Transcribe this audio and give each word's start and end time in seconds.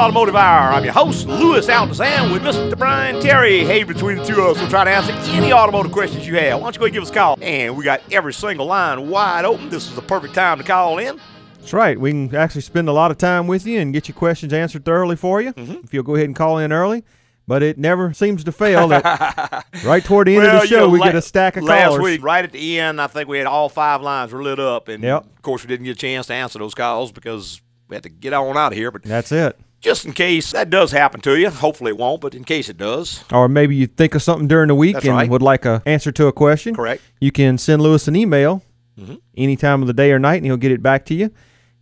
Automotive 0.00 0.34
Hour. 0.34 0.72
I'm 0.72 0.82
your 0.84 0.94
host, 0.94 1.26
Louis 1.26 1.66
Altazan, 1.66 2.32
with 2.32 2.42
Mr. 2.42 2.76
Brian 2.78 3.20
Terry. 3.20 3.64
Hey, 3.64 3.82
between 3.84 4.16
the 4.16 4.24
two 4.24 4.40
of 4.40 4.56
us, 4.56 4.58
we'll 4.60 4.70
try 4.70 4.84
to 4.84 4.90
answer 4.90 5.12
any 5.32 5.52
automotive 5.52 5.92
questions 5.92 6.26
you 6.26 6.36
have. 6.36 6.58
Why 6.58 6.64
don't 6.66 6.74
you 6.74 6.78
go 6.80 6.84
ahead 6.86 6.88
and 6.88 6.94
give 6.94 7.02
us 7.02 7.10
a 7.10 7.14
call? 7.14 7.38
And 7.42 7.76
we 7.76 7.84
got 7.84 8.00
every 8.10 8.32
single 8.32 8.64
line 8.66 9.08
wide 9.10 9.44
open. 9.44 9.68
This 9.68 9.86
is 9.88 9.94
the 9.94 10.00
perfect 10.02 10.34
time 10.34 10.56
to 10.58 10.64
call 10.64 10.98
in. 10.98 11.20
That's 11.58 11.74
right. 11.74 12.00
We 12.00 12.12
can 12.12 12.34
actually 12.34 12.62
spend 12.62 12.88
a 12.88 12.92
lot 12.92 13.10
of 13.10 13.18
time 13.18 13.46
with 13.46 13.66
you 13.66 13.78
and 13.78 13.92
get 13.92 14.08
your 14.08 14.14
questions 14.14 14.54
answered 14.54 14.86
thoroughly 14.86 15.16
for 15.16 15.42
you 15.42 15.52
Mm-hmm. 15.52 15.84
if 15.84 15.92
you'll 15.92 16.02
go 16.02 16.14
ahead 16.14 16.26
and 16.26 16.34
call 16.36 16.56
in 16.58 16.72
early. 16.72 17.04
But 17.46 17.62
it 17.62 17.76
never 17.76 18.14
seems 18.14 18.42
to 18.44 18.52
fail 18.52 18.88
that 18.88 19.66
right 19.84 20.02
toward 20.02 20.28
the 20.28 20.36
end 20.36 20.44
Well, 20.44 20.56
of 20.56 20.62
the 20.62 20.68
you 20.68 20.74
show 20.76 20.80
know, 20.86 20.88
we 20.88 20.98
la- 21.00 21.06
get 21.06 21.16
a 21.16 21.22
stack 21.22 21.58
of 21.58 21.64
last 21.64 21.88
callers. 21.88 22.02
week, 22.02 22.22
right 22.22 22.42
at 22.44 22.52
the 22.52 22.80
end, 22.80 23.00
I 23.02 23.06
think 23.06 23.28
we 23.28 23.36
had 23.38 23.46
all 23.46 23.68
five 23.68 24.00
lines 24.00 24.32
were 24.32 24.42
lit 24.42 24.58
up, 24.60 24.88
and 24.88 25.02
Yep. 25.04 25.24
of 25.24 25.42
course 25.42 25.62
we 25.62 25.68
didn't 25.68 25.84
get 25.84 25.92
a 25.96 25.98
chance 26.00 26.28
to 26.28 26.32
answer 26.34 26.58
those 26.58 26.74
calls 26.74 27.12
because 27.12 27.60
we 27.88 27.96
had 27.96 28.04
to 28.04 28.08
get 28.08 28.32
on 28.32 28.56
out 28.56 28.72
of 28.72 28.78
here. 28.78 28.90
But 28.90 29.02
That's 29.02 29.30
it. 29.32 29.58
Just 29.80 30.04
in 30.04 30.12
case 30.12 30.52
that 30.52 30.68
does 30.68 30.92
happen 30.92 31.20
to 31.22 31.38
you, 31.38 31.48
hopefully 31.50 31.90
it 31.90 31.96
won't, 31.96 32.20
but 32.20 32.34
in 32.34 32.44
case 32.44 32.68
it 32.68 32.76
does, 32.76 33.24
Or 33.32 33.48
maybe 33.48 33.74
you 33.74 33.86
think 33.86 34.14
of 34.14 34.22
something 34.22 34.46
during 34.46 34.68
the 34.68 34.74
week 34.74 34.94
That's 34.94 35.06
and 35.06 35.16
right. 35.16 35.28
would 35.30 35.40
like 35.42 35.64
a 35.64 35.82
answer 35.86 36.12
to 36.12 36.26
a 36.26 36.32
question. 36.32 36.74
correct? 36.74 37.02
You 37.20 37.32
can 37.32 37.56
send 37.58 37.82
Louis 37.82 38.06
an 38.08 38.16
email 38.16 38.62
Mm-hmm. 39.00 39.14
any 39.38 39.56
time 39.56 39.80
of 39.80 39.86
the 39.86 39.94
day 39.94 40.12
or 40.12 40.18
night, 40.18 40.36
and 40.36 40.44
he'll 40.44 40.58
get 40.58 40.72
it 40.72 40.82
back 40.82 41.06
to 41.06 41.14
you. 41.14 41.30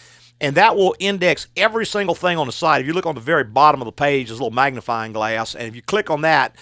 And 0.42 0.56
that 0.56 0.76
will 0.76 0.96
index 1.00 1.48
every 1.56 1.86
single 1.86 2.16
thing 2.16 2.40
on 2.40 2.48
the 2.48 2.52
site. 2.52 2.82
If 2.82 2.88
you 2.88 2.94
look 2.94 3.06
on 3.06 3.14
the 3.14 3.22
very 3.22 3.44
bottom 3.44 3.80
of 3.80 3.86
the 3.86 3.92
page, 3.92 4.30
there's 4.30 4.40
a 4.40 4.44
little 4.44 4.56
magnifying 4.56 5.14
glass, 5.14 5.54
and 5.54 5.68
if 5.68 5.76
you 5.76 5.84
click 5.84 6.10
on 6.10 6.22
that, 6.22 6.56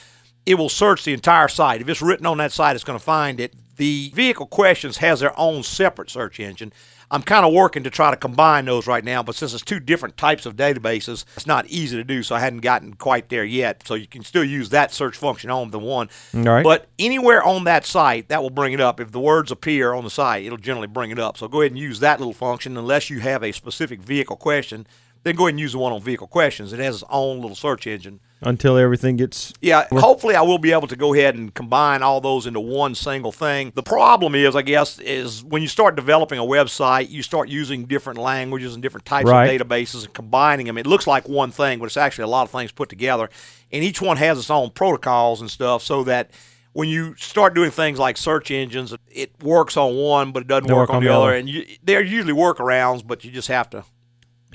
it 0.45 0.55
will 0.55 0.69
search 0.69 1.05
the 1.05 1.13
entire 1.13 1.47
site. 1.47 1.79
If 1.79 1.87
it's 1.87 2.01
written 2.01 2.25
on 2.25 2.37
that 2.39 2.51
site, 2.51 2.75
it's 2.75 2.83
going 2.83 2.99
to 2.99 3.03
find 3.05 3.39
it. 3.39 3.53
The 3.77 4.11
vehicle 4.13 4.47
questions 4.47 4.97
has 4.97 5.21
their 5.21 5.37
own 5.39 5.63
separate 5.63 6.09
search 6.09 6.41
engine. 6.41 6.73
I'm 7.11 7.21
kind 7.21 7.45
of 7.45 7.53
working 7.53 7.83
to 7.83 7.89
try 7.89 8.11
to 8.11 8.17
combine 8.17 8.65
those 8.65 8.87
right 8.87 9.03
now, 9.03 9.23
but 9.23 9.35
since 9.35 9.53
it's 9.53 9.63
two 9.63 9.79
different 9.79 10.17
types 10.17 10.45
of 10.45 10.55
databases, 10.55 11.25
it's 11.35 11.47
not 11.47 11.67
easy 11.67 11.97
to 11.97 12.03
do, 12.03 12.23
so 12.23 12.35
I 12.35 12.39
hadn't 12.39 12.61
gotten 12.61 12.95
quite 12.95 13.29
there 13.29 13.43
yet. 13.43 13.85
So 13.85 13.93
you 13.93 14.07
can 14.07 14.23
still 14.23 14.43
use 14.43 14.69
that 14.69 14.91
search 14.91 15.15
function 15.15 15.49
on 15.49 15.71
the 15.71 15.79
one. 15.79 16.09
All 16.33 16.41
right. 16.41 16.63
But 16.63 16.87
anywhere 16.97 17.43
on 17.43 17.63
that 17.65 17.85
site, 17.85 18.29
that 18.29 18.41
will 18.41 18.49
bring 18.49 18.73
it 18.73 18.81
up. 18.81 18.99
If 18.99 19.11
the 19.11 19.19
words 19.19 19.51
appear 19.51 19.93
on 19.93 20.03
the 20.03 20.09
site, 20.09 20.45
it'll 20.45 20.57
generally 20.57 20.87
bring 20.87 21.11
it 21.11 21.19
up. 21.19 21.37
So 21.37 21.47
go 21.47 21.61
ahead 21.61 21.71
and 21.71 21.79
use 21.79 21.99
that 21.99 22.19
little 22.19 22.33
function 22.33 22.77
unless 22.77 23.09
you 23.09 23.19
have 23.19 23.43
a 23.43 23.51
specific 23.51 24.01
vehicle 24.01 24.35
question. 24.35 24.87
Then 25.25 25.35
go 25.35 25.45
ahead 25.47 25.53
and 25.53 25.59
use 25.59 25.71
the 25.71 25.79
one 25.79 25.91
on 25.91 25.99
vehicle 26.01 26.27
questions. 26.27 26.71
It 26.71 26.79
has 26.79 27.01
its 27.01 27.03
own 27.09 27.41
little 27.41 27.55
search 27.55 27.87
engine. 27.87 28.19
until 28.41 28.77
everything 28.77 29.15
gets. 29.15 29.53
Yeah, 29.59 29.87
hopefully 29.91 30.35
I 30.35 30.43
will 30.43 30.59
be 30.59 30.71
able 30.71 30.85
to 30.87 30.95
go 30.95 31.15
ahead 31.15 31.33
and 31.33 31.51
combine 31.51 32.03
all 32.03 32.21
those 32.21 32.45
into 32.45 32.59
one 32.59 32.93
single 32.93 33.31
thing. 33.31 33.71
The 33.73 33.81
problem 33.81 34.35
is, 34.35 34.55
I 34.55 34.61
guess, 34.61 34.99
is 34.99 35.43
when 35.43 35.63
you 35.63 35.67
start 35.67 35.95
developing 35.95 36.37
a 36.37 36.43
website, 36.43 37.09
you 37.09 37.23
start 37.23 37.49
using 37.49 37.85
different 37.85 38.19
languages 38.19 38.75
and 38.75 38.83
different 38.83 39.05
types 39.05 39.27
Right. 39.27 39.59
of 39.59 39.67
databases 39.67 40.05
and 40.05 40.13
combining 40.13 40.67
them. 40.67 40.77
It 40.77 40.85
looks 40.85 41.07
like 41.07 41.27
one 41.27 41.49
thing, 41.49 41.79
but 41.79 41.85
it's 41.85 41.97
actually 41.97 42.25
a 42.25 42.27
lot 42.27 42.43
of 42.43 42.51
things 42.51 42.71
put 42.71 42.87
together. 42.89 43.27
And 43.71 43.83
each 43.83 43.99
one 43.99 44.17
has 44.17 44.37
its 44.37 44.51
own 44.51 44.69
protocols 44.69 45.41
and 45.41 45.49
stuff 45.49 45.81
so 45.81 46.03
that 46.03 46.29
when 46.73 46.87
you 46.87 47.15
start 47.15 47.55
doing 47.55 47.71
things 47.71 47.97
like 47.97 48.17
search 48.17 48.51
engines, 48.51 48.93
it 49.11 49.31
works 49.41 49.75
on 49.75 49.95
one, 49.95 50.31
but 50.31 50.43
it 50.43 50.47
doesn't 50.47 50.71
work, 50.71 50.91
on 50.91 51.03
the 51.03 51.09
other. 51.11 51.33
And 51.33 51.49
you, 51.49 51.65
they're 51.83 52.03
usually 52.03 52.33
workarounds, 52.33 53.01
but 53.07 53.23
you 53.25 53.31
just 53.31 53.47
have 53.47 53.71
to 53.71 53.85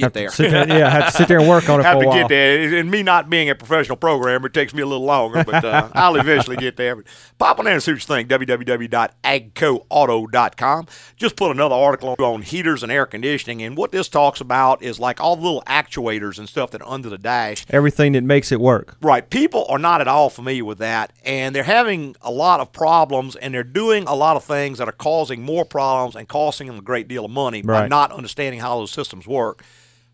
get 0.00 0.12
there. 0.15 0.31
there- 0.31 0.69
yeah, 0.69 0.91
have 0.91 1.12
to 1.12 1.16
sit 1.16 1.28
there 1.28 1.38
and 1.38 1.49
work 1.49 1.69
on 1.69 1.81
it 1.81 1.83
have 1.84 1.99
for 1.99 2.05
a 2.05 2.11
to 2.11 2.19
get 2.19 2.28
there. 2.28 2.77
And 2.78 2.91
me 2.91 3.03
not 3.03 3.28
being 3.31 3.50
a 3.50 3.55
professional 3.55 3.97
programmer, 3.97 4.47
it 4.47 4.55
takes 4.55 4.72
me 4.75 4.83
a 4.83 4.87
little 4.87 5.05
longer, 5.05 5.44
but 5.44 5.65
uh, 5.65 5.88
I'll 5.94 6.16
eventually 6.16 6.56
get 6.56 6.77
there. 6.77 6.97
But 6.97 7.05
pop 7.38 7.59
on 7.59 7.65
there 7.66 7.75
and 7.75 7.83
see 7.83 7.93
what 7.93 8.00
you 8.00 8.06
think. 8.06 8.28
www.agcoauto.com. 8.28 10.87
Just 11.16 11.37
put 11.37 11.50
another 11.50 11.75
article 11.75 12.15
on 12.19 12.43
heaters 12.43 12.83
and 12.83 12.91
air 12.93 13.06
conditioning. 13.06 13.62
And 13.62 13.77
what 13.77 13.93
this 13.93 14.09
talks 14.09 14.41
about 14.41 14.83
is 14.83 14.99
like 14.99 15.21
all 15.21 15.37
the 15.37 15.43
little 15.43 15.62
actuators 15.66 16.38
and 16.38 16.49
stuff 16.49 16.71
that 16.72 16.82
are 16.82 16.88
under 16.88 17.09
the 17.09 17.19
dash. 17.19 17.65
Everything 17.71 18.12
that 18.12 18.25
makes 18.25 18.53
it 18.53 18.61
work. 18.61 18.97
Right. 19.00 19.28
People 19.28 19.67
are 19.69 19.78
not 19.78 20.00
at 20.00 20.09
all 20.09 20.31
familiar 20.31 20.65
with 20.65 20.78
that, 20.78 21.12
and 21.25 21.55
they're 21.55 21.62
having 21.65 22.17
a 22.22 22.31
lot 22.31 22.61
of 22.61 22.72
problems, 22.72 23.37
and 23.37 23.55
they're 23.55 23.62
doing 23.65 24.05
a 24.06 24.15
lot 24.15 24.37
of 24.37 24.44
things 24.44 24.78
that 24.78 24.88
are 24.88 24.93
causing 24.93 25.43
more 25.43 25.65
problems 25.65 26.17
and 26.17 26.28
costing 26.28 26.67
them 26.67 26.78
a 26.78 26.82
great 26.82 27.09
deal 27.09 27.25
of 27.25 27.31
money 27.31 27.62
by 27.62 27.88
not 27.88 28.12
understanding 28.12 28.61
how 28.61 28.78
those 28.78 28.91
systems 28.91 29.27
work. 29.27 29.62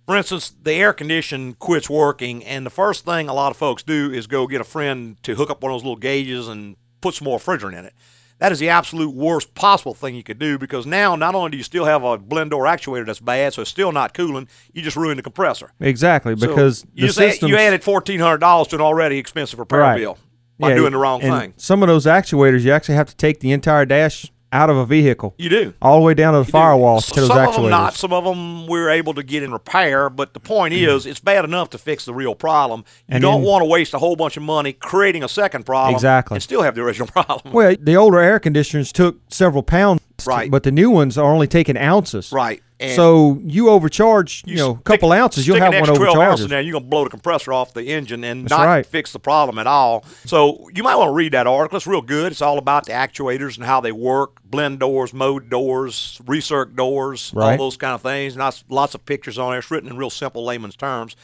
For 0.07 0.17
instance, 0.17 0.53
the 0.63 0.73
air 0.73 0.93
condition 0.93 1.55
quits 1.55 1.91
working, 1.91 2.45
and 2.45 2.65
the 2.65 2.71
first 2.71 3.05
thing 3.05 3.29
a 3.29 3.35
lot 3.35 3.51
of 3.51 3.57
folks 3.57 3.83
do 3.83 4.13
is 4.13 4.27
go 4.29 4.47
get 4.47 4.61
a 4.61 4.65
friend 4.65 5.21
to 5.25 5.35
hook 5.35 5.51
up 5.51 5.63
one 5.63 5.73
of 5.73 5.75
those 5.77 5.83
little 5.85 5.97
gauges 5.97 6.47
and 6.47 6.77
put 7.01 7.15
some 7.15 7.25
more 7.25 7.39
refrigerant 7.41 7.77
in 7.77 7.85
it. 7.87 7.93
That 8.39 8.53
is 8.53 8.59
the 8.61 8.69
absolute 8.69 9.15
worst 9.15 9.55
possible 9.55 9.95
thing 9.95 10.15
you 10.15 10.23
could 10.23 10.39
do 10.39 10.59
because 10.59 10.87
now 10.87 11.17
not 11.17 11.35
only 11.35 11.51
do 11.51 11.57
you 11.57 11.63
still 11.65 11.87
have 11.87 12.05
a 12.05 12.19
blend 12.19 12.51
door 12.51 12.65
actuator 12.67 13.05
that's 13.07 13.19
bad, 13.19 13.55
so 13.55 13.63
it's 13.63 13.71
still 13.71 13.91
not 13.93 14.13
cooling, 14.15 14.47
you 14.73 14.83
just 14.83 14.97
ruined 14.97 15.19
the 15.19 15.23
compressor. 15.23 15.73
Exactly, 15.81 16.37
So 16.37 16.47
because 16.47 16.85
you 16.95 17.01
the 17.03 17.07
just 17.13 17.43
add- 17.43 17.49
you 17.49 17.57
added 17.57 17.83
fourteen 17.83 18.21
hundred 18.21 18.39
dollars 18.39 18.69
to 18.69 18.77
an 18.77 18.83
already 18.83 19.19
expensive 19.19 19.59
repair 19.59 19.81
Right. 19.81 19.97
bill 19.97 20.19
by 20.59 20.75
doing 20.75 20.93
the 20.93 20.99
wrong 20.99 21.23
and 21.23 21.41
thing. 21.41 21.55
Some 21.57 21.83
of 21.83 21.89
those 21.89 22.05
actuators, 22.07 22.61
you 22.61 22.71
actually 22.73 22.95
have 22.97 23.09
to 23.09 23.17
take 23.17 23.41
the 23.41 23.53
entire 23.53 23.87
dash 23.87 24.31
out 24.57 24.71
of 24.71 24.77
a 24.77 24.87
vehicle, 24.87 25.35
You 25.39 25.49
do. 25.51 25.75
all 25.83 25.99
the 26.01 26.05
way 26.05 26.15
down 26.15 26.33
to 26.33 26.39
the 26.41 26.51
firewall 26.51 26.97
S- 26.99 27.11
to 27.11 27.21
those 27.21 27.29
some 27.29 27.37
actuators. 27.39 27.49
of 27.57 27.63
them 27.63 27.71
not. 27.71 27.95
Some 27.95 28.13
of 28.13 28.25
them 28.25 28.67
we're 28.67 28.89
able 28.91 29.13
to 29.15 29.23
get 29.23 29.43
in 29.43 29.53
repair. 29.53 30.09
But 30.09 30.33
the 30.35 30.41
point 30.41 30.73
mm-hmm. 30.75 30.97
is, 30.97 31.05
it's 31.07 31.21
bad 31.21 31.45
enough 31.45 31.71
to 31.71 31.79
fix 31.79 32.05
the 32.07 32.15
real 32.15 32.35
problem. 32.35 32.85
You 33.09 33.17
And 33.17 33.23
don't 33.23 33.43
then- 33.43 33.51
want 33.51 33.63
to 33.63 33.67
waste 33.67 33.93
a 33.95 33.99
whole 33.99 34.17
bunch 34.17 34.37
of 34.37 34.43
money 34.43 34.73
creating 34.73 35.23
a 35.23 35.29
second 35.29 35.67
problem. 35.67 35.95
Exactly. 35.95 36.37
And 36.37 36.43
still 36.43 36.63
have 36.63 36.75
the 36.75 36.83
original 36.83 37.07
problem. 37.13 37.53
Well, 37.53 37.77
the 37.81 37.97
older 37.97 38.19
air 38.19 38.39
conditioners 38.41 38.93
took 38.93 39.19
several 39.29 39.63
pounds, 39.63 40.01
Right. 40.27 40.51
But 40.51 40.63
the 40.63 40.73
new 40.73 40.91
ones 40.91 41.19
are 41.19 41.31
only 41.31 41.47
taking 41.47 41.77
ounces, 41.77 42.33
Right. 42.33 42.63
And 42.79 42.95
so 42.95 43.41
you 43.43 43.71
overcharge, 43.71 44.43
you, 44.47 44.57
know, 44.57 44.73
a 44.73 44.83
couple 44.83 45.11
ounces, 45.11 45.47
you'll 45.47 45.59
have 45.59 45.73
one 45.73 45.89
extra 45.89 45.97
12 45.97 46.19
ounces 46.19 46.45
in 46.45 46.51
there, 46.51 46.61
you're 46.61 46.73
going 46.73 46.85
to 46.85 46.91
blow 46.91 47.05
the 47.05 47.11
compressor 47.11 47.51
off 47.53 47.73
the 47.73 47.85
engine 47.85 48.23
and 48.23 48.45
That's 48.45 48.51
not 48.51 48.65
right. 48.67 48.85
fix 48.85 49.13
the 49.13 49.19
problem 49.19 49.59
at 49.59 49.67
all. 49.67 50.05
So 50.27 50.69
you 50.75 50.83
might 50.83 50.97
want 50.97 51.09
to 51.09 51.15
read 51.15 51.33
that 51.33 51.47
article. 51.47 51.77
It's 51.77 51.87
real 51.87 52.03
good. 52.03 52.33
It's 52.33 52.43
all 52.43 52.59
about 52.59 52.85
the 52.85 52.93
actuators 52.93 53.57
and 53.57 53.65
how 53.65 53.81
they 53.81 53.93
work, 53.93 54.43
blend 54.45 54.81
doors, 54.81 55.15
mode 55.15 55.49
doors, 55.49 56.21
recirc 56.25 56.77
doors, 56.77 57.33
all 57.35 57.57
those 57.57 57.79
kind 57.79 57.95
of 57.95 58.03
things. 58.03 58.37
Lots, 58.37 58.63
lots 58.69 58.95
of 58.95 59.07
pictures 59.07 59.39
on 59.39 59.51
there. 59.51 59.59
It's 59.61 59.71
written 59.71 59.89
in 59.89 59.97
real 59.97 60.11
simple 60.11 60.45
layman's 60.45 60.77
terms. 60.77 61.17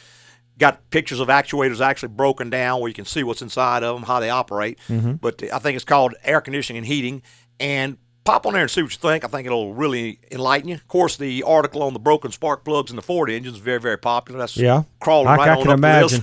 Got 0.56 0.88
pictures 0.88 1.20
of 1.20 1.28
actuators 1.28 1.80
actually 1.80 2.10
broken 2.10 2.48
down 2.48 2.80
where 2.80 2.88
you 2.88 2.94
can 2.94 3.04
see 3.04 3.24
what's 3.24 3.42
inside 3.42 3.82
of 3.82 3.94
them, 3.94 4.04
how 4.04 4.20
they 4.20 4.30
operate. 4.30 4.78
Mm-hmm. 4.88 5.14
But 5.14 5.42
I 5.52 5.58
think 5.58 5.76
it's 5.76 5.84
called 5.84 6.14
air 6.24 6.40
conditioning 6.40 6.78
and 6.78 6.86
heating. 6.86 7.22
And 7.60 7.98
pop 8.24 8.46
on 8.46 8.52
there 8.52 8.62
and 8.62 8.70
see 8.70 8.82
what 8.82 8.92
you 8.92 8.98
think. 8.98 9.24
I 9.24 9.28
think 9.28 9.46
it'll 9.46 9.74
really 9.74 10.18
enlighten 10.30 10.68
you. 10.68 10.74
Of 10.76 10.86
course, 10.88 11.16
the 11.16 11.42
article 11.42 11.82
on 11.82 11.92
the 11.92 11.98
broken 11.98 12.30
spark 12.30 12.64
plugs 12.64 12.90
in 12.90 12.96
the 12.96 13.02
Ford 13.02 13.28
engine 13.30 13.52
is 13.54 13.58
very, 13.60 13.80
very 13.80 13.98
popular. 13.98 14.38
That's 14.38 14.56
Yeah. 14.56 14.82
crawling 15.00 15.26
I- 15.28 15.36
right 15.36 15.48
I 15.48 15.54
on 15.56 15.62
can 15.62 15.70
up 15.72 15.78
imagine. 15.78 16.20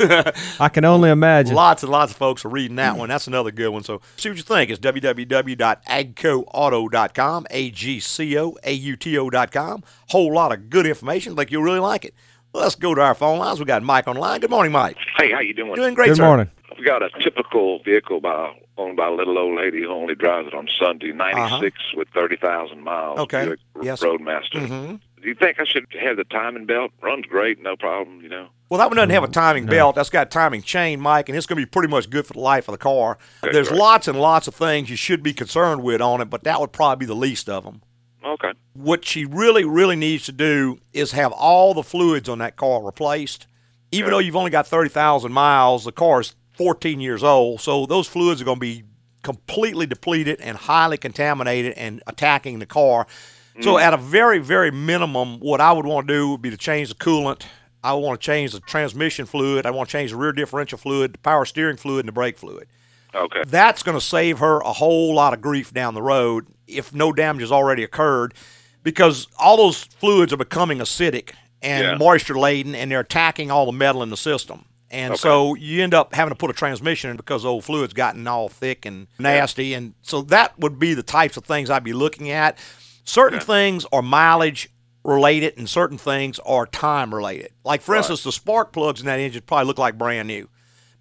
I 0.59 0.69
can 0.69 0.85
only 0.85 1.09
imagine. 1.09 1.55
lots 1.55 1.83
and 1.83 1.91
lots 1.91 2.11
of 2.11 2.17
folks 2.17 2.45
are 2.45 2.49
reading 2.49 2.75
that 2.77 2.95
one. 2.97 3.09
That's 3.09 3.27
another 3.27 3.51
good 3.51 3.69
one. 3.69 3.83
So 3.83 4.01
see 4.17 4.29
what 4.29 4.37
you 4.37 4.43
think. 4.43 4.69
It's 4.71 4.79
www.agcoauto.com, 4.79 7.47
A-G-C-O-A-U-T-O.com. 7.49 9.83
Whole 10.09 10.33
lot 10.33 10.51
of 10.53 10.69
good 10.69 10.85
information. 10.85 11.35
Think 11.35 11.51
you'll 11.51 11.63
really 11.63 11.79
like 11.79 12.05
it. 12.05 12.13
Let's 12.53 12.75
go 12.75 12.95
to 12.95 13.01
our 13.01 13.13
phone 13.15 13.39
lines. 13.39 13.59
We 13.59 13.65
got 13.65 13.83
Mike 13.83 14.07
on 14.07 14.15
the 14.15 14.21
line. 14.21 14.39
Good 14.39 14.49
morning, 14.49 14.71
Mike. 14.71 14.97
Hey, 15.17 15.31
how 15.31 15.39
you 15.39 15.53
doing? 15.53 15.75
Doing 15.75 15.93
great, 15.93 16.07
Good 16.07 16.17
sir. 16.17 16.25
morning. 16.25 16.49
We 16.77 16.83
got 16.85 17.03
a 17.03 17.09
typical 17.21 17.79
vehicle 17.83 18.21
by, 18.21 18.53
owned 18.77 18.97
by 18.97 19.07
a 19.07 19.11
little 19.11 19.37
old 19.37 19.57
lady 19.57 19.81
who 19.81 19.89
only 19.89 20.15
drives 20.15 20.47
it 20.47 20.53
on 20.53 20.67
Sunday, 20.79 21.11
96 21.11 21.77
with 21.95 22.07
30,000 22.09 22.81
miles. 22.83 23.13
Uh-huh. 23.17 23.23
Okay. 23.23 23.45
Buick 23.45 23.59
Yes. 23.83 24.01
Roadmaster. 24.01 24.59
hmm 24.65 24.95
Do 25.21 25.27
you 25.27 25.35
think 25.35 25.59
I 25.59 25.65
should 25.65 25.85
have 26.01 26.17
the 26.17 26.23
timing 26.23 26.65
belt? 26.65 26.91
Runs 27.01 27.25
great, 27.25 27.61
no 27.61 27.75
problem, 27.75 28.21
you 28.21 28.29
know. 28.29 28.47
Well, 28.69 28.77
that 28.79 28.87
one 28.87 28.95
doesn't 28.97 29.09
have 29.09 29.23
a 29.23 29.27
timing 29.27 29.65
belt. 29.65 29.95
That's 29.95 30.09
got 30.09 30.27
a 30.27 30.29
timing 30.29 30.61
chain, 30.61 30.99
Mike, 30.99 31.27
and 31.29 31.37
it's 31.37 31.45
going 31.47 31.59
to 31.59 31.65
be 31.65 31.69
pretty 31.69 31.87
much 31.89 32.09
good 32.09 32.25
for 32.25 32.33
the 32.33 32.39
life 32.39 32.67
of 32.67 32.71
the 32.73 32.77
car. 32.77 33.17
Okay, 33.43 33.51
There's 33.51 33.67
great. 33.69 33.79
lots 33.79 34.07
and 34.07 34.19
lots 34.19 34.47
of 34.47 34.55
things 34.55 34.89
you 34.89 34.95
should 34.95 35.21
be 35.23 35.33
concerned 35.33 35.83
with 35.83 36.01
on 36.01 36.21
it, 36.21 36.25
but 36.29 36.43
that 36.45 36.59
would 36.59 36.71
probably 36.71 37.05
be 37.05 37.07
the 37.07 37.15
least 37.15 37.49
of 37.49 37.63
them. 37.63 37.81
Okay. 38.25 38.51
what 38.73 39.05
she 39.05 39.25
really, 39.25 39.63
really 39.63 39.95
needs 39.95 40.25
to 40.25 40.31
do 40.31 40.77
is 40.91 41.13
have 41.13 41.31
all 41.31 41.73
the 41.73 41.83
fluids 41.83 42.27
on 42.27 42.39
that 42.39 42.57
car 42.57 42.83
replaced. 42.83 43.47
Even 43.91 44.11
though 44.11 44.19
you've 44.19 44.35
only 44.35 44.51
got 44.51 44.67
30,000 44.67 45.31
miles, 45.31 45.85
the 45.85 45.91
car 45.91 46.21
is 46.21 46.35
14 46.53 46.99
years 46.99 47.23
old. 47.23 47.61
So 47.61 47.85
those 47.85 48.07
fluids 48.07 48.41
are 48.41 48.45
going 48.45 48.57
to 48.57 48.61
be 48.61 48.83
completely 49.23 49.85
depleted 49.85 50.39
and 50.41 50.57
highly 50.57 50.97
contaminated 50.97 51.73
and 51.73 52.03
attacking 52.07 52.59
the 52.59 52.65
car. 52.65 53.07
So, 53.61 53.73
mm. 53.73 53.81
at 53.81 53.93
a 53.93 53.97
very, 53.97 54.39
very 54.39 54.71
minimum, 54.71 55.39
what 55.39 55.59
I 55.59 55.71
would 55.71 55.85
want 55.85 56.07
to 56.07 56.13
do 56.13 56.29
would 56.31 56.41
be 56.41 56.49
to 56.49 56.57
change 56.57 56.89
the 56.89 56.95
coolant. 56.95 57.43
I 57.83 57.93
want 57.93 58.19
to 58.19 58.25
change 58.25 58.51
the 58.51 58.59
transmission 58.59 59.25
fluid. 59.25 59.65
I 59.65 59.71
want 59.71 59.89
to 59.89 59.91
change 59.93 60.11
the 60.11 60.17
rear 60.17 60.31
differential 60.31 60.77
fluid, 60.77 61.13
the 61.13 61.17
power 61.17 61.45
steering 61.45 61.77
fluid, 61.77 62.01
and 62.01 62.07
the 62.07 62.13
brake 62.13 62.37
fluid. 62.37 62.67
Okay. 63.13 63.43
That's 63.47 63.83
going 63.83 63.97
to 63.97 64.05
save 64.05 64.39
her 64.39 64.59
a 64.59 64.71
whole 64.71 65.13
lot 65.15 65.33
of 65.33 65.41
grief 65.41 65.73
down 65.73 65.93
the 65.93 66.01
road 66.01 66.47
if 66.69 66.93
no 66.93 67.11
damage 67.11 67.41
has 67.41 67.51
already 67.51 67.83
occurred 67.83 68.33
because 68.83 69.27
all 69.37 69.57
those 69.57 69.83
fluids 69.83 70.31
are 70.31 70.37
becoming 70.37 70.79
acidic 70.79 71.31
and 71.61 71.83
Yeah. 71.83 71.95
moisture 71.95 72.37
laden 72.37 72.75
and 72.75 72.91
they're 72.91 73.01
attacking 73.01 73.51
all 73.51 73.65
the 73.65 73.71
metal 73.71 74.01
in 74.03 74.09
the 74.09 74.17
system. 74.17 74.65
And 74.91 75.17
so 75.17 75.53
you 75.55 75.83
end 75.83 75.93
up 75.93 76.15
having 76.15 76.31
to 76.31 76.35
put 76.35 76.49
a 76.49 76.53
transmission 76.53 77.11
in 77.11 77.17
because 77.17 77.43
the 77.43 77.49
old 77.49 77.63
fluid's 77.63 77.93
gotten 77.93 78.27
all 78.27 78.49
thick 78.49 78.85
and 78.85 79.07
nasty. 79.19 79.75
And 79.75 79.93
so 80.01 80.21
that 80.23 80.57
would 80.57 80.79
be 80.79 80.95
the 80.95 81.03
types 81.03 81.37
of 81.37 81.45
things 81.45 81.69
I'd 81.69 81.83
be 81.83 81.93
looking 81.93 82.31
at. 82.31 82.57
Certain 83.03 83.39
things 83.39 83.85
are 83.91 84.01
mileage 84.01 84.69
related 85.03 85.57
and 85.57 85.69
certain 85.69 85.97
things 85.97 86.39
are 86.39 86.65
time 86.65 87.13
related. 87.13 87.51
Like, 87.63 87.81
for 87.81 87.95
instance, 87.95 88.23
the 88.23 88.31
spark 88.31 88.71
plugs 88.73 88.99
in 88.99 89.05
that 89.05 89.19
engine 89.19 89.43
probably 89.45 89.65
look 89.65 89.77
like 89.77 89.97
brand 89.97 90.27
new 90.27 90.49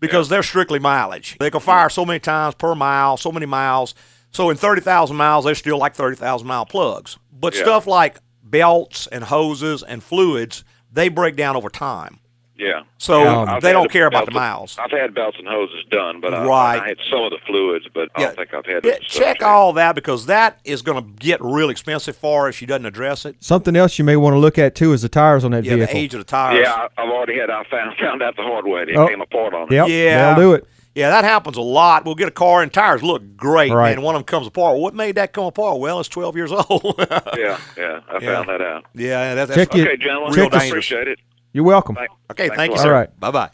because 0.00 0.28
they're 0.28 0.42
strictly 0.42 0.78
mileage. 0.78 1.36
They 1.38 1.50
can 1.50 1.60
fire 1.60 1.86
mm-hmm. 1.86 1.94
so 1.94 2.04
many 2.04 2.20
times 2.20 2.54
per 2.54 2.74
mile, 2.74 3.16
so 3.16 3.32
many 3.32 3.46
miles. 3.46 3.94
So 4.30 4.50
in 4.50 4.56
30,000 4.56 5.16
miles, 5.16 5.44
they're 5.44 5.54
still 5.54 5.78
like 5.78 5.94
30,000 5.94 6.46
mile 6.46 6.66
plugs. 6.66 7.18
But 7.32 7.54
Yeah. 7.54 7.62
stuff 7.62 7.86
like 7.86 8.18
belts 8.42 9.06
and 9.10 9.24
hoses 9.24 9.82
and 9.82 10.02
fluids, 10.02 10.64
they 10.92 11.08
break 11.08 11.36
down 11.36 11.56
over 11.56 11.68
time. 11.68 12.18
Yeah. 12.56 12.80
So 12.98 13.22
Yeah, 13.22 13.60
they 13.60 13.72
don't 13.72 13.88
care 13.88 14.06
about 14.06 14.24
the 14.24 14.32
belts- 14.32 14.76
miles. 14.76 14.78
I've 14.82 14.90
had 14.90 15.14
belts 15.14 15.36
and 15.38 15.46
hoses 15.46 15.84
done, 15.92 16.20
but 16.20 16.34
I, 16.34 16.44
Right. 16.44 16.82
I 16.82 16.88
had 16.88 16.96
some 17.08 17.20
of 17.22 17.30
the 17.30 17.38
fluids, 17.46 17.86
but 17.94 18.08
I 18.16 18.22
don't 18.22 18.36
think 18.36 18.52
I've 18.52 18.66
had. 18.66 18.84
Yeah, 18.84 18.94
check 18.94 19.10
subject. 19.26 19.42
all 19.44 19.72
that 19.74 19.94
because 19.94 20.26
that 20.26 20.58
is 20.64 20.82
going 20.82 21.00
to 21.00 21.08
get 21.24 21.38
real 21.40 21.70
expensive 21.70 22.16
for 22.16 22.42
her 22.42 22.48
if 22.48 22.56
she 22.56 22.66
doesn't 22.66 22.84
address 22.86 23.24
it. 23.24 23.36
Something 23.38 23.76
else 23.76 23.96
you 24.00 24.04
may 24.04 24.16
want 24.16 24.34
to 24.34 24.38
look 24.40 24.58
at 24.58 24.74
too 24.74 24.92
is 24.92 25.02
the 25.02 25.08
tires 25.08 25.44
on 25.44 25.52
that 25.52 25.62
Yeah, 25.64 25.76
vehicle. 25.76 25.94
the 25.94 26.00
age 26.00 26.14
of 26.14 26.20
the 26.20 26.24
tires. 26.24 26.58
Yeah, 26.64 26.72
I- 26.74 27.02
I've 27.02 27.08
already 27.10 27.38
had. 27.38 27.48
I 27.48 27.62
found 27.70 27.96
found 28.00 28.22
out 28.22 28.34
the 28.34 28.42
hard 28.42 28.66
way. 28.66 28.84
They 28.86 28.96
Oh. 28.96 29.06
came 29.06 29.20
apart 29.20 29.54
on 29.54 29.68
it. 29.68 29.72
Yep, 29.74 29.88
Yeah. 29.88 30.34
they'll 30.34 30.42
do 30.48 30.52
it. 30.54 30.66
Yeah, 30.98 31.10
that 31.10 31.24
happens 31.24 31.56
a 31.56 31.60
lot. 31.62 32.04
We'll 32.04 32.14
get 32.16 32.26
a 32.28 32.32
car 32.32 32.60
and 32.62 32.72
tires 32.72 33.02
look 33.04 33.36
great, 33.36 33.70
Right. 33.70 33.90
and 33.92 34.02
one 34.02 34.16
of 34.16 34.20
them 34.20 34.24
comes 34.26 34.46
apart. 34.48 34.78
What 34.78 34.94
made 34.94 35.14
that 35.14 35.32
come 35.32 35.44
apart? 35.44 35.78
Well, 35.78 36.00
it's 36.00 36.08
12 36.08 36.34
years 36.36 36.50
old. 36.68 36.94
Yeah, 36.98 37.58
yeah. 37.76 38.00
I 38.08 38.18
Yeah. 38.20 38.34
found 38.34 38.48
that 38.48 38.60
out. 38.60 38.84
yeah, 38.94 39.34
that, 39.36 39.48
that's 39.48 39.58
Check 39.70 39.74
it. 39.78 39.86
Okay, 39.86 39.96
gentlemen. 39.96 40.34
Check 40.34 40.52
I 40.54 40.64
appreciate 40.64 41.06
it. 41.08 41.20
You're 41.52 41.64
welcome. 41.64 41.94
Thank- 41.94 42.10
Okay, 42.32 42.48
thanks 42.48 42.56
thank 42.56 42.72
you, 42.72 42.78
sir. 42.78 42.88
All 42.92 42.98
right. 43.00 43.20
Bye 43.20 43.30
bye. 43.30 43.50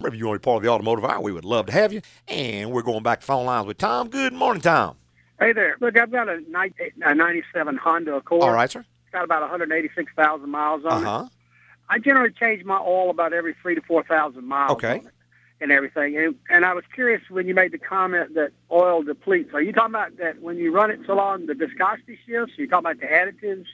Remember, 0.00 0.16
you 0.16 0.26
want 0.26 0.36
to 0.36 0.40
be 0.40 0.44
part 0.44 0.56
of 0.58 0.62
the 0.64 0.68
automotive 0.70 1.04
hour, 1.04 1.20
we 1.20 1.32
would 1.32 1.44
love 1.44 1.66
to 1.66 1.72
have 1.72 1.92
you. 1.92 2.00
And 2.28 2.70
we're 2.72 2.82
going 2.82 3.02
back 3.02 3.20
to 3.20 3.26
phone 3.26 3.46
lines 3.46 3.66
with 3.66 3.78
Tom. 3.78 4.08
Good 4.08 4.32
morning, 4.32 4.60
Tom. 4.60 4.96
Hey 5.40 5.52
there. 5.52 5.76
Look, 5.80 5.96
I've 5.96 6.10
got 6.10 6.28
a, 6.28 6.38
ni- 6.40 6.72
97 6.96 7.76
Honda 7.76 8.14
Accord. 8.16 8.42
All 8.42 8.52
right, 8.52 8.70
sir. 8.70 8.80
It's 8.80 9.12
got 9.12 9.22
about 9.24 9.40
186,000 9.42 10.50
miles 10.50 10.84
on 10.84 11.02
it. 11.02 11.06
Uh 11.06 11.10
huh. 11.22 11.28
I 11.88 11.98
generally 12.00 12.32
change 12.38 12.64
my 12.64 12.78
oil 12.78 13.10
about 13.10 13.32
every 13.32 13.54
three 13.62 13.74
to 13.76 13.80
4,000 13.82 14.44
miles. 14.44 14.72
Okay. 14.72 15.00
And 15.60 15.72
everything. 15.72 16.16
And, 16.16 16.36
and 16.48 16.64
I 16.64 16.72
was 16.72 16.84
curious 16.94 17.20
when 17.30 17.48
you 17.48 17.54
made 17.54 17.72
the 17.72 17.78
comment 17.78 18.34
that 18.34 18.50
oil 18.70 19.02
depletes. 19.02 19.52
Are 19.54 19.60
you 19.62 19.72
talking 19.72 19.92
about 19.94 20.16
that 20.18 20.40
when 20.40 20.56
you 20.56 20.70
run 20.72 20.90
it 20.90 21.00
so 21.06 21.14
long, 21.14 21.46
the 21.46 21.54
viscosity 21.54 22.16
shifts? 22.26 22.56
Are 22.58 22.62
you 22.62 22.68
talking 22.68 22.90
about 22.90 23.00
the 23.00 23.06
additives 23.06 23.66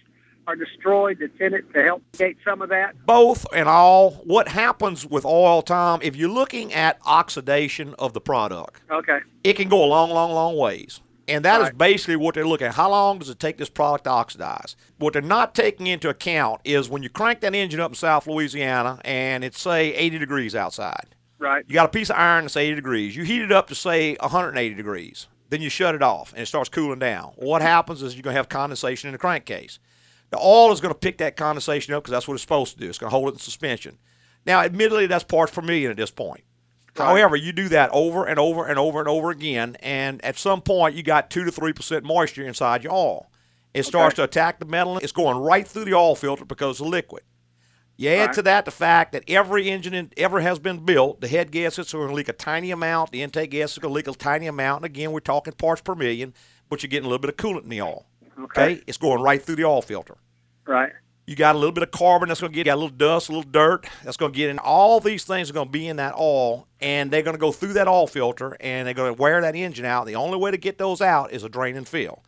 are 0.46 0.56
destroyed 0.56 1.18
tend 1.38 1.54
it 1.54 1.72
to 1.72 1.82
help 1.82 2.02
gate 2.18 2.36
some 2.44 2.62
of 2.62 2.68
that? 2.70 2.94
Both 3.06 3.46
and 3.54 3.68
all. 3.68 4.12
What 4.24 4.48
happens 4.48 5.06
with 5.06 5.24
oil, 5.24 5.62
Tom, 5.62 6.00
if 6.02 6.16
you're 6.16 6.28
looking 6.30 6.72
at 6.72 6.98
oxidation 7.06 7.94
of 7.98 8.12
the 8.12 8.20
product, 8.20 8.80
Okay. 8.90 9.20
it 9.42 9.54
can 9.54 9.68
go 9.68 9.84
a 9.84 9.86
long, 9.86 10.10
long, 10.10 10.32
long 10.32 10.56
ways. 10.56 11.00
And 11.26 11.44
that 11.46 11.60
is 11.62 11.66
Right. 11.68 11.78
basically 11.78 12.16
what 12.16 12.34
they're 12.34 12.46
looking 12.46 12.66
at. 12.66 12.74
How 12.74 12.90
long 12.90 13.18
does 13.18 13.30
it 13.30 13.38
take 13.40 13.56
this 13.56 13.70
product 13.70 14.04
to 14.04 14.10
oxidize? 14.10 14.76
What 14.98 15.14
they're 15.14 15.22
not 15.22 15.54
taking 15.54 15.86
into 15.86 16.10
account 16.10 16.60
is 16.64 16.90
when 16.90 17.02
you 17.02 17.08
crank 17.08 17.40
that 17.40 17.54
engine 17.54 17.80
up 17.80 17.92
in 17.92 17.94
South 17.94 18.26
Louisiana 18.26 19.00
and 19.04 19.42
it's, 19.44 19.58
say, 19.60 19.94
80 19.94 20.18
degrees 20.18 20.54
outside. 20.54 21.14
Right. 21.38 21.64
You 21.66 21.74
got 21.74 21.86
a 21.86 21.90
piece 21.90 22.10
of 22.10 22.16
iron 22.16 22.44
that's 22.44 22.56
80 22.56 22.74
degrees. 22.76 23.16
You 23.16 23.24
heat 23.24 23.42
it 23.42 23.52
up 23.52 23.68
to 23.68 23.74
say 23.74 24.16
180 24.20 24.74
degrees. 24.74 25.26
Then 25.50 25.60
you 25.60 25.68
shut 25.68 25.94
it 25.94 26.02
off 26.02 26.32
and 26.32 26.42
it 26.42 26.46
starts 26.46 26.68
cooling 26.68 26.98
down. 26.98 27.32
What 27.36 27.62
happens 27.62 28.02
is 28.02 28.14
you're 28.14 28.22
going 28.22 28.34
to 28.34 28.38
have 28.38 28.48
condensation 28.48 29.08
in 29.08 29.12
the 29.12 29.18
crankcase. 29.18 29.78
The 30.30 30.38
oil 30.38 30.72
is 30.72 30.80
going 30.80 30.92
to 30.94 30.98
pick 30.98 31.18
that 31.18 31.36
condensation 31.36 31.94
up 31.94 32.02
because 32.02 32.12
that's 32.12 32.26
what 32.26 32.34
it's 32.34 32.42
supposed 32.42 32.74
to 32.74 32.80
do. 32.80 32.88
It's 32.88 32.98
going 32.98 33.10
to 33.10 33.16
hold 33.16 33.28
it 33.28 33.34
in 33.34 33.38
suspension. 33.38 33.98
Now, 34.46 34.60
admittedly, 34.60 35.06
that's 35.06 35.24
parts 35.24 35.52
per 35.52 35.62
million 35.62 35.90
at 35.90 35.96
this 35.96 36.10
point. 36.10 36.42
However, 36.96 37.34
you 37.34 37.52
do 37.52 37.68
that 37.70 37.90
over 37.92 38.24
and 38.24 38.38
over 38.38 38.66
and 38.66 38.78
over 38.78 39.00
and 39.00 39.08
over 39.08 39.30
again, 39.30 39.76
and 39.80 40.24
at 40.24 40.38
some 40.38 40.60
point, 40.60 40.94
you 40.94 41.02
got 41.02 41.28
two 41.28 41.44
to 41.44 41.50
three 41.50 41.72
percent 41.72 42.04
moisture 42.04 42.46
inside 42.46 42.84
your 42.84 42.92
oil. 42.92 43.30
It 43.72 43.82
starts 43.84 44.14
to 44.16 44.22
attack 44.22 44.60
the 44.60 44.64
metal. 44.64 44.98
It's 44.98 45.10
going 45.10 45.36
right 45.36 45.66
through 45.66 45.86
the 45.86 45.94
oil 45.94 46.14
filter 46.14 46.44
because 46.44 46.80
of 46.80 46.84
the 46.84 46.90
liquid. 46.90 47.24
You 47.96 48.10
add 48.10 48.26
Right. 48.26 48.34
to 48.34 48.42
that 48.42 48.64
the 48.64 48.70
fact 48.72 49.12
that 49.12 49.22
every 49.28 49.68
engine 49.68 49.94
in, 49.94 50.10
ever 50.16 50.40
has 50.40 50.58
been 50.58 50.84
built, 50.84 51.20
the 51.20 51.28
head 51.28 51.52
gaskets 51.52 51.94
are 51.94 51.98
going 51.98 52.08
to 52.08 52.14
leak 52.14 52.28
a 52.28 52.32
tiny 52.32 52.70
amount, 52.72 53.12
the 53.12 53.22
intake 53.22 53.50
gaskets 53.52 53.78
are 53.78 53.82
going 53.82 53.92
to 53.92 53.96
leak 53.96 54.08
a 54.08 54.18
tiny 54.18 54.46
amount. 54.48 54.78
And 54.80 54.86
again, 54.86 55.12
we're 55.12 55.20
talking 55.20 55.52
parts 55.52 55.80
per 55.80 55.94
million, 55.94 56.34
but 56.68 56.82
you're 56.82 56.88
getting 56.88 57.06
a 57.06 57.08
little 57.08 57.20
bit 57.20 57.30
of 57.30 57.36
coolant 57.36 57.62
in 57.62 57.68
the 57.68 57.82
oil. 57.82 58.06
Okay. 58.36 58.72
Okay, 58.72 58.82
it's 58.88 58.98
going 58.98 59.22
right 59.22 59.40
through 59.40 59.56
the 59.56 59.64
oil 59.64 59.80
filter. 59.80 60.16
Right. 60.66 60.90
You 61.26 61.36
got 61.36 61.54
a 61.54 61.58
little 61.58 61.72
bit 61.72 61.84
of 61.84 61.90
carbon 61.92 62.28
that's 62.28 62.40
going 62.40 62.52
to 62.52 62.54
get, 62.54 62.66
you 62.66 62.72
got 62.72 62.74
a 62.74 62.82
little 62.82 62.96
dust, 62.96 63.28
a 63.28 63.32
little 63.32 63.48
dirt 63.50 63.86
that's 64.02 64.16
going 64.16 64.32
to 64.32 64.36
get 64.36 64.50
in. 64.50 64.58
All 64.58 64.98
these 65.00 65.24
things 65.24 65.48
are 65.48 65.52
going 65.54 65.68
to 65.68 65.72
be 65.72 65.86
in 65.86 65.96
that 65.96 66.14
oil, 66.18 66.66
and 66.80 67.10
they're 67.10 67.22
going 67.22 67.36
to 67.36 67.40
go 67.40 67.52
through 67.52 67.74
that 67.74 67.86
oil 67.88 68.06
filter, 68.08 68.56
and 68.60 68.86
they're 68.86 68.94
going 68.94 69.14
to 69.14 69.22
wear 69.22 69.40
that 69.40 69.54
engine 69.54 69.84
out. 69.84 70.04
The 70.06 70.16
only 70.16 70.36
way 70.36 70.50
to 70.50 70.58
get 70.58 70.76
those 70.78 71.00
out 71.00 71.32
is 71.32 71.44
a 71.44 71.48
drain 71.48 71.76
and 71.76 71.88
fill. 71.88 72.24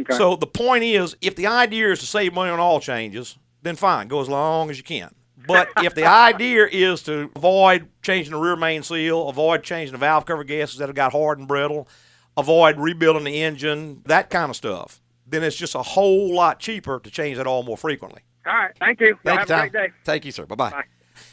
Okay. 0.00 0.16
So 0.16 0.34
the 0.34 0.46
point 0.46 0.82
is, 0.82 1.14
if 1.20 1.36
the 1.36 1.46
idea 1.46 1.92
is 1.92 2.00
to 2.00 2.06
save 2.06 2.32
money 2.32 2.50
on 2.50 2.58
oil 2.58 2.80
changes, 2.80 3.36
then 3.64 3.74
fine, 3.76 4.06
go 4.06 4.20
as 4.20 4.28
long 4.28 4.70
as 4.70 4.78
you 4.78 4.84
can. 4.84 5.12
But 5.46 5.68
if 5.78 5.94
the 5.94 6.06
idea 6.06 6.66
is 6.70 7.02
to 7.02 7.30
avoid 7.34 7.88
changing 8.02 8.32
the 8.32 8.38
rear 8.38 8.56
main 8.56 8.82
seal, 8.82 9.28
avoid 9.28 9.62
changing 9.62 9.92
the 9.92 9.98
valve 9.98 10.24
cover 10.24 10.44
gaskets 10.44 10.78
that 10.78 10.88
have 10.88 10.94
got 10.94 11.12
hard 11.12 11.38
and 11.38 11.48
brittle, 11.48 11.88
avoid 12.36 12.78
rebuilding 12.78 13.24
the 13.24 13.42
engine, 13.42 14.02
that 14.06 14.30
kind 14.30 14.48
of 14.48 14.56
stuff, 14.56 15.00
then 15.26 15.42
it's 15.42 15.56
just 15.56 15.74
a 15.74 15.82
whole 15.82 16.34
lot 16.34 16.60
cheaper 16.60 17.00
to 17.00 17.10
change 17.10 17.36
that 17.36 17.46
all 17.46 17.62
more 17.62 17.76
frequently. 17.76 18.22
All 18.46 18.54
right. 18.54 18.72
Thank 18.78 19.00
you. 19.00 19.18
Thank 19.24 19.40
Have 19.40 19.48
you, 19.48 19.54
a 19.54 19.58
great 19.60 19.72
day. 19.72 19.92
Thank 20.04 20.24
you, 20.24 20.32
sir. 20.32 20.46
Bye-bye. 20.46 20.70
Bye. 20.70 20.84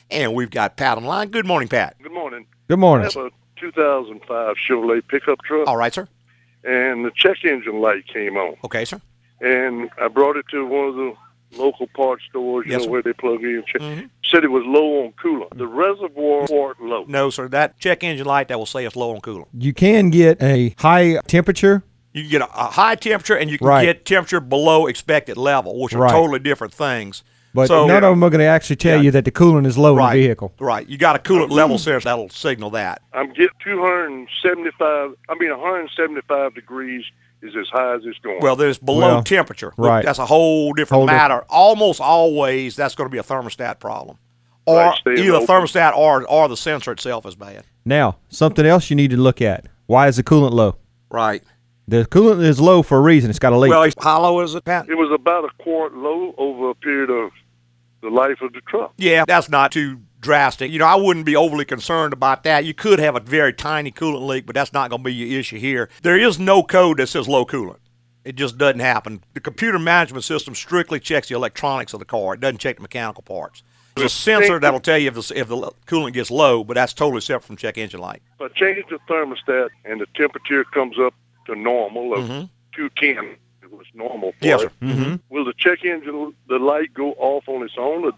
And 0.09 0.33
we've 0.33 0.49
got 0.49 0.77
Pat 0.77 0.97
on 0.97 1.03
the 1.03 1.09
line. 1.09 1.29
Good 1.29 1.45
morning, 1.45 1.67
Pat. 1.69 1.95
Good 2.01 2.11
morning. 2.11 2.45
Good 2.67 2.79
morning. 2.79 3.09
I 3.09 3.15
morning. 3.15 3.33
have 3.57 3.61
a 3.61 3.61
2005 3.61 4.55
Chevrolet 4.67 5.07
pickup 5.07 5.41
truck, 5.43 5.67
All 5.67 5.77
right, 5.77 5.93
sir. 5.93 6.07
and 6.63 7.05
the 7.05 7.11
check 7.15 7.43
engine 7.45 7.79
light 7.81 8.07
came 8.07 8.35
on. 8.37 8.55
Okay, 8.63 8.85
sir. 8.85 9.01
And 9.39 9.89
I 10.01 10.07
brought 10.07 10.37
it 10.37 10.45
to 10.51 10.65
one 10.65 10.87
of 10.87 10.95
the 10.95 11.13
local 11.57 11.87
parts 11.87 12.23
stores, 12.29 12.65
you 12.65 12.71
Yes, 12.73 12.81
know, 12.81 12.85
sir. 12.85 12.91
where 12.91 13.01
they 13.01 13.13
plug 13.13 13.43
in. 13.43 13.63
Check. 13.67 13.81
Mhm. 13.81 14.09
Said 14.23 14.43
it 14.43 14.51
was 14.51 14.63
low 14.65 15.03
on 15.05 15.13
coolant. 15.21 15.57
The 15.57 15.67
reservoir 15.67 16.47
quart 16.47 16.81
low. 16.81 17.05
No, 17.07 17.29
sir. 17.29 17.47
That 17.49 17.79
check 17.79 18.03
engine 18.03 18.25
light 18.25 18.47
that 18.47 18.57
will 18.57 18.65
say 18.65 18.85
it's 18.85 18.95
low 18.95 19.13
on 19.13 19.21
coolant. 19.21 19.47
You 19.57 19.73
can 19.73 20.09
get 20.09 20.41
a 20.41 20.73
high 20.79 21.17
temperature. 21.27 21.83
You 22.13 22.23
can 22.23 22.31
get 22.31 22.41
a, 22.41 22.45
a 22.45 22.63
high 22.71 22.95
temperature 22.95 23.35
and 23.35 23.49
you 23.49 23.57
can 23.57 23.67
Right. 23.67 23.85
get 23.85 24.05
temperature 24.05 24.39
below 24.39 24.87
expected 24.87 25.37
level, 25.37 25.79
which 25.81 25.93
are 25.93 25.99
Right. 25.99 26.11
totally 26.11 26.39
different 26.39 26.73
things. 26.73 27.23
But 27.53 27.67
so, 27.67 27.85
none 27.85 27.97
of 28.05 28.11
them 28.11 28.23
are 28.23 28.29
going 28.29 28.39
to 28.39 28.45
actually 28.45 28.77
tell 28.77 28.95
Yeah. 28.95 29.01
you 29.03 29.11
that 29.11 29.25
the 29.25 29.31
coolant 29.31 29.65
is 29.65 29.77
low 29.77 29.93
right, 29.93 30.13
in 30.15 30.21
the 30.21 30.27
vehicle. 30.27 30.53
Right. 30.57 30.87
You 30.87 30.97
got 30.97 31.17
a 31.17 31.19
coolant 31.19 31.51
level 31.51 31.77
sensor 31.77 32.05
that'll 32.05 32.29
signal 32.29 32.69
that. 32.69 33.01
I'm 33.13 33.27
getting 33.33 33.49
275. 33.61 35.15
I 35.29 35.35
mean, 35.35 35.49
175 35.51 36.53
degrees 36.55 37.03
is 37.41 37.55
as 37.59 37.67
high 37.71 37.95
as 37.95 38.01
it's 38.05 38.19
going. 38.19 38.39
Well, 38.41 38.55
there's 38.55 38.77
below 38.77 38.99
Well, 39.15 39.23
temperature. 39.23 39.73
Right. 39.77 40.05
That's 40.05 40.19
a 40.19 40.25
whole 40.25 40.73
different 40.73 40.99
Whole 40.99 41.07
different- 41.07 41.21
matter. 41.29 41.45
Almost 41.49 41.99
always, 42.01 42.75
that's 42.75 42.95
going 42.95 43.09
to 43.09 43.11
be 43.11 43.17
a 43.17 43.23
thermostat 43.23 43.79
problem. 43.79 44.17
Or 44.65 44.75
Right, 44.77 44.99
either 45.07 45.15
the 45.15 45.21
the 45.23 45.33
open. 45.37 45.47
thermostat 45.47 45.95
or, 45.97 46.23
or 46.29 46.47
the 46.47 46.55
sensor 46.57 46.91
itself 46.91 47.25
is 47.25 47.33
bad. 47.35 47.63
Now, 47.83 48.17
something 48.29 48.65
else 48.65 48.89
you 48.91 48.95
need 48.95 49.09
to 49.11 49.17
look 49.17 49.41
at. 49.41 49.65
Why 49.87 50.07
is 50.07 50.17
the 50.17 50.23
coolant 50.23 50.51
low? 50.51 50.75
Right. 51.09 51.41
The 51.87 52.05
coolant 52.05 52.43
is 52.43 52.61
low 52.61 52.83
for 52.83 52.97
a 52.97 53.01
reason. 53.01 53.29
It's 53.31 53.39
got 53.39 53.53
a 53.53 53.57
leak. 53.57 53.71
Well, 53.71 53.89
how 54.01 54.21
low 54.21 54.39
is 54.41 54.53
it, 54.53 54.63
Pat? 54.63 54.87
it 54.87 54.93
was 54.95 55.11
about 55.11 55.45
a 55.45 55.49
quart 55.63 55.93
low 55.95 56.35
over 56.37 56.69
a 56.69 56.75
period 56.75 57.09
of 57.09 57.31
the 58.03 58.09
life 58.09 58.39
of 58.41 58.53
the 58.53 58.61
truck. 58.67 58.93
Yeah, 58.97 59.25
that's 59.27 59.49
not 59.49 59.71
too 59.71 59.99
drastic. 60.21 60.71
You 60.71 60.79
know, 60.79 60.85
I 60.85 60.95
wouldn't 60.95 61.25
be 61.25 61.35
overly 61.35 61.65
concerned 61.65 62.13
about 62.13 62.43
that. 62.43 62.63
You 62.63 62.73
could 62.73 62.99
have 62.99 63.15
a 63.15 63.19
very 63.19 63.53
tiny 63.53 63.91
coolant 63.91 64.25
leak, 64.25 64.45
but 64.45 64.55
that's 64.55 64.71
not 64.71 64.89
going 64.89 65.01
to 65.01 65.05
be 65.05 65.13
your 65.13 65.39
issue 65.39 65.59
here. 65.59 65.89
There 66.03 66.17
is 66.17 66.39
no 66.39 66.63
code 66.63 66.97
that 66.97 67.07
says 67.07 67.27
low 67.27 67.45
coolant. 67.45 67.79
It 68.23 68.35
just 68.35 68.57
doesn't 68.57 68.79
happen. 68.79 69.23
The 69.33 69.39
computer 69.39 69.79
management 69.79 70.23
system 70.23 70.53
strictly 70.53 70.99
checks 70.99 71.27
the 71.27 71.35
electronics 71.35 71.93
of 71.93 71.99
the 71.99 72.05
car. 72.05 72.35
It 72.35 72.39
doesn't 72.39 72.59
check 72.59 72.75
the 72.75 72.83
mechanical 72.83 73.23
parts. 73.23 73.63
There's 73.95 74.13
a 74.13 74.15
sensor 74.15 74.59
that'll 74.59 74.79
tell 74.79 74.97
you 74.97 75.09
if 75.09 75.15
the, 75.15 75.33
if 75.35 75.47
the 75.47 75.71
coolant 75.85 76.13
gets 76.13 76.31
low, 76.31 76.63
but 76.63 76.75
that's 76.75 76.93
totally 76.93 77.21
separate 77.21 77.45
from 77.45 77.57
check 77.57 77.77
engine 77.77 77.99
light. 77.99 78.21
If 78.39 78.51
I 78.51 78.59
change 78.59 78.85
the 78.89 78.99
thermostat 79.09 79.69
and 79.83 79.99
the 79.99 80.05
temperature 80.15 80.63
comes 80.65 80.97
up 80.99 81.13
to 81.47 81.55
normal 81.55 82.13
of 82.13 82.27
210, 82.73 83.35
it 83.63 83.71
was 83.71 83.87
normal 83.93 84.31
for 84.33 84.45
Yes, 84.45 84.61
sir. 84.61 84.71
Mm-hmm. 84.81 85.15
Will 85.29 85.43
the 85.43 85.53
check 85.57 85.83
engine, 85.83 86.33
the 86.47 86.59
light 86.59 86.93
go 86.93 87.11
off 87.13 87.49
on 87.49 87.63
its 87.63 87.73
own? 87.77 88.11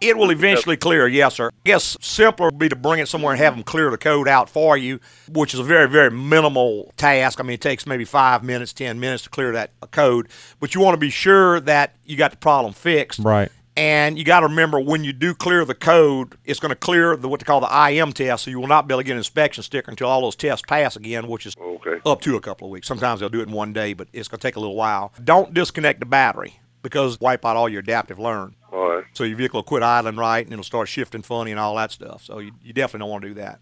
It 0.00 0.16
will 0.16 0.30
eventually 0.30 0.76
clear, 0.76 1.08
yes, 1.08 1.34
sir. 1.34 1.48
I 1.48 1.52
guess 1.64 1.96
simpler 2.00 2.46
would 2.46 2.58
be 2.58 2.68
to 2.68 2.76
bring 2.76 3.00
it 3.00 3.08
somewhere 3.08 3.32
and 3.32 3.40
have 3.42 3.54
them 3.54 3.64
clear 3.64 3.90
the 3.90 3.98
code 3.98 4.28
out 4.28 4.48
for 4.48 4.76
you, 4.76 5.00
which 5.28 5.54
is 5.54 5.60
a 5.60 5.64
very, 5.64 5.88
very 5.88 6.10
minimal 6.10 6.92
task. 6.96 7.40
I 7.40 7.42
mean, 7.42 7.54
it 7.54 7.60
takes 7.60 7.86
maybe 7.86 8.04
five 8.04 8.44
minutes, 8.44 8.72
ten 8.72 9.00
minutes 9.00 9.24
to 9.24 9.30
clear 9.30 9.52
that 9.52 9.72
code, 9.90 10.28
but 10.60 10.74
you 10.74 10.80
want 10.80 10.94
to 10.94 10.98
be 10.98 11.10
sure 11.10 11.58
that 11.60 11.96
you 12.04 12.16
got 12.16 12.30
the 12.30 12.36
problem 12.36 12.72
fixed. 12.74 13.18
Right. 13.20 13.50
And 13.76 14.18
you 14.18 14.24
got 14.24 14.40
to 14.40 14.46
remember 14.48 14.80
when 14.80 15.04
you 15.04 15.12
do 15.12 15.34
clear 15.34 15.64
the 15.64 15.74
code, 15.74 16.36
it's 16.44 16.58
going 16.58 16.70
to 16.70 16.76
clear 16.76 17.16
the 17.16 17.28
what 17.28 17.38
they 17.38 17.44
call 17.44 17.60
the 17.60 17.88
IM 17.92 18.12
test, 18.12 18.44
so 18.44 18.50
you 18.50 18.58
will 18.58 18.66
not 18.66 18.88
be 18.88 18.94
able 18.94 19.00
to 19.02 19.04
get 19.06 19.12
an 19.12 19.18
inspection 19.18 19.62
sticker 19.62 19.88
until 19.90 20.08
all 20.08 20.20
those 20.20 20.34
tests 20.34 20.64
pass 20.66 20.96
again, 20.96 21.28
which 21.28 21.46
is 21.46 21.54
Okay. 21.60 22.00
up 22.04 22.20
to 22.22 22.34
a 22.36 22.40
couple 22.40 22.66
of 22.66 22.72
weeks. 22.72 22.88
Sometimes 22.88 23.20
they'll 23.20 23.28
do 23.28 23.40
it 23.40 23.46
in 23.48 23.52
one 23.54 23.72
day, 23.72 23.92
but 23.92 24.08
it's 24.12 24.26
going 24.26 24.38
to 24.40 24.42
take 24.42 24.56
a 24.56 24.60
little 24.60 24.74
while. 24.74 25.12
Don't 25.22 25.54
disconnect 25.54 26.00
the 26.00 26.06
battery 26.06 26.58
because 26.82 27.20
wipe 27.20 27.44
out 27.44 27.56
all 27.56 27.68
your 27.68 27.80
adaptive 27.80 28.18
learn. 28.18 28.54
All 28.72 28.96
right. 28.96 29.04
So 29.12 29.24
your 29.24 29.36
vehicle 29.36 29.58
will 29.58 29.64
quit 29.64 29.82
idling 29.82 30.16
right, 30.16 30.44
and 30.44 30.52
it'll 30.52 30.64
start 30.64 30.88
shifting 30.88 31.22
funny 31.22 31.50
and 31.50 31.58
all 31.60 31.74
that 31.76 31.90
stuff. 31.92 32.24
So 32.24 32.38
you, 32.38 32.52
you 32.62 32.72
definitely 32.72 33.04
don't 33.04 33.10
want 33.10 33.22
to 33.22 33.28
do 33.28 33.34
that. 33.34 33.60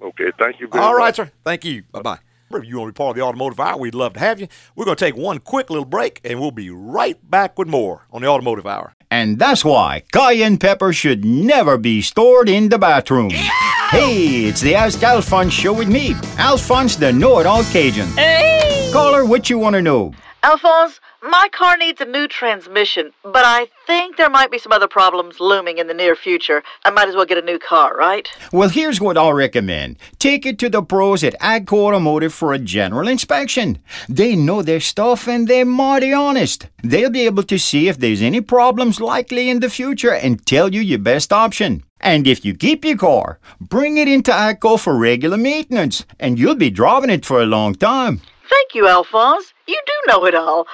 Okay. 0.00 0.30
Thank 0.38 0.60
you 0.60 0.68
very 0.68 0.84
All 0.84 0.94
right, 0.94 1.08
much. 1.08 1.16
sir. 1.16 1.30
Thank 1.44 1.64
you. 1.64 1.84
Bye 1.92 2.02
bye. 2.02 2.18
If 2.52 2.64
you 2.64 2.78
want 2.78 2.88
to 2.88 2.92
be 2.92 2.96
part 2.96 3.10
of 3.10 3.16
the 3.16 3.22
automotive 3.22 3.58
hour, 3.58 3.76
we'd 3.76 3.96
love 3.96 4.12
to 4.12 4.20
have 4.20 4.40
you. 4.40 4.46
We're 4.76 4.84
going 4.84 4.96
to 4.96 5.04
take 5.04 5.16
one 5.16 5.40
quick 5.40 5.68
little 5.68 5.84
break, 5.84 6.20
and 6.22 6.38
we'll 6.38 6.52
be 6.52 6.70
right 6.70 7.18
back 7.28 7.58
with 7.58 7.66
more 7.66 8.06
on 8.12 8.22
the 8.22 8.28
automotive 8.28 8.66
hour. 8.68 8.94
And 9.10 9.36
that's 9.38 9.64
why 9.64 10.04
cayenne 10.12 10.58
pepper 10.58 10.92
should 10.92 11.24
never 11.24 11.76
be 11.76 12.02
stored 12.02 12.48
in 12.48 12.68
the 12.68 12.78
bathroom. 12.78 13.30
Hey, 13.30 14.44
it's 14.46 14.60
the 14.60 14.76
Ask 14.76 15.02
Alphonse 15.02 15.52
show 15.52 15.72
with 15.72 15.88
me, 15.88 16.14
Alphonse 16.38 16.94
the 16.96 17.12
know-it-all 17.12 17.64
Cajun. 17.64 18.06
Hey! 18.16 18.90
Caller, 18.92 19.24
what 19.24 19.50
you 19.50 19.58
want 19.58 19.74
to 19.74 19.82
know? 19.82 20.12
Alphonse, 20.44 21.00
my 21.22 21.48
car 21.52 21.76
needs 21.76 22.00
a 22.00 22.04
new 22.04 22.28
transmission, 22.28 23.12
but 23.22 23.44
I 23.44 23.68
think 23.86 24.16
there 24.16 24.30
might 24.30 24.50
be 24.50 24.58
some 24.58 24.72
other 24.72 24.88
problems 24.88 25.40
looming 25.40 25.78
in 25.78 25.86
the 25.86 25.94
near 25.94 26.14
future. 26.14 26.62
I 26.84 26.90
might 26.90 27.08
as 27.08 27.14
well 27.14 27.24
get 27.24 27.38
a 27.38 27.42
new 27.42 27.58
car, 27.58 27.96
right? 27.96 28.28
Well, 28.52 28.68
here's 28.68 29.00
what 29.00 29.16
I'll 29.16 29.32
recommend. 29.32 29.96
Take 30.18 30.46
it 30.46 30.58
to 30.60 30.68
the 30.68 30.82
pros 30.82 31.24
at 31.24 31.38
Agco 31.40 31.86
Automotive 31.86 32.34
for 32.34 32.52
a 32.52 32.58
general 32.58 33.08
inspection. 33.08 33.78
They 34.08 34.36
know 34.36 34.62
their 34.62 34.80
stuff 34.80 35.26
and 35.26 35.48
they're 35.48 35.64
mighty 35.64 36.12
honest. 36.12 36.68
They'll 36.82 37.10
be 37.10 37.26
able 37.26 37.42
to 37.44 37.58
see 37.58 37.88
if 37.88 37.98
there's 37.98 38.22
any 38.22 38.40
problems 38.40 39.00
likely 39.00 39.50
in 39.50 39.60
the 39.60 39.70
future 39.70 40.12
and 40.12 40.44
tell 40.46 40.72
you 40.72 40.80
your 40.80 40.98
best 40.98 41.32
option. 41.32 41.82
And 42.00 42.26
if 42.26 42.44
you 42.44 42.54
keep 42.54 42.84
your 42.84 42.98
car, 42.98 43.38
bring 43.60 43.96
it 43.96 44.06
into 44.06 44.30
Agco 44.30 44.78
for 44.78 44.96
regular 44.96 45.38
maintenance, 45.38 46.04
and 46.20 46.38
you'll 46.38 46.54
be 46.54 46.70
driving 46.70 47.10
it 47.10 47.24
for 47.24 47.42
a 47.42 47.46
long 47.46 47.74
time. 47.74 48.20
Thank 48.48 48.74
you, 48.74 48.86
Alphonse. 48.86 49.52
You 49.66 49.80
do 49.86 49.92
know 50.12 50.24
it 50.26 50.34
all. 50.34 50.66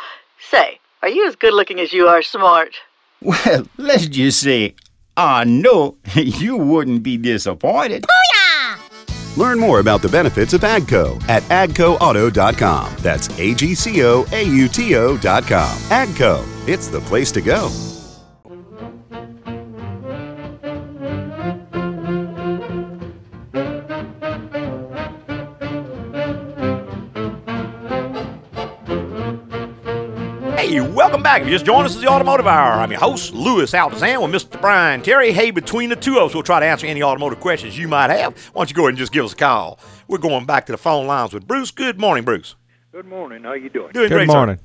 Say, 0.52 0.80
are 1.00 1.08
you 1.08 1.26
as 1.26 1.34
good 1.34 1.54
looking 1.54 1.80
as 1.80 1.94
you 1.94 2.08
are 2.08 2.20
smart? 2.20 2.74
Well, 3.22 3.66
let's 3.78 4.06
just 4.06 4.40
say, 4.40 4.74
I 5.16 5.44
know 5.44 5.96
you 6.14 6.58
wouldn't 6.58 7.02
be 7.02 7.16
disappointed. 7.16 8.04
Learn 9.38 9.58
more 9.58 9.80
about 9.80 10.02
the 10.02 10.10
benefits 10.10 10.52
of 10.52 10.60
AGCO 10.60 11.26
at 11.26 11.42
agcoauto.com. 11.44 12.96
That's 12.98 13.30
A 13.38 13.54
G 13.54 13.74
C 13.74 14.04
O 14.04 14.26
A 14.32 14.42
U 14.42 14.68
T 14.68 14.94
O.com. 14.94 15.78
AGCO, 15.88 16.68
it's 16.68 16.88
the 16.88 17.00
place 17.00 17.32
to 17.32 17.40
go. 17.40 17.70
Back. 31.32 31.42
If 31.42 31.48
you 31.48 31.54
just 31.54 31.64
joined 31.64 31.86
us, 31.86 31.94
as 31.94 32.02
the 32.02 32.08
Automotive 32.08 32.46
Hour. 32.46 32.72
I'm 32.74 32.90
your 32.90 33.00
host, 33.00 33.32
Louis 33.32 33.72
Altazan, 33.72 34.20
with 34.20 34.42
Mr. 34.42 34.60
Brian 34.60 35.00
Terry. 35.00 35.32
Hey, 35.32 35.50
between 35.50 35.88
the 35.88 35.96
two 35.96 36.18
of 36.18 36.24
us, 36.28 36.34
we'll 36.34 36.42
try 36.42 36.60
to 36.60 36.66
answer 36.66 36.86
any 36.86 37.02
automotive 37.02 37.40
questions 37.40 37.78
you 37.78 37.88
might 37.88 38.10
have. 38.10 38.36
Why 38.52 38.60
don't 38.60 38.68
you 38.68 38.76
go 38.76 38.82
ahead 38.82 38.90
and 38.90 38.98
just 38.98 39.12
give 39.12 39.24
us 39.24 39.32
a 39.32 39.36
call? 39.36 39.78
We're 40.08 40.18
going 40.18 40.44
back 40.44 40.66
to 40.66 40.72
the 40.72 40.78
phone 40.78 41.06
lines 41.06 41.32
with 41.32 41.46
Bruce. 41.46 41.70
Good 41.70 41.98
morning, 41.98 42.24
Bruce. 42.24 42.54
Good 42.92 43.06
morning. 43.06 43.44
How 43.44 43.54
you 43.54 43.70
doing? 43.70 43.92
Doing 43.92 44.08
Good 44.10 44.26
great, 44.26 44.30
sir. 44.30 44.58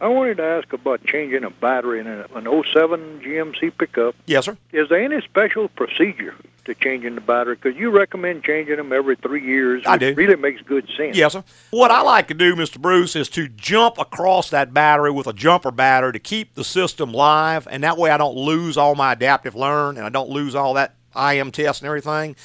I 0.00 0.08
wanted 0.08 0.38
to 0.38 0.44
ask 0.44 0.72
about 0.72 1.04
changing 1.04 1.44
a 1.44 1.50
battery 1.50 2.00
in 2.00 2.06
an 2.06 2.26
07 2.32 3.20
GMC 3.20 3.76
pickup. 3.76 4.14
Yes, 4.24 4.46
sir. 4.46 4.56
Is 4.72 4.88
there 4.88 5.02
any 5.02 5.20
special 5.20 5.68
procedure 5.68 6.34
to 6.64 6.74
changing 6.74 7.16
the 7.16 7.20
battery? 7.20 7.56
Because 7.56 7.76
you 7.76 7.90
recommend 7.90 8.42
changing 8.42 8.76
them 8.76 8.94
every 8.94 9.16
three 9.16 9.44
years. 9.44 9.82
I 9.86 9.98
do. 9.98 10.14
really 10.14 10.36
makes 10.36 10.62
good 10.62 10.88
sense. 10.96 11.18
Yes, 11.18 11.34
sir. 11.34 11.44
What 11.70 11.90
I 11.90 12.00
like 12.00 12.28
to 12.28 12.34
do, 12.34 12.56
Mr. 12.56 12.80
Bruce, 12.80 13.14
is 13.14 13.28
to 13.30 13.46
jump 13.46 13.98
across 13.98 14.48
that 14.50 14.72
battery 14.72 15.10
with 15.10 15.26
a 15.26 15.34
jumper 15.34 15.70
battery 15.70 16.14
to 16.14 16.18
keep 16.18 16.54
the 16.54 16.64
system 16.64 17.12
live, 17.12 17.68
and 17.70 17.84
that 17.84 17.98
way 17.98 18.10
I 18.10 18.16
don't 18.16 18.36
lose 18.36 18.78
all 18.78 18.94
my 18.94 19.12
adaptive 19.12 19.54
learn 19.54 19.98
and 19.98 20.06
I 20.06 20.08
don't 20.08 20.30
lose 20.30 20.54
all 20.54 20.74
that 20.74 20.94
IM 21.14 21.50
test 21.50 21.82
and 21.82 21.86
everything. 21.86 22.36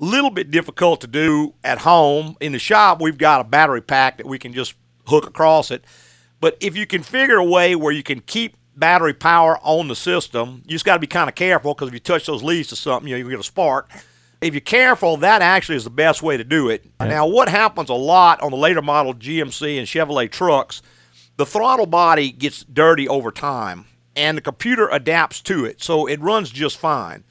Little 0.00 0.30
bit 0.30 0.50
difficult 0.50 1.00
to 1.02 1.06
do 1.06 1.54
at 1.62 1.78
home. 1.78 2.36
In 2.40 2.50
the 2.50 2.58
shop, 2.58 3.00
we've 3.00 3.18
got 3.18 3.40
a 3.40 3.44
battery 3.44 3.82
pack 3.82 4.16
that 4.16 4.26
we 4.26 4.40
can 4.40 4.52
just 4.52 4.74
hook 5.06 5.28
across 5.28 5.70
it. 5.70 5.84
But 6.40 6.56
if 6.60 6.76
you 6.76 6.86
can 6.86 7.02
figure 7.02 7.36
a 7.36 7.44
way 7.44 7.74
where 7.74 7.92
you 7.92 8.02
can 8.02 8.20
keep 8.20 8.56
battery 8.76 9.14
power 9.14 9.58
on 9.62 9.88
the 9.88 9.96
system, 9.96 10.62
you 10.66 10.72
just 10.72 10.84
got 10.84 10.94
to 10.94 11.00
be 11.00 11.06
kind 11.06 11.28
of 11.28 11.34
careful 11.34 11.74
because 11.74 11.88
if 11.88 11.94
you 11.94 12.00
touch 12.00 12.26
those 12.26 12.42
leads 12.42 12.68
to 12.68 12.76
something, 12.76 13.08
you 13.08 13.14
know, 13.14 13.18
you 13.18 13.30
get 13.30 13.40
a 13.40 13.42
spark. 13.42 13.90
If 14.40 14.52
you're 14.52 14.60
careful, 14.60 15.16
that 15.18 15.40
actually 15.40 15.76
is 15.76 15.84
the 15.84 15.90
best 15.90 16.22
way 16.22 16.36
to 16.36 16.44
do 16.44 16.68
it. 16.68 16.84
Now, 17.00 17.26
what 17.26 17.48
happens 17.48 17.88
a 17.88 17.94
lot 17.94 18.42
on 18.42 18.50
the 18.50 18.56
later 18.58 18.82
model 18.82 19.14
GMC 19.14 19.78
and 19.78 19.86
Chevrolet 19.86 20.30
trucks, 20.30 20.82
the 21.36 21.46
throttle 21.46 21.86
body 21.86 22.30
gets 22.30 22.62
dirty 22.64 23.08
over 23.08 23.30
time, 23.30 23.86
and 24.14 24.36
the 24.36 24.42
computer 24.42 24.88
adapts 24.88 25.40
to 25.42 25.64
it, 25.64 25.82
so 25.82 26.06
it 26.06 26.20
runs 26.20 26.50
just 26.50 26.76
fine. 26.76 27.24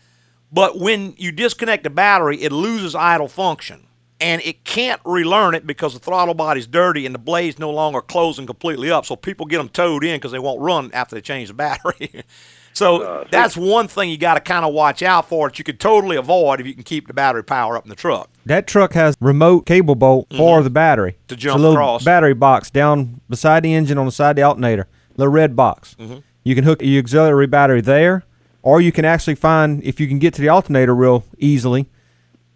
But 0.52 0.80
when 0.80 1.14
you 1.18 1.32
disconnect 1.32 1.84
the 1.84 1.90
battery, 1.90 2.42
it 2.42 2.52
loses 2.52 2.96
idle 2.96 3.28
function. 3.28 3.86
And 4.24 4.42
it 4.44 4.64
can't 4.64 5.02
relearn 5.04 5.54
it 5.54 5.68
because 5.68 5.94
the 5.94 6.00
throttle 6.00 6.34
body's 6.34 6.66
dirty 6.66 7.06
and 7.06 7.14
the 7.14 7.20
blade's 7.20 7.60
no 7.60 7.70
longer 7.70 8.00
closing 8.02 8.46
completely 8.48 8.90
up. 8.90 9.06
So 9.06 9.16
people 9.18 9.46
get 9.46 9.58
them 9.58 9.68
towed 9.70 10.04
in 10.06 10.16
because 10.16 10.32
they 10.32 10.40
won't 10.40 10.62
run 10.62 10.90
after 10.94 11.16
they 11.16 11.22
change 11.22 11.50
the 11.50 11.54
battery. 11.54 12.24
so 12.74 13.28
that's 13.30 13.58
one 13.58 13.88
thing 13.90 14.10
you 14.10 14.18
got 14.18 14.36
to 14.36 14.40
kind 14.40 14.64
of 14.66 14.74
watch 14.74 15.04
out 15.04 15.28
for 15.28 15.50
that 15.50 15.60
you 15.60 15.66
could 15.66 15.80
totally 15.80 16.16
avoid 16.16 16.62
if 16.62 16.66
you 16.68 16.74
can 16.74 16.84
keep 16.84 17.08
the 17.08 17.14
battery 17.14 17.44
power 17.44 17.76
up 17.78 17.84
in 17.84 17.90
the 17.90 17.96
truck. 17.96 18.30
That 18.46 18.66
truck 18.66 18.94
has 18.94 19.16
remote 19.20 19.66
cable 19.66 19.96
bolt 19.96 20.28
for 20.36 20.64
the 20.64 20.70
battery. 20.70 21.12
Mm-hmm. 21.12 21.28
To 21.28 21.34
It's 21.36 21.44
jump 21.44 21.60
a 21.60 21.62
little 21.62 21.76
across. 21.76 22.04
battery 22.06 22.34
box 22.34 22.70
down 22.70 23.20
beside 23.30 23.64
the 23.64 23.74
engine 23.74 23.98
on 23.98 24.06
the 24.06 24.12
side 24.12 24.32
of 24.32 24.36
the 24.38 24.44
alternator. 24.44 24.88
Little 25.18 25.34
red 25.34 25.56
box. 25.56 25.96
Mm-hmm. 26.00 26.20
You 26.44 26.56
can 26.56 26.64
hook 26.64 26.82
your 26.82 27.00
auxiliary 27.00 27.48
battery 27.48 27.82
there, 27.82 28.24
or 28.62 28.80
you 28.82 28.92
can 28.94 29.04
actually 29.06 29.36
find 29.36 29.84
if 29.84 30.00
you 30.00 30.08
can 30.08 30.18
get 30.20 30.34
to 30.36 30.42
the 30.42 30.50
alternator 30.50 30.96
real 30.96 31.24
easily, 31.38 31.88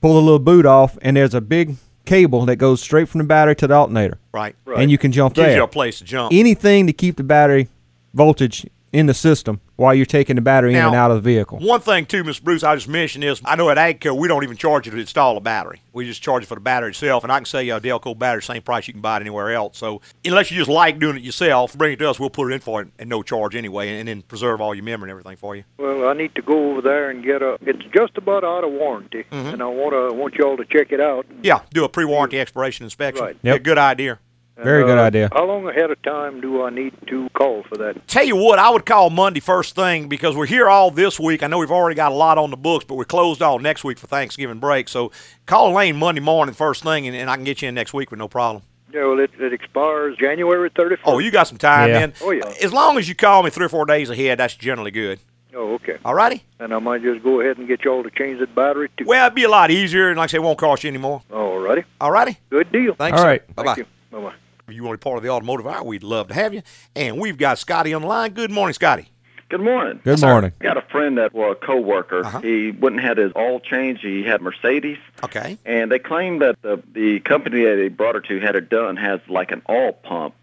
pull 0.01 0.15
the 0.15 0.21
little 0.21 0.39
boot 0.39 0.65
off, 0.65 0.97
and 1.01 1.17
there's 1.17 1.33
a 1.33 1.41
big 1.41 1.75
cable 2.05 2.45
that 2.45 2.55
goes 2.55 2.81
straight 2.81 3.09
from 3.09 3.19
the 3.19 3.25
battery 3.25 3.55
to 3.57 3.67
the 3.67 3.73
alternator, 3.73 4.17
Right. 4.31 4.55
Right. 4.65 4.79
And 4.79 4.89
you 4.91 4.97
can 4.97 5.11
jump 5.11 5.35
Gives 5.35 5.47
there. 5.47 5.57
you 5.57 5.63
a 5.63 5.67
place 5.67 5.97
to 5.99 6.05
jump. 6.05 6.31
Anything 6.33 6.87
to 6.87 6.93
keep 6.93 7.17
the 7.17 7.23
battery 7.23 7.67
voltage 8.13 8.65
in 8.93 9.07
the 9.07 9.13
system 9.13 9.59
while 9.77 9.95
you're 9.95 10.05
taking 10.05 10.35
the 10.35 10.41
battery 10.41 10.73
in 10.73 10.79
and 10.83 10.95
out 10.95 11.09
of 11.11 11.17
the 11.17 11.21
vehicle. 11.21 11.59
One 11.59 11.79
thing 11.79 12.05
too, 12.05 12.23
Mr. 12.23 12.43
Bruce, 12.43 12.63
I 12.63 12.75
just 12.75 12.87
mentioned 12.87 13.23
is 13.23 13.41
I 13.45 13.55
know 13.55 13.69
at 13.69 13.77
Agco 13.77 14.17
we 14.17 14.27
don't 14.27 14.43
even 14.43 14.57
charge 14.57 14.85
you 14.85 14.91
to 14.91 14.97
install 14.99 15.37
a 15.37 15.39
battery. 15.41 15.81
We 15.93 16.05
just 16.05 16.21
charge 16.21 16.43
you 16.43 16.47
for 16.47 16.55
the 16.55 16.61
battery 16.61 16.89
itself, 16.89 17.23
and 17.23 17.31
I 17.31 17.37
can 17.39 17.45
sell 17.45 17.61
you 17.61 17.75
a 17.75 17.81
Delco 17.81 18.17
battery 18.17 18.43
same 18.43 18.61
price 18.61 18.87
you 18.87 18.93
can 18.93 19.01
buy 19.01 19.17
it 19.17 19.21
anywhere 19.21 19.51
else. 19.53 19.77
So 19.77 20.01
unless 20.25 20.51
you 20.51 20.57
just 20.57 20.69
like 20.69 20.99
doing 20.99 21.15
it 21.17 21.23
yourself, 21.23 21.75
bring 21.77 21.93
it 21.93 21.99
to 21.99 22.09
us. 22.09 22.19
We'll 22.19 22.29
put 22.29 22.51
it 22.51 22.55
in 22.55 22.59
for 22.59 22.81
it 22.81 22.89
at 22.99 23.07
no 23.07 23.23
charge 23.23 23.55
anyway, 23.55 23.97
and 23.99 24.07
then 24.07 24.21
preserve 24.23 24.61
all 24.61 24.75
your 24.75 24.83
memory 24.83 25.09
and 25.09 25.11
everything 25.19 25.37
for 25.37 25.55
you. 25.55 25.63
Well, 25.77 26.07
I 26.09 26.13
need 26.13 26.35
to 26.35 26.41
go 26.41 26.71
over 26.71 26.81
there 26.81 27.09
and 27.09 27.23
get 27.23 27.41
a. 27.41 27.57
It's 27.61 27.83
just 27.95 28.17
about 28.17 28.43
out 28.43 28.63
of 28.63 28.71
warranty, 28.71 29.25
Mm-hmm. 29.31 29.47
and 29.53 29.61
I 29.61 29.65
want 29.67 29.93
to 29.93 30.15
want 30.15 30.35
y'all 30.35 30.57
to 30.57 30.65
check 30.65 30.91
it 30.91 30.99
out. 30.99 31.25
Yeah, 31.43 31.59
do 31.71 31.83
a 31.83 31.89
pre-warranty 31.89 32.39
expiration 32.39 32.83
inspection. 32.83 33.25
Right. 33.25 33.37
Yeah, 33.43 33.57
good 33.57 33.77
idea. 33.77 34.19
Very 34.63 34.83
good 34.83 34.97
Uh, 34.97 35.03
idea. 35.03 35.29
How 35.31 35.45
long 35.45 35.67
ahead 35.67 35.91
of 35.91 36.01
time 36.01 36.41
do 36.41 36.63
I 36.63 36.69
need 36.71 36.93
to 37.07 37.29
call 37.33 37.63
for 37.63 37.77
that? 37.77 38.07
Tell 38.07 38.23
you 38.25 38.35
what, 38.35 38.57
I 38.59 38.69
would 38.69 38.85
call 38.85 39.09
Monday 39.09 39.39
first 39.39 39.75
thing 39.75 40.07
because 40.07 40.35
we're 40.35 40.47
here 40.47 40.67
all 40.67 40.89
this 40.89 41.19
week. 41.19 41.43
I 41.43 41.47
know 41.47 41.59
we've 41.59 41.71
already 41.71 41.95
got 41.95 42.11
a 42.11 42.15
lot 42.15 42.37
on 42.37 42.49
the 42.49 42.57
books, 42.57 42.83
but 42.85 42.95
we're 42.95 43.05
closed 43.05 43.41
all 43.41 43.59
next 43.59 43.83
week 43.83 43.99
for 43.99 44.07
Thanksgiving 44.07 44.57
break. 44.59 44.89
So 44.89 45.11
call 45.45 45.71
Lane 45.73 45.95
Monday 45.97 46.21
morning 46.21 46.55
first 46.55 46.83
thing, 46.83 47.05
and, 47.07 47.15
and 47.15 47.29
I 47.29 47.35
can 47.35 47.43
get 47.43 47.61
you 47.61 47.69
in 47.69 47.75
next 47.75 47.93
week 47.93 48.09
with 48.09 48.17
no 48.19 48.27
problem. 48.27 48.63
Yeah, 48.93 49.05
well, 49.05 49.19
it, 49.19 49.31
it 49.39 49.53
expires 49.53 50.17
January 50.17 50.69
31st. 50.71 50.97
Oh, 51.05 51.19
you 51.19 51.29
got 51.29 51.47
some 51.47 51.57
time, 51.57 51.89
Yeah. 51.89 51.99
man. 51.99 52.13
Oh, 52.21 52.31
yeah. 52.31 52.51
As 52.63 52.73
long 52.73 52.97
as 52.97 53.07
you 53.07 53.13
call 53.15 53.43
me 53.43 53.49
three 53.51 53.65
or 53.65 53.69
four 53.69 53.85
days 53.85 54.09
ahead, 54.09 54.39
that's 54.39 54.55
generally 54.55 54.91
good. 54.91 55.19
Oh, 55.53 55.73
okay. 55.75 55.97
All 56.05 56.13
righty? 56.15 56.43
And 56.59 56.73
I 56.73 56.79
might 56.79 57.03
just 57.03 57.23
go 57.23 57.41
ahead 57.41 57.57
and 57.57 57.67
get 57.67 57.83
y'all 57.83 58.01
to 58.03 58.09
change 58.09 58.39
that 58.39 58.55
battery 58.55 58.89
too. 58.97 59.05
Well, 59.05 59.25
it'd 59.27 59.35
be 59.35 59.43
a 59.43 59.49
lot 59.49 59.69
easier, 59.71 60.09
and 60.09 60.17
like 60.17 60.29
I 60.29 60.31
say, 60.31 60.37
it 60.37 60.43
won't 60.43 60.57
cost 60.57 60.83
you 60.83 60.87
any 60.87 60.97
more. 60.99 61.21
All 61.31 61.59
righty. 61.59 61.83
All 62.01 62.11
righty? 62.11 62.37
Good 62.49 62.71
deal. 62.71 62.95
Thanks. 62.95 63.17
All 63.19 63.25
sir. 63.25 63.39
Bye-bye. 63.55 63.63
Thank 63.75 63.77
you. 63.77 63.85
Bye-bye. 64.11 64.33
If 64.67 64.73
you 64.75 64.83
want 64.83 64.95
to 64.95 64.97
be 64.97 65.09
part 65.09 65.17
of 65.17 65.23
the 65.23 65.29
automotive 65.29 65.65
hour, 65.65 65.81
we'd 65.83 66.03
love 66.03 66.27
to 66.27 66.33
have 66.33 66.53
you. 66.53 66.61
And 66.95 67.17
we've 67.19 67.37
got 67.37 67.57
Scotty 67.57 67.93
on 67.93 68.01
the 68.01 68.07
line. 68.07 68.33
Good 68.33 68.51
morning, 68.51 68.73
Scotty. 68.73 69.09
Good 69.49 69.61
morning. 69.61 70.01
Good 70.03 70.19
morning. 70.19 70.51
I 70.59 70.63
got 70.63 70.75
a 70.75 70.81
friend 70.81 71.17
that 71.19 71.33
was 71.33 71.55
a 71.61 71.65
coworker. 71.65 72.25
Uh-huh. 72.25 72.41
He 72.41 72.71
wouldn't 72.71 73.01
have 73.01 73.15
his 73.15 73.31
oil 73.37 73.61
changed. 73.61 74.03
He 74.03 74.23
had 74.23 74.41
Mercedes, 74.41 74.97
Okay. 75.23 75.57
and 75.65 75.89
they 75.89 75.99
claimed 75.99 76.41
that 76.41 76.61
the 76.63 76.83
the 76.91 77.21
company 77.21 77.63
that 77.63 77.79
he 77.81 77.87
brought 77.87 78.15
her 78.15 78.21
to 78.21 78.39
had 78.41 78.57
it 78.57 78.67
done 78.67 78.97
has 78.97 79.21
like 79.29 79.53
an 79.53 79.61
oil 79.69 79.93
pump 79.93 80.35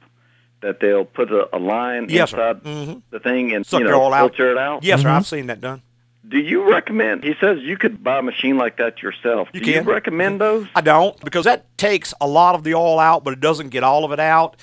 that 0.62 0.80
they'll 0.80 1.04
put 1.04 1.30
a, 1.30 1.54
a 1.54 1.58
line 1.58 2.06
Yes, 2.08 2.30
sir. 2.30 2.52
inside 2.52 2.62
Mhm. 2.64 3.02
the 3.10 3.20
thing 3.20 3.52
and 3.52 3.66
Suck 3.66 3.80
you 3.80 3.86
know 3.86 4.00
oil 4.00 4.14
out. 4.14 4.30
filter 4.34 4.52
it 4.52 4.56
out. 4.56 4.82
Yes, 4.82 5.02
sir. 5.02 5.08
Mhm. 5.08 5.16
I've 5.16 5.26
seen 5.26 5.46
that 5.48 5.60
done. 5.60 5.82
Do 6.26 6.38
you 6.38 6.68
recommend? 6.70 7.22
He 7.24 7.34
says 7.40 7.60
you 7.60 7.76
could 7.76 8.02
buy 8.02 8.18
a 8.18 8.22
machine 8.22 8.56
like 8.56 8.78
that 8.78 9.02
yourself. 9.02 9.48
You 9.52 9.60
Do 9.60 9.72
can. 9.72 9.84
you 9.84 9.90
recommend 9.92 10.40
those? 10.40 10.66
I 10.74 10.80
don't 10.80 11.18
because 11.20 11.44
that 11.44 11.76
takes 11.76 12.14
a 12.20 12.26
lot 12.26 12.54
of 12.54 12.64
the 12.64 12.74
oil 12.74 12.98
out, 12.98 13.24
but 13.24 13.32
it 13.34 13.40
doesn't 13.40 13.68
get 13.68 13.82
all 13.82 14.04
of 14.04 14.12
it 14.12 14.20
out. 14.20 14.56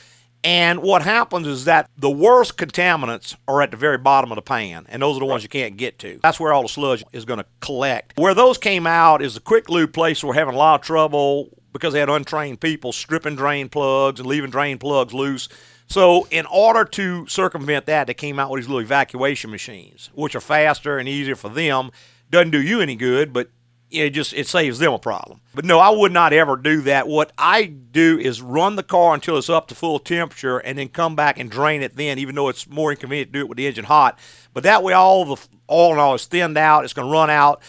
And 0.43 0.81
what 0.81 1.03
happens 1.03 1.45
is 1.45 1.65
that 1.65 1.87
the 1.97 2.09
worst 2.09 2.57
contaminants 2.57 3.35
are 3.47 3.61
at 3.61 3.69
the 3.69 3.77
very 3.77 3.99
bottom 3.99 4.31
of 4.31 4.37
the 4.37 4.41
pan, 4.41 4.87
and 4.89 4.99
those 5.01 5.15
are 5.15 5.19
the 5.19 5.25
ones 5.27 5.43
you 5.43 5.49
can't 5.49 5.77
get 5.77 5.99
to. 5.99 6.19
That's 6.23 6.39
where 6.39 6.51
all 6.51 6.63
the 6.63 6.67
sludge 6.69 7.03
is 7.13 7.25
going 7.25 7.37
to 7.39 7.45
collect. 7.59 8.17
Where 8.17 8.33
those 8.33 8.57
came 8.57 8.87
out 8.87 9.21
is 9.21 9.35
the 9.35 9.39
quick 9.39 9.69
lube 9.69 9.93
place. 9.93 10.23
We're 10.23 10.33
having 10.33 10.55
a 10.55 10.57
lot 10.57 10.79
of 10.79 10.85
trouble 10.85 11.49
because 11.73 11.93
they 11.93 11.99
had 11.99 12.09
untrained 12.09 12.59
people 12.59 12.91
stripping 12.91 13.35
drain 13.35 13.69
plugs 13.69 14.19
and 14.19 14.27
leaving 14.27 14.49
drain 14.49 14.79
plugs 14.79 15.13
loose. 15.13 15.47
So, 15.91 16.25
in 16.31 16.45
order 16.45 16.85
to 16.85 17.27
circumvent 17.27 17.85
that, 17.87 18.07
they 18.07 18.13
came 18.13 18.39
out 18.39 18.49
with 18.49 18.61
these 18.61 18.69
little 18.69 18.79
evacuation 18.79 19.51
machines, 19.51 20.09
which 20.13 20.37
are 20.37 20.39
faster 20.39 20.97
and 20.97 21.09
easier 21.09 21.35
for 21.35 21.49
them. 21.49 21.91
Doesn't 22.29 22.51
do 22.51 22.61
you 22.61 22.79
any 22.79 22.95
good, 22.95 23.33
but 23.33 23.49
it 23.89 24.11
just 24.11 24.31
it 24.31 24.47
saves 24.47 24.79
them 24.79 24.93
a 24.93 24.99
problem. 24.99 25.41
But 25.53 25.65
no, 25.65 25.79
I 25.79 25.89
would 25.89 26.13
not 26.13 26.31
ever 26.31 26.55
do 26.55 26.79
that. 26.83 27.09
What 27.09 27.33
I 27.37 27.65
do 27.65 28.17
is 28.17 28.41
run 28.41 28.77
the 28.77 28.83
car 28.83 29.13
until 29.13 29.37
it's 29.37 29.49
up 29.49 29.67
to 29.67 29.75
full 29.75 29.99
temperature 29.99 30.59
and 30.59 30.77
then 30.77 30.87
come 30.87 31.17
back 31.17 31.37
and 31.37 31.51
drain 31.51 31.81
it 31.81 31.97
then, 31.97 32.19
even 32.19 32.35
though 32.35 32.47
it's 32.47 32.69
more 32.69 32.91
inconvenient 32.91 33.33
to 33.33 33.39
do 33.39 33.41
it 33.41 33.49
with 33.49 33.57
the 33.57 33.67
engine 33.67 33.83
hot. 33.83 34.17
But 34.53 34.63
that 34.63 34.83
way 34.83 34.93
all 34.93 35.25
the 35.25 35.45
oil 35.69 35.91
and 35.91 35.99
all 35.99 36.15
is 36.15 36.25
thinned 36.25 36.57
out, 36.57 36.85
it's 36.85 36.93
gonna 36.93 37.11
run 37.11 37.29
out. 37.29 37.61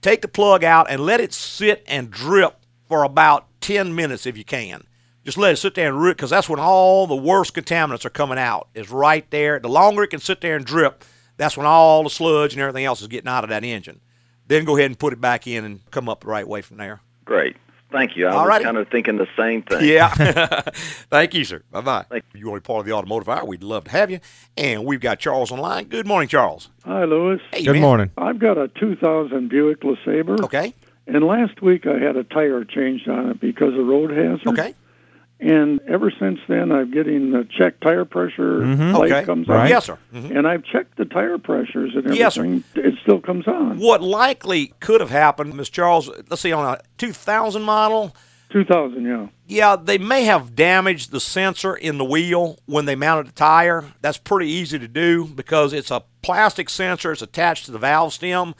Take 0.00 0.22
the 0.22 0.28
plug 0.28 0.62
out 0.62 0.88
and 0.88 1.00
let 1.00 1.20
it 1.20 1.32
sit 1.32 1.82
and 1.88 2.08
drip 2.08 2.56
for 2.86 3.02
about 3.02 3.48
10 3.60 3.96
minutes 3.96 4.26
if 4.26 4.38
you 4.38 4.44
can. 4.44 4.84
Just 5.24 5.38
let 5.38 5.52
it 5.52 5.56
sit 5.56 5.74
there 5.74 5.88
and 5.88 5.98
drip 5.98 6.16
because 6.16 6.30
that's 6.30 6.48
when 6.48 6.60
all 6.60 7.06
the 7.06 7.16
worst 7.16 7.54
contaminants 7.54 8.04
are 8.04 8.10
coming 8.10 8.38
out. 8.38 8.68
Is 8.74 8.90
right 8.90 9.28
there. 9.30 9.58
The 9.58 9.68
longer 9.68 10.02
it 10.02 10.08
can 10.08 10.20
sit 10.20 10.40
there 10.40 10.56
and 10.56 10.64
drip, 10.64 11.04
that's 11.36 11.56
when 11.56 11.66
all 11.66 12.02
the 12.04 12.10
sludge 12.10 12.52
and 12.52 12.60
everything 12.60 12.84
else 12.84 13.00
is 13.00 13.08
getting 13.08 13.28
out 13.28 13.42
of 13.44 13.50
that 13.50 13.64
engine. 13.64 14.00
Then 14.46 14.64
go 14.64 14.76
ahead 14.76 14.90
and 14.90 14.98
put 14.98 15.12
it 15.14 15.20
back 15.20 15.46
in 15.46 15.64
and 15.64 15.80
come 15.90 16.08
up 16.08 16.20
the 16.20 16.26
right 16.26 16.46
way 16.46 16.60
from 16.60 16.76
there. 16.76 17.00
Great. 17.24 17.56
Thank 17.90 18.16
you. 18.16 18.26
I 18.26 18.32
All 18.32 18.40
was 18.40 18.48
righty. 18.48 18.64
kind 18.64 18.76
of 18.76 18.88
thinking 18.88 19.16
the 19.18 19.28
same 19.38 19.62
thing. 19.62 19.88
Yeah. 19.88 20.08
Thank 21.10 21.32
you, 21.32 21.44
sir. 21.44 21.62
Bye 21.70 21.80
bye. 21.80 22.04
Thank 22.10 22.24
you 22.34 22.48
want 22.50 22.62
to 22.62 22.66
be 22.68 22.72
part 22.72 22.80
of 22.80 22.86
the 22.86 22.92
automotive 22.92 23.28
hour? 23.28 23.44
We'd 23.44 23.62
love 23.62 23.84
to 23.84 23.90
have 23.92 24.10
you. 24.10 24.18
And 24.56 24.84
we've 24.84 25.00
got 25.00 25.20
Charles 25.20 25.52
online. 25.52 25.84
Good 25.86 26.06
morning, 26.06 26.28
Charles. 26.28 26.68
Hi, 26.84 27.04
Louis. 27.04 27.40
Hey, 27.52 27.64
Good 27.64 27.74
man. 27.74 27.82
morning. 27.82 28.10
I've 28.18 28.38
got 28.40 28.58
a 28.58 28.68
2000 28.68 29.48
Buick 29.48 29.80
LeSabre. 29.80 30.40
Okay. 30.42 30.74
And 31.06 31.24
last 31.24 31.62
week 31.62 31.86
I 31.86 31.98
had 31.98 32.16
a 32.16 32.24
tire 32.24 32.64
changed 32.64 33.08
on 33.08 33.30
it 33.30 33.40
because 33.40 33.72
of 33.78 33.86
road 33.86 34.10
hazard. 34.10 34.48
Okay. 34.48 34.74
And 35.44 35.78
ever 35.86 36.10
since 36.18 36.40
then, 36.48 36.72
I'm 36.72 36.90
getting 36.90 37.30
the 37.32 37.44
check 37.44 37.78
tire 37.80 38.06
pressure 38.06 38.60
Mhm. 38.60 38.98
light 38.98 39.12
Okay. 39.12 39.24
comes 39.26 39.46
Right. 39.46 39.64
on. 39.64 39.68
Yes, 39.68 39.84
sir. 39.84 39.98
Mhm. 40.14 40.36
And 40.38 40.48
I've 40.48 40.64
checked 40.64 40.96
the 40.96 41.04
tire 41.04 41.36
pressures 41.36 41.92
and 41.94 42.16
Yes, 42.16 42.34
sir. 42.36 42.60
It 42.74 42.94
still 43.02 43.20
comes 43.20 43.46
on. 43.46 43.78
What 43.78 44.02
likely 44.02 44.72
could 44.80 45.02
have 45.02 45.10
happened, 45.10 45.54
Miss 45.54 45.68
Charles? 45.68 46.10
Let's 46.30 46.40
see, 46.40 46.52
on 46.52 46.64
a 46.64 46.78
2000 46.96 47.62
model, 47.62 48.16
2000, 48.50 49.04
yeah. 49.04 49.26
Yeah, 49.46 49.76
they 49.76 49.98
may 49.98 50.24
have 50.24 50.54
damaged 50.56 51.10
the 51.10 51.20
sensor 51.20 51.74
in 51.74 51.98
the 51.98 52.04
wheel 52.04 52.58
when 52.64 52.86
they 52.86 52.94
mounted 52.94 53.26
the 53.26 53.32
tire. 53.32 53.84
That's 54.00 54.16
pretty 54.16 54.48
easy 54.50 54.78
to 54.78 54.88
do 54.88 55.26
because 55.26 55.74
it's 55.74 55.90
a 55.90 56.04
plastic 56.22 56.70
sensor. 56.70 57.12
It's 57.12 57.20
attached 57.20 57.66
to 57.66 57.72
the 57.72 57.78
valve 57.78 58.14
stem. 58.14 58.54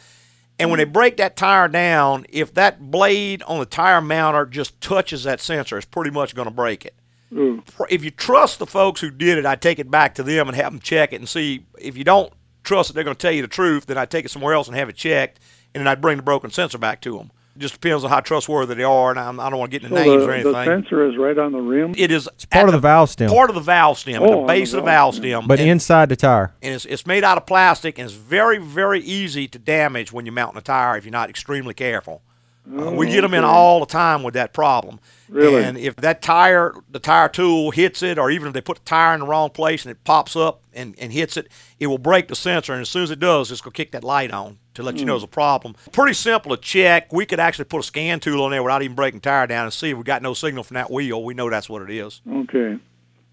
And 0.59 0.71
when 0.71 0.79
they 0.79 0.85
mm-hmm. 0.85 0.93
break 0.93 1.17
that 1.17 1.37
tire 1.37 1.69
down, 1.69 2.27
if 2.29 2.55
that 2.55 2.91
blade 2.91 3.43
on 3.43 3.59
the 3.59 3.67
tire 3.67 4.01
mounter 4.01 4.47
just 4.47 4.81
touches 4.81 5.25
that 5.25 5.41
sensor, 5.41 5.77
it's 5.77 5.87
pretty 5.87 6.11
much 6.11 6.35
going 6.35 6.47
to 6.49 6.55
break 6.55 6.85
it. 6.85 6.95
Mm. 7.33 7.59
Ooh. 7.81 7.87
If 7.91 8.05
you 8.05 8.11
trust 8.11 8.61
the 8.61 8.67
folks 8.67 9.01
who 9.01 9.11
did 9.11 9.39
it, 9.39 9.47
I'd 9.47 9.61
take 9.61 9.79
it 9.79 9.91
back 9.91 10.15
to 10.17 10.23
them 10.23 10.47
and 10.49 10.57
have 10.57 10.73
them 10.73 10.81
check 10.81 11.13
it 11.13 11.17
and 11.17 11.29
see. 11.29 11.67
If 11.79 11.97
you 11.97 12.05
don't 12.05 12.33
trust 12.63 12.89
that 12.89 12.95
they're 12.95 13.05
going 13.05 13.17
to 13.17 13.21
tell 13.21 13.33
you 13.33 13.43
the 13.43 13.49
truth, 13.49 13.87
then 13.87 13.99
I'd 13.99 14.11
take 14.11 14.25
it 14.25 14.31
somewhere 14.31 14.55
else 14.55 14.69
and 14.69 14.77
have 14.77 14.89
it 14.89 14.97
checked, 14.97 15.41
and 15.75 15.81
then 15.81 15.89
I'd 15.89 16.01
bring 16.01 16.17
the 16.17 16.23
broken 16.23 16.51
sensor 16.51 16.79
back 16.79 17.01
to 17.03 17.19
them. 17.19 17.31
Just 17.57 17.75
depends 17.75 18.03
on 18.03 18.11
how 18.11 18.19
trustworthy 18.19 18.75
they 18.75 18.83
are, 18.83 19.11
and 19.11 19.21
I'm, 19.21 19.39
I 19.39 19.49
don't 19.49 19.61
want 19.61 19.71
to 19.71 19.79
get 19.79 19.85
into 19.89 19.97
So 19.97 20.03
names 20.05 20.23
the, 20.25 20.29
or 20.29 20.33
anything. 20.33 20.53
the 20.53 20.65
sensor 20.65 21.09
is 21.09 21.17
right 21.17 21.39
on 21.39 21.53
the 21.53 21.61
rim. 21.61 21.95
It 21.97 22.11
is 22.11 22.29
Part 22.51 22.69
of 22.69 22.73
the 22.73 22.81
valve 22.81 23.11
stem, 23.11 23.31
part 23.31 23.49
of 23.49 23.55
the 23.55 23.61
valve 23.63 23.97
stem, 23.97 24.17
at 24.17 24.29
Oh, 24.29 24.41
the 24.41 24.47
base 24.49 24.73
the 24.73 24.79
of 24.79 24.85
the 24.85 24.91
valve 24.91 25.15
valve 25.15 25.25
stem. 25.25 25.47
but 25.47 25.61
and, 25.61 25.69
inside 25.71 26.09
the 26.09 26.17
tire. 26.17 26.53
and 26.63 26.75
it's, 26.75 26.85
it's 26.85 27.07
made 27.07 27.23
out 27.23 27.37
of 27.37 27.47
plastic, 27.47 27.97
and 27.99 28.07
it's 28.07 28.15
very, 28.17 28.59
very 28.59 29.01
easy 29.01 29.47
to 29.47 29.59
damage 29.61 30.13
when 30.13 30.27
you're 30.27 30.33
mounting 30.33 30.59
a 30.59 30.63
tire 30.63 30.97
if 30.97 31.05
you're 31.05 31.13
not 31.13 31.31
extremely 31.31 31.75
careful. 31.75 32.23
Uh, 32.67 32.91
we 32.91 33.07
get 33.07 33.21
them 33.21 33.35
in 33.35 33.45
all 33.45 33.79
the 33.79 33.87
time 33.87 34.23
with 34.25 34.35
that 34.35 34.53
problem. 34.53 34.99
Really? 35.35 35.65
And 35.65 35.77
if 35.77 35.97
that 35.97 36.23
tire, 36.23 36.73
the 36.89 37.01
tire 37.01 37.29
tool 37.29 37.73
hits 37.73 38.03
it, 38.05 38.19
or 38.19 38.31
even 38.31 38.47
if 38.49 38.55
they 38.55 38.61
put 38.61 38.79
the 38.79 38.85
tire 38.85 39.15
in 39.15 39.21
the 39.21 39.27
wrong 39.27 39.51
place 39.51 39.85
and 39.85 39.91
it 39.91 40.05
pops 40.05 40.37
up 40.37 40.63
and, 40.73 40.95
and 40.97 41.13
hits 41.13 41.37
it, 41.37 41.49
it 41.81 41.89
will 41.89 41.99
break 41.99 42.29
the 42.29 42.37
sensor. 42.37 42.73
And 42.73 42.83
as 42.83 42.89
soon 42.89 43.03
as 43.03 43.11
it 43.11 43.19
does, 43.19 43.51
it's 43.51 43.61
going 43.61 43.73
to 43.73 43.77
kick 43.77 43.91
that 43.93 44.05
light 44.05 44.31
on 44.31 44.59
to 44.75 44.85
let 44.85 44.97
you 44.99 45.05
know 45.05 45.15
there's 45.15 45.25
a 45.25 45.27
problem. 45.27 45.75
Pretty 45.91 46.15
simple 46.15 46.57
to 46.57 46.63
check. 46.63 47.13
We 47.13 47.27
could 47.27 47.41
actually 47.41 47.65
put 47.65 47.81
a 47.81 47.83
scan 47.83 48.21
tool 48.21 48.45
on 48.45 48.53
there 48.53 48.63
without 48.63 48.83
even 48.83 48.95
breaking 48.95 49.19
the 49.21 49.25
tire 49.25 49.49
down 49.49 49.65
and 49.65 49.73
see 49.73 49.91
if 49.91 49.99
we 49.99 50.05
got 50.05 50.23
no 50.23 50.35
signal 50.35 50.63
from 50.63 50.77
that 50.77 50.89
wheel. 50.91 51.25
We 51.25 51.35
know 51.35 51.51
that's 51.51 51.69
what 51.69 51.83
it 51.83 51.91
is. 51.91 52.21
Okay. 52.33 52.79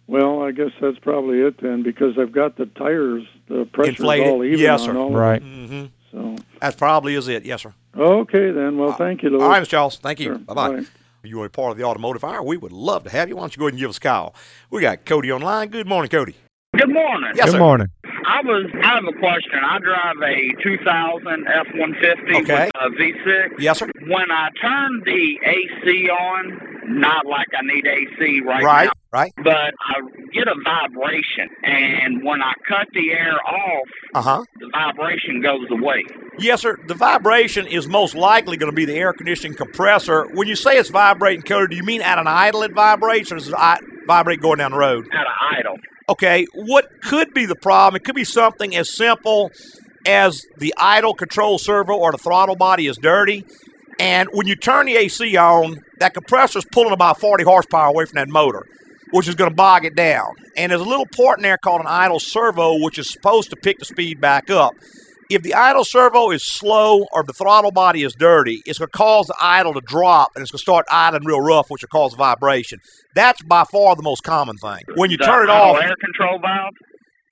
Well, 0.07 0.41
I 0.41 0.51
guess 0.51 0.71
that's 0.81 0.97
probably 0.99 1.39
it 1.41 1.61
then, 1.61 1.83
because 1.83 2.17
I've 2.17 2.31
got 2.31 2.57
the 2.57 2.65
tires, 2.65 3.23
the 3.47 3.65
pressure's 3.71 3.99
Inflated. 3.99 4.27
all 4.27 4.43
even 4.43 4.59
Yes, 4.59 4.81
on 4.81 4.87
sir. 4.87 4.97
all 4.97 5.07
of 5.09 5.13
Right. 5.13 5.41
Mm-hmm. 5.43 5.85
So, 6.11 6.35
That 6.59 6.77
probably 6.77 7.13
is 7.15 7.27
it. 7.27 7.45
Yes, 7.45 7.61
sir. 7.61 7.73
okay 7.95 8.49
then. 8.51 8.77
Well, 8.77 8.91
thank 8.93 9.21
you, 9.23 9.29
Louis. 9.29 9.43
All 9.43 9.49
right, 9.49 9.61
Mr. 9.63 9.67
Charles. 9.69 9.97
Thank 9.97 10.19
you. 10.19 10.25
Sure. 10.25 10.37
Bye 10.39 10.53
bye. 10.55 10.69
Bye. 10.77 10.85
You 11.23 11.38
want 11.38 11.53
to 11.53 11.55
part 11.55 11.71
of 11.71 11.77
the 11.77 11.84
automotive 11.84 12.23
hour? 12.23 12.41
We 12.41 12.57
would 12.57 12.71
love 12.71 13.03
to 13.03 13.10
have 13.12 13.29
you. 13.29 13.36
Why 13.36 13.43
don't 13.43 13.55
you 13.55 13.60
go 13.60 13.65
ahead 13.65 13.73
and 13.73 13.79
give 13.79 13.89
us 13.91 13.97
a 13.97 14.01
call? 14.01 14.34
We 14.71 14.81
got 14.81 15.05
Cody 15.05 15.31
online. 15.31 15.69
Good 15.69 15.88
morning, 15.88 16.10
Cody. 16.10 16.36
Good 16.75 16.91
morning. 16.91 17.31
Yes, 17.36 17.45
Good 17.45 17.51
sir. 17.53 17.60
morning. 17.60 17.88
I 18.25 18.41
was 18.43 18.65
I 18.84 18.95
have 18.95 19.03
a 19.05 19.13
question. 19.19 19.60
I 19.63 19.79
drive 19.79 20.17
a 20.21 20.63
2000 20.63 21.47
F150 21.47 22.41
Okay. 22.41 22.65
with 22.65 22.71
a 22.75 22.89
V6. 22.95 23.60
Yes, 23.60 23.79
sir. 23.79 23.89
When 24.07 24.31
I 24.31 24.49
turn 24.62 25.01
the 25.05 25.39
AC 25.45 26.10
on, 26.10 26.60
not 27.01 27.25
like 27.25 27.47
I 27.57 27.62
need 27.63 27.86
AC 27.88 28.41
right, 28.41 28.63
Right, 28.63 28.86
now, 28.86 28.91
right. 29.12 29.31
but 29.43 29.73
I 29.88 30.01
get 30.34 30.47
a 30.47 30.55
vibration, 30.63 31.49
and 31.63 32.23
when 32.23 32.41
I 32.41 32.53
cut 32.67 32.88
the 32.93 33.12
air 33.12 33.38
off, 33.45 33.88
Uh 34.15 34.21
huh. 34.21 34.43
the 34.60 34.69
vibration 34.71 35.41
goes 35.41 35.67
away. 35.69 36.03
Yes, 36.39 36.62
sir. 36.62 36.77
The 36.88 36.95
vibration 36.95 37.67
is 37.67 37.88
most 37.88 38.15
likely 38.15 38.57
going 38.57 38.71
to 38.71 38.75
be 38.75 38.86
the 38.86 38.95
air 38.95 39.13
conditioning 39.13 39.55
compressor. 39.55 40.27
When 40.34 40.47
you 40.47 40.55
say 40.55 40.77
it's 40.77 40.89
vibrating, 40.89 41.43
Cody, 41.43 41.67
do 41.71 41.75
you 41.75 41.84
mean 41.84 42.01
at 42.01 42.17
an 42.17 42.27
idle 42.27 42.63
it 42.63 42.73
vibrates, 42.73 43.31
or 43.31 43.36
does 43.36 43.47
it 43.49 43.55
vibrate 44.07 44.41
going 44.41 44.57
down 44.57 44.71
the 44.71 44.77
road? 44.77 45.07
At 45.13 45.19
an 45.21 45.57
idle. 45.60 45.77
Okay, 46.09 46.45
what 46.53 46.89
could 47.03 47.33
be 47.33 47.45
the 47.45 47.55
problem? 47.55 47.99
It 47.99 48.03
could 48.03 48.15
be 48.15 48.23
something 48.23 48.75
as 48.75 48.93
simple 48.93 49.51
as 50.05 50.45
the 50.57 50.73
idle 50.77 51.13
control 51.13 51.57
servo 51.57 51.95
or 51.95 52.11
the 52.11 52.17
throttle 52.17 52.55
body 52.55 52.87
is 52.87 52.97
dirty. 52.97 53.45
And 53.99 54.29
when 54.33 54.47
you 54.47 54.55
turn 54.55 54.87
the 54.87 54.95
AC 54.95 55.37
on, 55.37 55.83
that 55.99 56.13
compressor 56.13 56.59
is 56.59 56.65
pulling 56.71 56.91
about 56.91 57.19
40 57.19 57.43
horsepower 57.43 57.89
away 57.89 58.05
from 58.05 58.15
that 58.15 58.29
motor, 58.29 58.65
which 59.11 59.27
is 59.27 59.35
going 59.35 59.51
to 59.51 59.55
bog 59.55 59.85
it 59.85 59.95
down. 59.95 60.33
And 60.57 60.71
there's 60.71 60.81
a 60.81 60.85
little 60.85 61.05
port 61.05 61.37
in 61.37 61.43
there 61.43 61.57
called 61.57 61.81
an 61.81 61.87
idle 61.87 62.19
servo, 62.19 62.81
which 62.81 62.97
is 62.97 63.11
supposed 63.11 63.51
to 63.51 63.55
pick 63.55 63.77
the 63.77 63.85
speed 63.85 64.19
back 64.19 64.49
up. 64.49 64.73
If 65.33 65.43
the 65.43 65.53
idle 65.53 65.83
servo 65.85 66.31
is 66.31 66.45
slow 66.45 67.05
or 67.13 67.23
the 67.23 67.33
throttle 67.33 67.71
body 67.71 68.03
is 68.03 68.13
dirty, 68.13 68.61
it's 68.65 68.79
going 68.79 68.89
to 68.91 68.97
cause 68.97 69.27
the 69.27 69.35
idle 69.39 69.73
to 69.73 69.81
drop 69.81 70.29
and 70.35 70.41
it's 70.41 70.51
going 70.51 70.57
to 70.57 70.61
start 70.61 70.85
idling 70.91 71.25
real 71.25 71.39
rough, 71.41 71.67
which 71.69 71.81
will 71.83 71.89
cause 71.89 72.13
vibration. 72.15 72.79
That's 73.15 73.41
by 73.43 73.63
far 73.63 73.95
the 73.95 74.03
most 74.03 74.23
common 74.23 74.57
thing. 74.57 74.81
When 74.95 75.09
you 75.09 75.17
The 75.17 75.25
turn 75.25 75.43
it 75.43 75.49
off, 75.49 75.81
air 75.81 75.95
control 76.03 76.39
valve. 76.41 76.73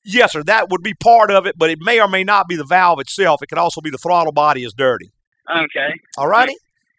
Yes, 0.05 0.31
sir. 0.31 0.43
That 0.43 0.69
would 0.69 0.81
be 0.81 0.93
part 0.93 1.29
of 1.29 1.45
it, 1.45 1.55
but 1.57 1.69
it 1.69 1.79
may 1.81 1.99
or 1.99 2.07
may 2.07 2.23
not 2.23 2.47
be 2.47 2.55
the 2.55 2.63
valve 2.65 2.99
itself. 2.99 3.41
It 3.43 3.47
could 3.47 3.57
also 3.57 3.81
be 3.81 3.89
the 3.89 3.97
throttle 3.97 4.31
body 4.31 4.63
is 4.63 4.73
dirty. 4.73 5.09
Okay. 5.53 5.89
All 6.17 6.27
righty? 6.27 6.55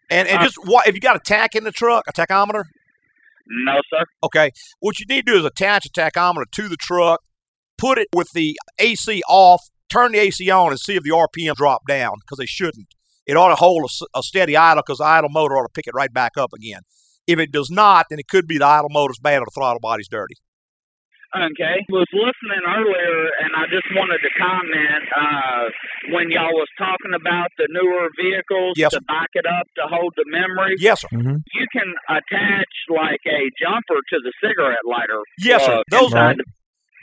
And, 0.09 0.27
and 0.27 0.39
Uh, 0.39 0.43
just 0.43 0.57
what 0.63 0.87
if 0.87 0.93
you 0.93 1.01
got 1.01 1.15
a 1.15 1.19
tack 1.19 1.55
in 1.55 1.63
the 1.63 1.71
truck, 1.71 2.03
a 2.07 2.13
tachometer? 2.13 2.63
No, 3.47 3.81
sir. 3.89 4.05
Okay. 4.23 4.51
What 4.79 4.99
you 4.99 5.05
need 5.07 5.25
to 5.25 5.33
do 5.33 5.39
is 5.39 5.45
attach 5.45 5.85
a 5.85 5.89
tachometer 5.89 6.43
to 6.51 6.69
the 6.69 6.77
truck, 6.77 7.21
put 7.77 7.97
it 7.97 8.07
with 8.13 8.29
the 8.33 8.57
AC 8.79 9.21
off, 9.27 9.61
turn 9.91 10.13
the 10.13 10.19
AC 10.19 10.49
on, 10.49 10.69
and 10.71 10.79
see 10.79 10.95
if 10.95 11.03
the 11.03 11.11
RPM 11.11 11.55
drop 11.55 11.81
down 11.87 12.13
because 12.21 12.37
they 12.37 12.45
shouldn't. 12.45 12.87
It 13.27 13.35
ought 13.37 13.49
to 13.49 13.55
hold 13.55 13.89
a 14.15 14.23
steady 14.23 14.57
idle 14.57 14.81
because 14.85 14.97
the 14.97 15.05
idle 15.05 15.29
motor 15.29 15.57
ought 15.57 15.63
to 15.67 15.73
pick 15.73 15.87
it 15.87 15.93
right 15.93 16.11
back 16.11 16.33
up 16.37 16.53
again. 16.53 16.81
If 17.27 17.37
it 17.39 17.51
does 17.51 17.69
not, 17.69 18.07
then 18.09 18.17
it 18.19 18.27
could 18.27 18.47
be 18.47 18.57
the 18.57 18.65
idle 18.65 18.89
motor's 18.89 19.19
bad 19.19 19.41
or 19.41 19.45
the 19.45 19.51
throttle 19.53 19.79
body's 19.79 20.07
dirty. 20.07 20.35
Okay. 21.31 21.79
Was 21.87 22.07
listening 22.11 22.59
earlier, 22.67 23.17
and 23.39 23.51
I 23.55 23.63
just 23.71 23.87
wanted 23.95 24.19
to 24.19 24.31
comment 24.35 25.05
uh, 25.15 25.63
when 26.11 26.27
y'all 26.29 26.51
was 26.51 26.67
talking 26.77 27.15
about 27.15 27.47
the 27.57 27.67
newer 27.71 28.09
vehicles 28.19 28.73
Yes, 28.75 28.91
to 28.91 28.99
sir. 28.99 29.07
back 29.07 29.29
it 29.39 29.45
up 29.47 29.63
to 29.79 29.83
hold 29.87 30.11
the 30.17 30.25
memory. 30.27 30.75
Yes, 30.77 30.99
sir. 30.99 31.07
You 31.15 31.65
can 31.71 31.87
attach 32.11 32.73
like 32.91 33.23
a 33.31 33.47
jumper 33.63 34.01
to 34.11 34.17
the 34.27 34.33
cigarette 34.43 34.83
lighter. 34.83 35.23
Yes, 35.39 35.63
sir. 35.63 35.81
Those 35.89 36.11
inside 36.11 36.35
the- 36.39 36.51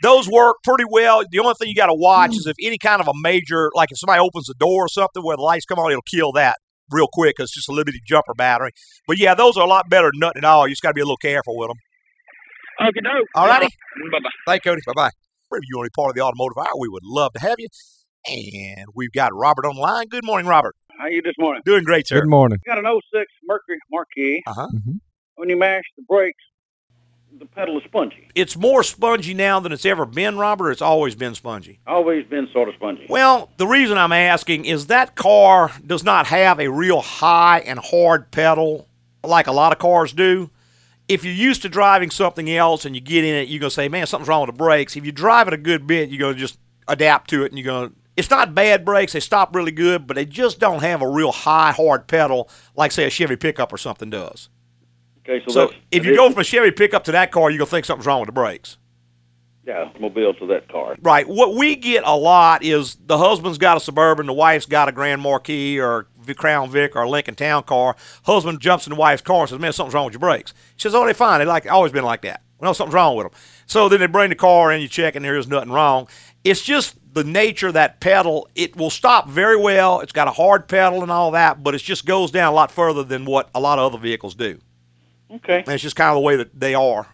those 0.02 0.28
work 0.28 0.56
pretty 0.64 0.84
well. 0.90 1.22
The 1.30 1.38
only 1.40 1.54
thing 1.58 1.68
you 1.68 1.74
got 1.74 1.87
to 1.87 1.94
watch 1.94 2.30
is 2.37 2.46
if 2.46 2.56
any 2.62 2.78
kind 2.78 3.00
of 3.00 3.08
a 3.08 3.12
major, 3.20 3.70
like 3.74 3.90
if 3.90 3.98
somebody 3.98 4.20
opens 4.20 4.46
the 4.46 4.54
door 4.58 4.84
or 4.84 4.88
something 4.88 5.22
where 5.22 5.37
the 5.37 5.42
lights 5.42 5.64
come 5.64 5.78
on, 5.78 5.90
it'll 5.90 6.02
kill 6.02 6.32
that 6.32 6.56
real 6.90 7.08
quick 7.12 7.37
because 7.37 7.50
it's 7.50 7.54
just 7.56 7.68
a 7.68 7.72
limited 7.72 8.00
jumper 8.06 8.34
battery. 8.34 8.70
But 9.06 9.18
yeah, 9.18 9.34
those 9.34 9.56
are 9.56 9.64
a 9.64 9.68
lot 9.68 9.88
better 9.90 10.11
than 10.12 10.20
nothing 10.20 10.38
at 10.40 10.44
all. 10.44 10.66
You 10.66 10.72
just 10.72 10.82
got 10.82 10.90
to 10.90 10.94
be 10.94 11.00
a 11.00 11.04
little 11.04 11.16
careful 11.16 11.56
with 11.56 11.68
them. 11.68 11.76
Okay, 12.80 13.00
doke. 13.02 13.26
All 13.34 13.46
righty. 13.46 13.66
Bye 13.66 14.18
bye. 14.22 14.30
Thank 14.46 14.64
you, 14.64 14.70
Cody. 14.70 14.82
Bye 14.87 14.92
bye. 14.94 15.11
If 15.50 15.61
you 15.68 15.78
want 15.78 15.87
to 15.87 15.90
be 15.90 16.00
part 16.00 16.11
of 16.11 16.14
the 16.14 16.22
automotive 16.22 16.58
hour, 16.58 16.78
we 16.78 16.88
would 16.88 17.04
love 17.04 17.32
to 17.32 17.40
have 17.40 17.56
you. 17.58 17.68
And 18.26 18.87
we've 18.94 19.12
got 19.12 19.34
Robert 19.34 19.64
on 19.66 19.74
the 19.76 19.80
line. 19.80 20.06
Good 20.08 20.24
morning, 20.24 20.46
Robert. 20.46 20.74
How 20.98 21.04
are 21.04 21.11
you 21.11 21.22
this 21.22 21.34
morning? 21.38 21.62
Doing 21.64 21.84
great, 21.84 22.06
sir. 22.06 22.20
Good 22.20 22.28
morning. 22.28 22.58
Got 22.66 22.78
an 22.78 22.84
06 22.84 23.24
Mercury 23.44 23.78
Marquis. 23.90 24.42
Uh 24.46 24.52
huh. 24.54 24.66
Mhm. 24.74 25.00
When 25.37 25.48
you 25.48 25.56
mash 25.56 25.84
the 25.96 26.02
brakes, 26.08 26.42
the 27.38 27.47
pedal 27.47 27.79
is 27.79 27.85
spongy. 27.85 28.29
It's 28.35 28.57
more 28.57 28.83
spongy 28.83 29.35
now 29.35 29.61
than 29.61 29.73
it's 29.73 29.87
ever 29.87 30.07
been, 30.07 30.38
Robert. 30.38 30.69
Or 30.69 30.71
it's 30.71 30.83
always 30.83 31.14
been 31.14 31.35
spongy. 31.35 31.79
Always 31.87 32.27
been 32.27 32.49
sort 32.53 32.69
of 32.69 32.75
spongy. 32.75 33.07
Well, 33.09 33.51
the 33.57 33.67
reason 33.67 33.99
I'm 33.99 34.12
asking 34.12 34.64
is 34.64 34.87
that 34.87 35.14
car 35.14 35.73
does 35.87 36.05
not 36.05 36.27
have 36.27 36.59
a 36.59 36.69
real 36.69 37.01
high 37.01 37.61
and 37.61 37.79
hard 37.79 38.31
pedal 38.31 38.88
like 39.23 39.47
a 39.47 39.53
lot 39.53 39.73
of 39.73 39.79
cars 39.79 40.12
do. 40.12 40.51
If 41.09 41.25
you're 41.25 41.35
used 41.35 41.62
to 41.62 41.69
driving 41.69 42.11
something 42.11 42.51
else 42.51 42.85
and 42.85 42.95
you 42.95 43.01
get 43.01 43.25
in 43.25 43.35
it, 43.35 43.49
you're 43.49 43.61
going 43.61 43.71
to 43.71 43.75
say, 43.75 43.88
man, 43.88 44.07
something's 44.07 44.29
wrong 44.29 44.43
with 44.43 44.55
the 44.55 44.59
brakes. 44.59 44.97
If 44.97 45.07
you 45.07 45.12
drive 45.12 45.49
it 45.49 45.55
a 45.55 45.59
good 45.59 45.87
bit, 45.87 46.11
you're 46.11 46.19
going 46.19 46.35
to 46.35 46.41
just 46.41 46.59
adapt 46.87 47.31
to 47.31 47.45
it 47.45 47.53
and 47.53 47.59
you're 47.59 47.67
going 47.67 47.91
to. 47.91 47.95
It's 48.17 48.31
not 48.31 48.55
bad 48.55 48.85
brakes. 48.85 49.12
They 49.12 49.21
stop 49.21 49.55
really 49.55 49.71
good, 49.71 50.07
but 50.07 50.17
they 50.17 50.25
just 50.25 50.59
don't 50.59 50.83
have 50.83 51.03
a 51.03 51.09
real 51.09 51.31
high, 51.31 51.71
hard 51.71 52.09
pedal 52.09 52.51
like, 52.75 52.91
say, 52.91 53.05
a 53.05 53.11
Chevy 53.11 53.37
pickup 53.37 53.73
or 53.73 53.79
something 53.79 54.11
does. 54.11 54.49
Okay, 55.29 55.45
so, 55.47 55.53
So 55.69 55.75
if 55.91 56.07
you 56.07 56.17
go 56.17 56.31
from 56.31 56.41
a 56.41 56.45
Chevy 56.45 56.71
pickup 56.71 57.05
to 57.05 57.12
that 57.12 57.31
car, 57.33 57.51
you're 57.51 57.59
going 57.59 57.67
to 57.67 57.71
think 57.71 57.85
something's 57.85 58.07
wrong 58.07 58.21
with 58.21 58.29
the 58.29 58.33
brakes. 58.33 58.79
yeah, 59.64 59.91
mobile 60.01 60.33
to 60.35 60.47
that 60.47 60.69
car. 60.69 60.97
Right. 61.03 61.29
What 61.29 61.55
we 61.55 61.77
get 61.77 62.03
a 62.07 62.17
lot 62.17 62.64
is 62.64 62.97
the 63.05 63.19
husband's 63.19 63.59
got 63.59 63.77
a 63.77 63.81
Suburban, 63.81 64.25
the 64.27 64.33
wife's 64.33 64.64
got 64.64 64.88
a 64.88 64.93
Grand 64.93 65.21
Marquis 65.21 65.79
or 65.79 66.07
Crown 66.37 66.71
Vic 66.71 66.97
or 66.97 67.07
Lincoln 67.07 67.35
Town 67.35 67.62
car. 67.64 67.97
Husband 68.25 68.61
jumps 68.61 68.87
in 68.87 68.95
the 68.95 68.99
wife's 68.99 69.23
car 69.23 69.41
and 69.41 69.51
says, 69.51 69.59
man, 69.59 69.73
something's 69.73 69.95
wrong 69.95 70.07
with 70.07 70.14
your 70.14 70.21
brakes. 70.21 70.55
She 70.77 70.85
says, 70.85 70.95
oh, 70.95 71.05
they're 71.05 71.14
fine. 71.14 71.41
They 71.41 71.45
like 71.45 71.71
always 71.71 71.93
been 71.93 72.05
like 72.05 72.23
that. 72.23 72.43
Well, 72.59 72.73
something's 72.73 72.95
wrong 72.95 73.17
with 73.17 73.31
them. 73.31 73.41
So 73.67 73.88
then 73.91 74.01
they 74.01 74.07
bring 74.07 74.31
the 74.31 74.35
car 74.35 74.73
in, 74.73 74.81
you 74.81 74.88
check, 74.88 75.14
and 75.14 75.25
there 75.25 75.37
is 75.37 75.47
nothing 75.47 75.71
wrong. 75.71 76.09
It's 76.45 76.62
just 76.62 76.97
the 77.12 77.25
nature 77.25 77.69
of 77.69 77.75
that 77.75 78.01
pedal. 78.01 78.49
It 78.55 78.77
will 78.77 78.91
stop 78.91 79.29
very 79.29 79.57
well. 79.57 80.01
It's 80.01 80.12
got 80.12 80.29
a 80.29 80.33
hard 80.33 80.69
pedal 80.69 81.03
and 81.03 81.11
all 81.11 81.33
that, 81.33 81.62
but 81.62 81.75
it 81.75 81.83
just 81.83 82.07
goes 82.07 82.31
down 82.31 82.53
a 82.53 82.57
lot 82.57 82.71
further 82.73 83.03
than 83.03 83.27
what 83.27 83.51
a 83.55 83.61
lot 83.61 83.79
of 83.79 83.93
other 83.93 84.01
vehicles 84.01 84.35
do. 84.35 84.59
Okay. 85.31 85.59
And 85.59 85.69
it's 85.69 85.83
just 85.83 85.97
kind 85.97 86.11
of 86.11 86.17
the 86.17 86.21
way 86.21 86.37
that 86.37 86.59
they 86.59 86.75
are. 86.75 87.07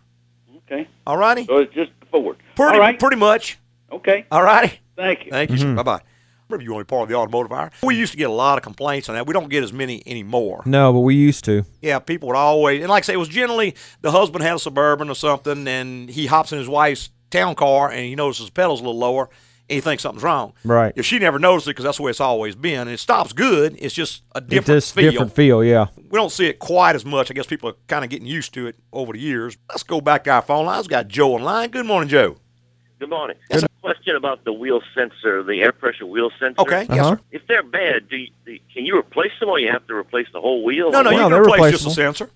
Okay. 0.58 0.88
All 1.06 1.16
righty? 1.16 1.44
So 1.46 1.58
it's 1.58 1.74
just 1.74 1.90
forward. 2.10 2.36
Pretty, 2.56 2.74
All 2.74 2.80
right. 2.80 2.98
pretty 2.98 3.16
much. 3.16 3.58
Okay. 3.90 4.26
All 4.30 4.42
righty? 4.42 4.78
Thank 4.96 5.24
you. 5.26 5.30
Thank 5.30 5.50
you, 5.50 5.56
sir. 5.58 5.74
Bye 5.74 5.82
bye. 5.82 6.00
Remember, 6.48 6.62
you 6.62 6.72
want 6.72 6.82
to 6.82 6.84
be 6.84 6.96
part 6.96 7.02
of 7.04 7.08
the 7.08 7.14
automotive 7.16 7.52
hour? 7.52 7.70
We 7.82 7.96
used 7.96 8.12
to 8.12 8.18
get 8.18 8.28
a 8.28 8.32
lot 8.32 8.58
of 8.58 8.62
complaints 8.64 9.08
on 9.08 9.14
that. 9.14 9.26
We 9.26 9.32
don't 9.32 9.48
get 9.48 9.64
as 9.64 9.72
many 9.72 10.02
anymore. 10.06 10.62
No, 10.66 10.92
but 10.92 11.00
we 11.00 11.14
used 11.14 11.44
to. 11.46 11.64
Yeah, 11.80 11.98
people 12.00 12.28
would 12.28 12.36
always, 12.36 12.80
and 12.82 12.90
like 12.90 13.04
I 13.04 13.06
say, 13.06 13.14
it 13.14 13.18
was 13.18 13.28
generally 13.28 13.74
the 14.02 14.10
husband 14.10 14.44
had 14.44 14.54
a 14.54 14.58
suburban 14.58 15.08
or 15.08 15.14
something, 15.14 15.66
and 15.66 16.08
he 16.10 16.26
hops 16.26 16.52
in 16.52 16.58
his 16.58 16.68
wife's 16.68 17.08
town 17.30 17.54
car, 17.54 17.90
and 17.90 18.00
he 18.04 18.14
notices 18.14 18.46
the 18.46 18.52
pedal's 18.52 18.80
a 18.80 18.84
little 18.84 18.98
lower, 18.98 19.30
and 19.68 19.74
he 19.76 19.80
thinks 19.80 20.02
something's 20.02 20.22
wrong. 20.22 20.52
Right. 20.64 20.92
If 20.96 21.06
she 21.06 21.18
never 21.18 21.38
noticed 21.38 21.66
it, 21.66 21.70
because 21.70 21.84
that's 21.84 21.96
the 21.96 22.02
way 22.02 22.10
it's 22.10 22.20
always 22.20 22.54
been, 22.54 22.80
and 22.82 22.90
it 22.90 22.98
stops 22.98 23.32
good. 23.32 23.76
It's 23.78 23.94
just 23.94 24.22
a 24.34 24.38
It's 24.38 24.46
different 24.48 24.66
just 24.82 24.94
feel. 24.94 25.10
different 25.10 25.34
feel, 25.34 25.64
yeah. 25.64 25.86
We 25.96 26.16
don't 26.18 26.32
see 26.32 26.46
it 26.46 26.58
quite 26.58 26.94
as 26.96 27.04
much. 27.04 27.30
I 27.30 27.34
guess 27.34 27.46
people 27.46 27.70
are 27.70 27.76
kind 27.88 28.04
of 28.04 28.10
getting 28.10 28.26
used 28.26 28.52
to 28.54 28.66
it 28.66 28.76
over 28.92 29.12
the 29.12 29.20
years. 29.20 29.56
Let's 29.70 29.82
go 29.82 30.00
back 30.00 30.24
to 30.24 30.30
our 30.30 30.42
phone 30.42 30.66
lines. 30.66 30.86
Got 30.88 31.08
Joe 31.08 31.34
on 31.34 31.42
line. 31.42 31.70
Good 31.70 31.86
morning, 31.86 32.08
Joe. 32.08 32.36
Good 32.98 33.10
morning. 33.10 33.36
Yes, 33.50 33.62
a 33.64 33.68
question 33.80 34.16
about 34.16 34.44
the 34.44 34.52
wheel 34.52 34.80
sensor, 34.94 35.42
the 35.42 35.60
air 35.62 35.72
pressure 35.72 36.06
wheel 36.06 36.30
sensor. 36.38 36.60
Okay, 36.60 36.86
yes, 36.88 36.90
uh-huh. 36.90 37.16
sir. 37.16 37.20
If 37.32 37.46
they're 37.48 37.62
bad, 37.62 38.08
do 38.08 38.16
you, 38.16 38.28
do- 38.46 38.58
can 38.72 38.86
you 38.86 38.96
replace 38.96 39.32
them, 39.40 39.48
or 39.48 39.58
you 39.58 39.70
have 39.70 39.86
to 39.88 39.94
replace 39.94 40.26
the 40.32 40.40
whole 40.40 40.62
wheel? 40.62 40.90
No, 40.90 41.02
no, 41.02 41.10
you 41.10 41.16
No, 41.18 41.28
can 41.30 41.38
replace 41.40 41.72
just 41.72 41.84
the 41.84 41.90
sensor. 41.90 42.30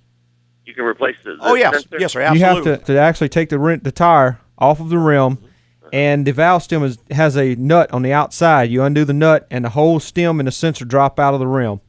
You 0.66 0.74
can 0.74 0.84
replace 0.84 1.16
the. 1.24 1.36
the 1.36 1.38
Oh, 1.40 1.54
yes. 1.54 1.74
sensor? 1.74 1.96
Yes, 1.98 2.12
sir. 2.12 2.20
Absolutely. 2.20 2.40
You 2.40 2.70
have 2.72 2.80
to, 2.80 2.92
to 2.92 2.98
actually 2.98 3.28
take 3.30 3.48
the 3.48 3.58
rim, 3.58 3.80
the 3.82 3.92
tire 3.92 4.40
off 4.58 4.80
of 4.80 4.88
the 4.90 4.98
rim, 4.98 5.36
mm-hmm. 5.36 5.46
And 5.92 6.26
the 6.26 6.32
valve 6.32 6.62
stem 6.62 6.82
is, 6.84 6.98
has 7.10 7.36
a 7.36 7.54
nut 7.56 7.92
on 7.92 8.02
the 8.02 8.12
outside. 8.12 8.70
You 8.70 8.82
undo 8.82 9.04
the 9.04 9.12
nut, 9.12 9.46
and 9.50 9.64
the 9.64 9.70
whole 9.70 10.00
stem 10.00 10.40
and 10.40 10.46
the 10.46 10.52
sensor 10.52 10.84
drop 10.84 11.18
out 11.18 11.34
of 11.34 11.40
the 11.40 11.46
rim. 11.46 11.80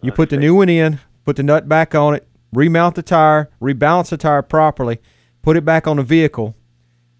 You 0.00 0.10
put 0.12 0.30
the 0.30 0.36
new 0.36 0.54
one 0.56 0.68
in, 0.68 0.98
put 1.24 1.36
the 1.36 1.42
nut 1.42 1.68
back 1.68 1.94
on 1.94 2.14
it, 2.14 2.26
remount 2.52 2.96
the 2.96 3.02
tire, 3.02 3.50
rebalance 3.60 4.08
the 4.10 4.16
tire 4.16 4.42
properly, 4.42 4.98
put 5.42 5.56
it 5.56 5.64
back 5.64 5.86
on 5.86 5.96
the 5.98 6.02
vehicle. 6.02 6.56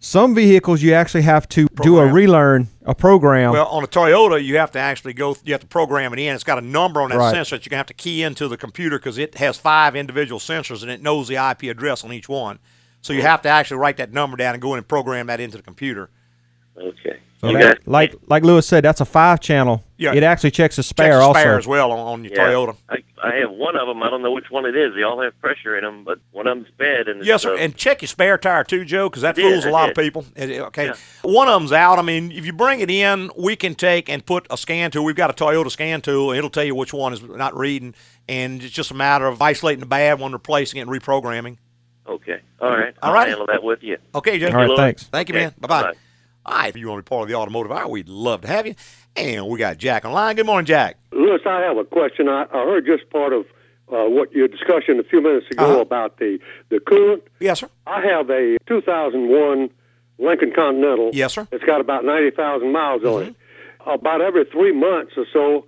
Some 0.04 0.35
vehicles 0.35 0.82
you 0.82 0.94
actually 0.94 1.22
have 1.22 1.48
to 1.50 1.68
do 1.80 1.98
a 2.00 2.06
relearn, 2.12 2.66
a 2.85 2.92
program. 2.92 3.52
Well, 3.52 3.68
on 3.68 3.85
a 3.85 3.87
Toyota, 3.87 4.44
you 4.44 4.56
have 4.56 4.72
to 4.72 4.80
actually 4.80 5.12
go. 5.12 5.37
You 5.44 5.52
have 5.52 5.61
to 5.61 5.66
program 5.68 6.12
it 6.12 6.18
in. 6.18 6.35
It's 6.35 6.42
got 6.42 6.58
a 6.58 6.61
number 6.61 7.00
on 7.00 7.11
that 7.11 7.18
Right. 7.18 7.32
sensor 7.32 7.54
that 7.56 7.64
you're 7.64 7.70
gonna 7.70 7.78
have 7.78 7.87
to 7.87 7.94
key 7.94 8.24
into 8.24 8.48
the 8.48 8.56
computer 8.56 8.98
because 8.98 9.16
it 9.16 9.37
has 9.37 9.58
five 9.58 9.94
individual 9.94 10.40
sensors 10.40 10.82
and 10.82 10.90
it 10.90 11.02
knows 11.02 11.28
the 11.28 11.37
IP 11.37 11.68
address 11.70 12.02
on 12.02 12.12
each 12.12 12.28
one. 12.28 12.58
So 13.02 13.12
you 13.12 13.22
have 13.22 13.42
to 13.42 13.48
actually 13.48 13.76
write 13.78 13.98
that 13.98 14.12
number 14.12 14.36
down 14.36 14.54
and 14.54 14.62
go 14.62 14.72
in 14.74 14.78
and 14.78 14.88
program 14.88 15.26
that 15.26 15.40
into 15.40 15.56
the 15.56 15.62
computer. 15.62 16.08
Okay. 16.78 17.18
So 17.40 17.48
You 17.50 17.58
that- 17.58 17.86
like 17.86 18.14
like 18.28 18.44
Louis 18.44 18.64
said, 18.66 18.84
that's 18.84 19.00
a 19.00 19.04
five 19.04 19.40
channel. 19.40 19.82
Yeah. 19.98 20.14
It 20.14 20.22
actually 20.22 20.52
checks 20.52 20.76
the 20.76 20.82
spare 20.84 21.08
Checks 21.14 21.18
the 21.18 21.24
also. 21.26 21.40
spare 21.40 21.58
as 21.58 21.66
well 21.66 21.90
on, 21.90 21.98
on 21.98 22.24
your 22.24 22.32
Yeah. 22.32 22.38
Toyota. 22.52 22.76
I, 22.88 22.98
I 23.22 23.34
have 23.40 23.50
one 23.50 23.76
of 23.76 23.88
them. 23.88 24.02
I 24.02 24.10
don't 24.10 24.22
know 24.22 24.30
which 24.30 24.50
one 24.50 24.64
it 24.64 24.76
is. 24.76 24.94
They 24.94 25.02
all 25.02 25.20
have 25.20 25.38
pressure 25.40 25.76
in 25.76 25.82
them, 25.84 26.04
but 26.04 26.20
one 26.30 26.46
of 26.46 26.56
them's 26.56 26.70
bad. 26.78 27.08
And 27.08 27.24
Yes, 27.24 27.42
sir. 27.42 27.54
uh, 27.54 27.58
And 27.58 27.76
check 27.76 28.00
your 28.02 28.08
spare 28.08 28.38
tire 28.38 28.62
too, 28.64 28.84
Joe, 28.84 29.08
because 29.08 29.22
that 29.22 29.34
did, 29.34 29.42
fools 29.52 29.64
a 29.64 29.68
I 29.68 29.72
lot 29.72 29.88
of 29.90 29.96
people. 29.96 30.24
It- 30.36 30.50
it- 30.50 30.60
Okay, 30.62 30.86
Yeah. 30.86 30.94
one 31.22 31.48
of 31.48 31.54
them's 31.60 31.72
out. 31.72 31.98
I 31.98 32.02
mean, 32.02 32.30
if 32.30 32.46
you 32.46 32.52
bring 32.52 32.78
it 32.80 32.90
in, 32.90 33.30
we 33.36 33.56
can 33.56 33.74
take 33.74 34.08
and 34.08 34.24
put 34.24 34.46
a 34.48 34.56
scan 34.56 34.92
tool. 34.92 35.04
We've 35.04 35.16
got 35.16 35.28
a 35.30 35.34
Toyota 35.34 35.70
scan 35.70 36.00
tool, 36.00 36.30
and 36.30 36.38
it'll 36.38 36.48
tell 36.50 36.64
you 36.64 36.76
which 36.76 36.92
one 36.94 37.12
is 37.12 37.22
not 37.22 37.56
reading. 37.56 37.94
And 38.28 38.62
it's 38.62 38.72
just 38.72 38.92
a 38.92 38.94
matter 38.94 39.26
of 39.26 39.42
isolating 39.42 39.80
the 39.80 39.86
bad 39.86 40.20
one, 40.20 40.32
replacing 40.32 40.78
it, 40.78 40.82
and 40.82 40.90
reprogramming. 40.90 41.56
Okay. 42.06 42.40
All 42.60 42.70
right. 42.70 42.94
All 43.02 43.10
I'll 43.10 43.14
right. 43.14 43.28
handle 43.28 43.46
that 43.46 43.62
with 43.62 43.82
you. 43.82 43.96
Okay, 44.14 44.38
Joe. 44.38 44.48
All 44.48 44.52
right, 44.54 44.68
Louis. 44.68 44.76
thanks. 44.76 45.02
Thank 45.04 45.28
you, 45.28 45.34
Okay, 45.36 45.44
man. 45.44 45.54
Bye 45.60 45.68
bye. 45.68 45.82
bye-bye. 45.82 45.98
All 46.44 46.58
right, 46.58 46.68
if 46.68 46.76
you 46.76 46.88
want 46.88 46.98
to 46.98 47.02
be 47.04 47.08
part 47.08 47.22
of 47.22 47.28
the 47.28 47.34
automotive 47.36 47.70
hour, 47.70 47.86
we'd 47.88 48.08
love 48.08 48.40
to 48.40 48.48
have 48.48 48.66
you. 48.66 48.74
And 49.14 49.46
we 49.46 49.58
got 49.58 49.78
Jack 49.78 50.04
on 50.04 50.12
line. 50.12 50.34
Good 50.34 50.46
morning, 50.46 50.66
Jack. 50.66 50.96
Louis, 51.12 51.38
I 51.46 51.60
have 51.60 51.76
a 51.76 51.84
question. 51.84 52.28
I, 52.28 52.42
I 52.52 52.64
heard 52.64 52.84
just 52.84 53.08
part 53.10 53.32
of 53.32 53.42
uh, 53.92 54.08
what 54.08 54.32
your 54.32 54.48
discussion 54.48 54.98
a 54.98 55.04
few 55.04 55.20
minutes 55.22 55.46
ago 55.50 55.64
Uh-huh. 55.64 55.80
about 55.80 56.18
the, 56.18 56.38
the 56.70 56.78
coolant. 56.78 57.22
Yes, 57.38 57.60
sir. 57.60 57.68
I 57.86 58.00
have 58.04 58.28
a 58.30 58.56
2001 58.66 59.70
Lincoln 60.18 60.52
Continental. 60.54 61.10
Yes, 61.12 61.34
sir. 61.34 61.46
It's 61.52 61.64
got 61.64 61.80
about 61.80 62.04
90,000 62.04 62.72
miles 62.72 63.04
on 63.04 63.22
it. 63.24 63.34
About 63.86 64.20
every 64.20 64.44
three 64.46 64.72
months 64.72 65.12
or 65.16 65.26
so, 65.32 65.66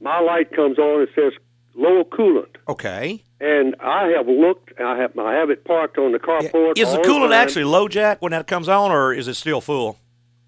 my 0.00 0.20
light 0.20 0.54
comes 0.54 0.78
on. 0.78 1.02
It 1.02 1.10
says 1.14 1.32
low 1.74 2.04
coolant. 2.04 2.56
Okay. 2.68 3.22
And 3.42 3.74
I 3.80 4.06
have 4.16 4.28
looked. 4.28 4.70
I 4.80 4.96
have 4.98 5.18
I 5.18 5.32
have 5.34 5.50
it 5.50 5.64
parked 5.64 5.98
on 5.98 6.12
the 6.12 6.20
carport. 6.20 6.78
Is 6.78 6.92
the 6.92 6.98
coolant 6.98 7.34
actually 7.34 7.64
low, 7.64 7.88
Jack, 7.88 8.22
when 8.22 8.30
that 8.30 8.46
comes 8.46 8.68
on, 8.68 8.92
or 8.92 9.12
is 9.12 9.26
it 9.26 9.34
still 9.34 9.60
full? 9.60 9.98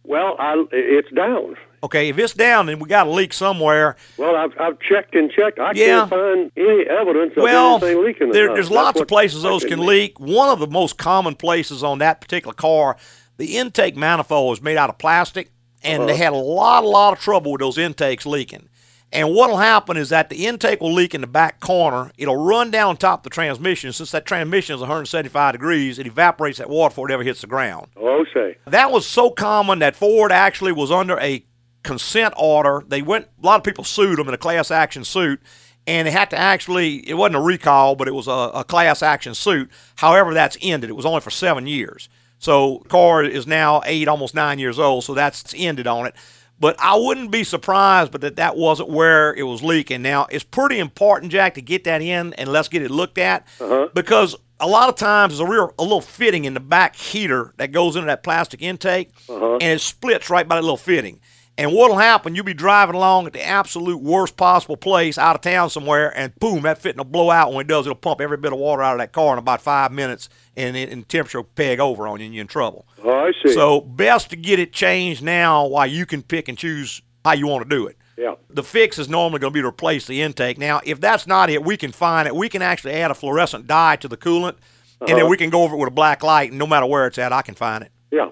Well, 0.04 0.36
I, 0.38 0.64
it's 0.70 1.10
down. 1.10 1.56
Okay, 1.82 2.08
if 2.10 2.18
it's 2.18 2.34
down, 2.34 2.66
then 2.66 2.78
we 2.78 2.88
got 2.88 3.08
a 3.08 3.10
leak 3.10 3.32
somewhere. 3.32 3.96
Well, 4.16 4.36
I've, 4.36 4.52
I've 4.60 4.78
checked 4.78 5.14
and 5.16 5.30
checked. 5.30 5.58
I 5.58 5.72
Yeah. 5.74 6.06
can't 6.06 6.10
find 6.10 6.52
any 6.56 6.84
evidence 6.88 7.32
of 7.36 7.42
Well, 7.42 7.76
anything 7.82 8.04
leaking. 8.04 8.30
there, 8.30 8.46
there's 8.54 8.68
That's 8.68 8.76
lots 8.76 9.00
of 9.00 9.08
places 9.08 9.42
those 9.42 9.64
can 9.64 9.80
me. 9.80 9.86
leak. 9.86 10.20
One 10.20 10.48
of 10.50 10.60
the 10.60 10.66
most 10.66 10.96
common 10.96 11.34
places 11.34 11.82
on 11.82 11.98
that 11.98 12.20
particular 12.20 12.54
car, 12.54 12.96
the 13.38 13.56
intake 13.56 13.96
manifold 13.96 14.56
is 14.58 14.62
made 14.62 14.76
out 14.76 14.88
of 14.88 14.98
plastic, 14.98 15.50
and 15.82 16.08
they 16.08 16.12
Uh-huh. 16.14 16.22
had 16.22 16.32
a 16.32 16.36
lot, 16.36 16.84
a 16.84 16.88
lot 16.88 17.12
of 17.12 17.18
trouble 17.18 17.52
with 17.52 17.60
those 17.60 17.76
intakes 17.76 18.24
leaking. 18.24 18.68
And 19.14 19.32
what'll 19.32 19.58
happen 19.58 19.96
is 19.96 20.08
that 20.08 20.28
the 20.28 20.44
intake 20.44 20.80
will 20.80 20.92
leak 20.92 21.14
in 21.14 21.20
the 21.20 21.28
back 21.28 21.60
corner. 21.60 22.10
It'll 22.18 22.36
run 22.36 22.72
down 22.72 22.96
top 22.96 23.22
the 23.22 23.30
transmission. 23.30 23.92
Since 23.92 24.10
that 24.10 24.26
transmission 24.26 24.74
is 24.74 24.80
175 24.80 25.52
degrees, 25.52 26.00
it 26.00 26.06
evaporates 26.08 26.58
that 26.58 26.68
water 26.68 26.90
before 26.90 27.08
it 27.08 27.14
ever 27.14 27.22
hits 27.22 27.40
the 27.40 27.46
ground. 27.46 27.86
Oh, 27.96 28.24
say. 28.34 28.58
That 28.66 28.90
was 28.90 29.06
so 29.06 29.30
common 29.30 29.78
that 29.78 29.94
Ford 29.94 30.32
actually 30.32 30.72
was 30.72 30.90
under 30.90 31.16
a 31.20 31.46
consent 31.84 32.34
order. 32.36 32.82
They 32.88 33.02
went. 33.02 33.28
A 33.40 33.46
lot 33.46 33.56
of 33.60 33.64
people 33.64 33.84
sued 33.84 34.18
them 34.18 34.26
in 34.26 34.34
a 34.34 34.38
class 34.38 34.72
action 34.72 35.04
suit, 35.04 35.40
and 35.86 36.08
they 36.08 36.12
had 36.12 36.30
to 36.30 36.36
actually. 36.36 37.08
It 37.08 37.14
wasn't 37.14 37.36
a 37.36 37.40
recall, 37.40 37.94
but 37.94 38.08
it 38.08 38.14
was 38.14 38.26
a, 38.26 38.50
a 38.52 38.64
class 38.64 39.00
action 39.00 39.34
suit. 39.34 39.70
However, 39.94 40.34
that's 40.34 40.58
ended. 40.60 40.90
It 40.90 40.94
was 40.94 41.06
only 41.06 41.20
for 41.20 41.30
seven 41.30 41.68
years. 41.68 42.08
So 42.40 42.78
car 42.88 43.22
is 43.22 43.46
now 43.46 43.80
eight, 43.86 44.08
almost 44.08 44.34
nine 44.34 44.58
years 44.58 44.78
old. 44.80 45.04
So 45.04 45.14
that's 45.14 45.54
ended 45.56 45.86
on 45.86 46.06
it. 46.06 46.14
But 46.60 46.76
I 46.78 46.96
wouldn't 46.96 47.30
be 47.30 47.44
surprised, 47.44 48.12
but 48.12 48.20
that 48.20 48.36
that 48.36 48.56
wasn't 48.56 48.88
where 48.88 49.34
it 49.34 49.42
was 49.42 49.62
leaking. 49.62 50.02
Now 50.02 50.26
it's 50.30 50.44
pretty 50.44 50.78
important, 50.78 51.32
Jack, 51.32 51.54
to 51.54 51.62
get 51.62 51.84
that 51.84 52.00
in 52.00 52.32
and 52.34 52.48
let's 52.48 52.68
get 52.68 52.82
it 52.82 52.90
looked 52.90 53.18
at 53.18 53.46
uh-huh. 53.60 53.88
because 53.92 54.36
a 54.60 54.68
lot 54.68 54.88
of 54.88 54.96
times 54.96 55.36
there's 55.36 55.48
a 55.48 55.52
real 55.52 55.74
a 55.78 55.82
little 55.82 56.00
fitting 56.00 56.44
in 56.44 56.54
the 56.54 56.60
back 56.60 56.96
heater 56.96 57.52
that 57.56 57.72
goes 57.72 57.96
into 57.96 58.06
that 58.06 58.22
plastic 58.22 58.62
intake, 58.62 59.10
uh-huh. 59.28 59.54
and 59.54 59.62
it 59.62 59.80
splits 59.80 60.30
right 60.30 60.48
by 60.48 60.56
that 60.56 60.62
little 60.62 60.76
fitting. 60.76 61.20
And 61.56 61.72
what'll 61.72 61.98
happen? 61.98 62.34
You'll 62.34 62.44
be 62.44 62.52
driving 62.52 62.96
along 62.96 63.26
at 63.26 63.32
the 63.32 63.44
absolute 63.44 64.02
worst 64.02 64.36
possible 64.36 64.76
place 64.76 65.16
out 65.18 65.36
of 65.36 65.40
town 65.42 65.70
somewhere, 65.70 66.12
and 66.18 66.34
boom, 66.40 66.62
that 66.62 66.78
fitting 66.78 66.98
will 66.98 67.04
blow 67.04 67.30
out. 67.30 67.52
When 67.52 67.64
it 67.64 67.68
does, 67.68 67.86
it'll 67.86 67.94
pump 67.94 68.20
every 68.20 68.36
bit 68.36 68.52
of 68.52 68.58
water 68.58 68.82
out 68.82 68.94
of 68.94 68.98
that 68.98 69.12
car 69.12 69.34
in 69.34 69.38
about 69.38 69.62
five 69.62 69.92
minutes, 69.92 70.28
and, 70.56 70.76
and 70.76 71.08
temperature 71.08 71.38
will 71.38 71.48
peg 71.54 71.78
over 71.78 72.08
on 72.08 72.18
you, 72.18 72.26
and 72.26 72.34
you're 72.34 72.42
in 72.42 72.48
trouble. 72.48 72.86
Oh, 73.04 73.10
I 73.10 73.32
see. 73.44 73.54
So 73.54 73.80
best 73.80 74.30
to 74.30 74.36
get 74.36 74.58
it 74.58 74.72
changed 74.72 75.22
now 75.22 75.64
while 75.66 75.86
you 75.86 76.06
can 76.06 76.22
pick 76.22 76.48
and 76.48 76.58
choose 76.58 77.00
how 77.24 77.34
you 77.34 77.46
want 77.46 77.62
to 77.62 77.76
do 77.76 77.86
it. 77.86 77.96
Yeah. 78.16 78.34
The 78.50 78.64
fix 78.64 78.98
is 78.98 79.08
normally 79.08 79.38
going 79.38 79.52
to 79.52 79.54
be 79.54 79.62
to 79.62 79.68
replace 79.68 80.06
the 80.08 80.22
intake. 80.22 80.58
Now, 80.58 80.80
if 80.84 81.00
that's 81.00 81.26
not 81.26 81.50
it, 81.50 81.64
we 81.64 81.76
can 81.76 81.92
find 81.92 82.26
it. 82.26 82.34
We 82.34 82.48
can 82.48 82.62
actually 82.62 82.94
add 82.94 83.12
a 83.12 83.14
fluorescent 83.14 83.68
dye 83.68 83.94
to 83.96 84.08
the 84.08 84.16
coolant, 84.16 84.56
and 85.00 85.08
then 85.10 85.18
Uh-huh. 85.20 85.28
we 85.28 85.36
can 85.36 85.50
go 85.50 85.62
over 85.62 85.76
it 85.76 85.78
with 85.78 85.88
a 85.88 85.92
black 85.92 86.24
light, 86.24 86.50
and 86.50 86.58
no 86.58 86.66
matter 86.66 86.86
where 86.86 87.06
it's 87.06 87.18
at, 87.18 87.32
I 87.32 87.42
can 87.42 87.54
find 87.54 87.84
it. 87.84 87.92
Yeah. 88.10 88.30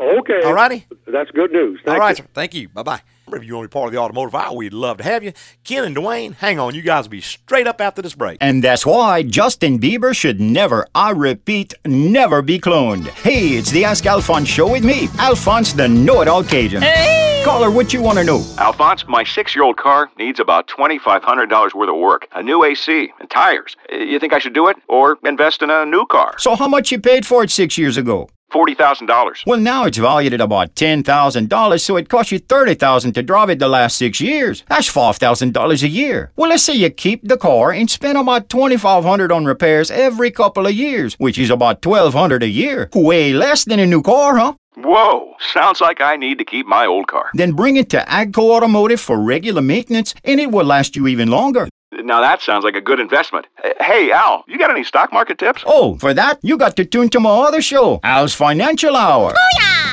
Okay. 0.00 0.42
All 0.44 0.52
righty. 0.52 0.86
That's 1.06 1.30
good 1.30 1.52
news. 1.52 1.80
Thank 1.84 1.94
All 1.94 2.00
right, 2.00 2.18
you. 2.18 2.24
sir. 2.24 2.30
Thank 2.34 2.54
you. 2.54 2.68
Bye 2.68 2.82
bye. 2.82 3.00
If 3.32 3.44
you 3.44 3.54
want 3.56 3.64
to 3.64 3.68
be 3.68 3.72
part 3.72 3.88
of 3.88 3.92
the 3.92 3.98
automotive 3.98 4.34
hour, 4.34 4.54
we'd 4.54 4.72
love 4.72 4.98
to 4.98 5.04
have 5.04 5.22
you. 5.22 5.32
Ken 5.64 5.84
and 5.84 5.94
Dwayne, 5.94 6.34
hang 6.36 6.58
on. 6.58 6.74
You 6.74 6.80
guys 6.82 7.04
will 7.04 7.10
be 7.10 7.20
straight 7.20 7.66
up 7.66 7.78
after 7.80 8.00
this 8.00 8.14
break. 8.14 8.38
And 8.40 8.64
that's 8.64 8.86
why 8.86 9.22
Justin 9.22 9.78
Bieber 9.78 10.16
should 10.16 10.40
never, 10.40 10.86
I 10.94 11.10
repeat, 11.10 11.74
never 11.84 12.40
be 12.40 12.58
cloned. 12.58 13.08
Hey, 13.08 13.48
it's 13.58 13.70
the 13.70 13.84
Ask 13.84 14.06
Alphonse 14.06 14.48
show 14.48 14.72
with 14.72 14.82
me, 14.84 15.08
Alphonse 15.18 15.74
the 15.74 15.88
Know 15.88 16.22
It 16.22 16.28
All 16.28 16.42
Cajun. 16.42 16.80
Hey! 16.80 17.42
Caller, 17.44 17.70
what 17.70 17.92
you 17.92 18.00
want 18.02 18.18
to 18.18 18.24
know? 18.24 18.42
Alphonse, 18.58 19.06
my 19.06 19.24
six 19.24 19.54
year 19.54 19.64
old 19.64 19.76
car 19.76 20.10
needs 20.18 20.40
about 20.40 20.66
$2,500 20.68 21.74
worth 21.74 21.88
of 21.88 21.96
work, 21.96 22.28
a 22.34 22.42
new 22.42 22.64
AC, 22.64 23.12
and 23.20 23.30
tires. 23.30 23.76
You 23.90 24.18
think 24.18 24.32
I 24.32 24.38
should 24.38 24.54
do 24.54 24.68
it 24.68 24.76
or 24.88 25.18
invest 25.24 25.62
in 25.62 25.70
a 25.70 25.84
new 25.84 26.06
car? 26.06 26.34
So, 26.38 26.56
how 26.56 26.68
much 26.68 26.90
you 26.90 26.98
paid 26.98 27.26
for 27.26 27.44
it 27.44 27.50
six 27.50 27.76
years 27.78 27.96
ago? 27.96 28.28
$40,000. 28.52 29.46
Well, 29.46 29.60
now 29.60 29.84
it's 29.84 29.98
valued 29.98 30.34
at 30.34 30.40
about 30.40 30.74
$10,000, 30.74 31.80
so 31.80 31.96
it 31.96 32.08
cost 32.08 32.32
you 32.32 32.40
$30,000 32.40 33.14
to 33.14 33.22
drive 33.22 33.50
it 33.50 33.58
the 33.58 33.68
last 33.68 33.96
six 33.98 34.20
years. 34.20 34.64
That's 34.68 34.90
$5,000 34.90 35.82
a 35.82 35.88
year. 35.88 36.32
Well, 36.36 36.50
let's 36.50 36.64
say 36.64 36.74
you 36.74 36.90
keep 36.90 37.26
the 37.26 37.36
car 37.36 37.72
and 37.72 37.90
spend 37.90 38.16
about 38.18 38.48
$2,500 38.48 39.34
on 39.34 39.44
repairs 39.44 39.90
every 39.90 40.30
couple 40.30 40.66
of 40.66 40.72
years, 40.72 41.14
which 41.14 41.38
is 41.38 41.50
about 41.50 41.82
$1,200 41.82 42.42
a 42.42 42.48
year. 42.48 42.90
Way 42.94 43.32
less 43.32 43.64
than 43.64 43.80
a 43.80 43.86
new 43.86 44.02
car, 44.02 44.36
huh? 44.36 44.54
Whoa, 44.76 45.34
sounds 45.40 45.80
like 45.80 46.00
I 46.00 46.16
need 46.16 46.38
to 46.38 46.44
keep 46.44 46.64
my 46.66 46.86
old 46.86 47.08
car. 47.08 47.30
Then 47.34 47.52
bring 47.52 47.76
it 47.76 47.90
to 47.90 47.98
Agco 47.98 48.50
Automotive 48.54 49.00
for 49.00 49.18
regular 49.20 49.60
maintenance, 49.60 50.14
and 50.22 50.38
it 50.38 50.52
will 50.52 50.66
last 50.66 50.94
you 50.94 51.08
even 51.08 51.28
longer. 51.28 51.68
Now 52.02 52.20
that 52.20 52.40
sounds 52.42 52.64
like 52.64 52.76
a 52.76 52.80
good 52.80 53.00
investment. 53.00 53.46
Hey, 53.80 54.10
Al, 54.12 54.44
you 54.46 54.58
got 54.58 54.70
any 54.70 54.84
stock 54.84 55.12
market 55.12 55.38
tips? 55.38 55.62
Oh, 55.66 55.96
for 55.98 56.14
that, 56.14 56.38
you 56.42 56.56
got 56.56 56.76
to 56.76 56.84
tune 56.84 57.08
to 57.10 57.20
my 57.20 57.30
other 57.30 57.60
show, 57.60 58.00
Al's 58.04 58.34
Financial 58.34 58.94
Hour. 58.96 59.34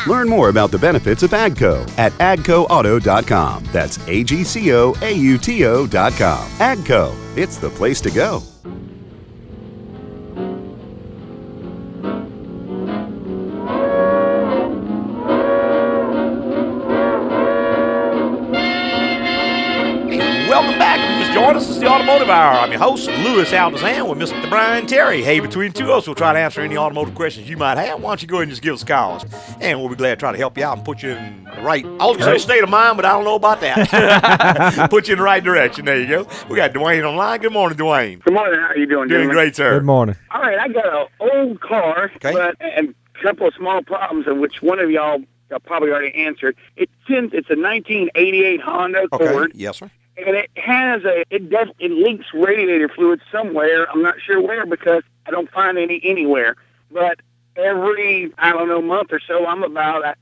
Learn 0.07 0.29
more 0.29 0.49
about 0.49 0.69
the 0.71 0.77
benefits 0.77 1.23
of 1.23 1.31
AGCO 1.31 1.97
at 1.97 2.11
agcoauto.com. 2.13 3.63
That's 3.71 3.97
A 4.07 4.23
G 4.23 4.43
C 4.43 4.73
O 4.73 4.93
A 5.01 5.11
U 5.11 5.37
T 5.37 5.65
O.com. 5.65 6.49
AGCO, 6.59 7.37
it's 7.37 7.57
the 7.57 7.69
place 7.69 8.01
to 8.01 8.11
go. 8.11 8.41
Automotive 22.15 22.33
Hour. 22.33 22.59
I'm 22.59 22.71
your 22.71 22.79
host, 22.79 23.07
Louis 23.09 23.51
Altazan, 23.51 24.07
with 24.07 24.17
Mr. 24.17 24.49
Brian 24.49 24.87
Terry. 24.87 25.21
Hey, 25.21 25.41
between 25.41 25.73
the 25.73 25.79
two 25.79 25.83
of 25.85 25.97
us, 25.97 26.07
we'll 26.07 26.15
try 26.15 26.31
to 26.31 26.39
answer 26.39 26.61
any 26.61 26.77
automotive 26.77 27.13
questions 27.13 27.49
you 27.49 27.57
might 27.57 27.77
have. 27.77 28.01
Why 28.01 28.11
don't 28.11 28.21
you 28.21 28.27
go 28.29 28.37
ahead 28.37 28.43
and 28.43 28.51
just 28.51 28.61
give 28.61 28.73
us 28.73 28.83
a 28.83 28.85
call? 28.85 29.21
And 29.59 29.81
we'll 29.81 29.89
be 29.89 29.95
glad 29.95 30.11
to 30.11 30.15
try 30.15 30.31
to 30.31 30.37
help 30.37 30.57
you 30.57 30.63
out 30.63 30.77
and 30.77 30.85
put 30.85 31.03
you 31.03 31.09
in 31.09 31.43
the 31.43 31.61
right, 31.61 31.83
I 31.83 32.05
was 32.05 32.15
going 32.15 32.31
to 32.31 32.39
say 32.39 32.45
state 32.53 32.63
of 32.63 32.69
mind, 32.69 32.95
but 32.95 33.03
I 33.03 33.09
don't 33.09 33.25
know 33.25 33.35
about 33.35 33.59
that. 33.59 34.87
put 34.89 35.09
you 35.09 35.15
in 35.15 35.17
the 35.17 35.25
right 35.25 35.43
direction. 35.43 35.83
There 35.83 35.99
you 35.99 36.07
go. 36.07 36.27
We 36.49 36.55
got 36.55 36.71
Dwayne 36.71 37.03
online. 37.03 37.41
Good 37.41 37.51
morning, 37.51 37.77
Dwayne. 37.77 38.23
Good 38.23 38.33
morning. 38.33 38.61
How 38.61 38.67
are 38.67 38.77
you 38.77 38.85
doing? 38.85 39.09
Doing 39.09 39.27
gentlemen? 39.27 39.35
great, 39.35 39.55
sir. 39.57 39.77
Good 39.77 39.85
morning. 39.85 40.15
All 40.31 40.39
right, 40.39 40.57
I 40.57 40.69
got 40.69 40.85
an 40.85 41.07
old 41.19 41.59
car, 41.59 42.13
but 42.21 42.55
and 42.61 42.95
a 43.19 43.21
couple 43.23 43.45
of 43.49 43.53
small 43.55 43.83
problems, 43.83 44.25
of 44.27 44.37
which 44.37 44.61
one 44.61 44.79
of 44.79 44.89
y'all 44.89 45.19
y'all 45.49 45.59
probably 45.59 45.89
already 45.91 46.15
answered. 46.15 46.55
It's 46.77 46.93
in, 47.09 47.25
it's 47.33 47.49
a 47.49 47.59
1988 47.59 48.61
Honda 48.61 49.03
Accord, 49.11 49.51
Yes, 49.53 49.79
sir. 49.79 49.91
And 50.17 50.35
it 50.35 50.49
has 50.55 51.03
a 51.03 51.23
it 51.29 51.49
does 51.49 51.67
it 51.79 51.91
leaks 51.91 52.27
radiator 52.33 52.89
fluid 52.89 53.21
somewhere. 53.31 53.89
I'm 53.91 54.01
not 54.01 54.15
sure 54.21 54.41
where 54.41 54.65
because 54.65 55.03
I 55.25 55.31
don't 55.31 55.49
find 55.51 55.77
any 55.77 56.01
anywhere. 56.03 56.55
But 56.91 57.19
every 57.55 58.33
I 58.37 58.51
don't 58.51 58.69
know 58.69 58.81
month 58.81 59.11
or 59.11 59.19
so, 59.19 59.45
I'm 59.45 59.63
about 59.63 60.05
a 60.05 60.15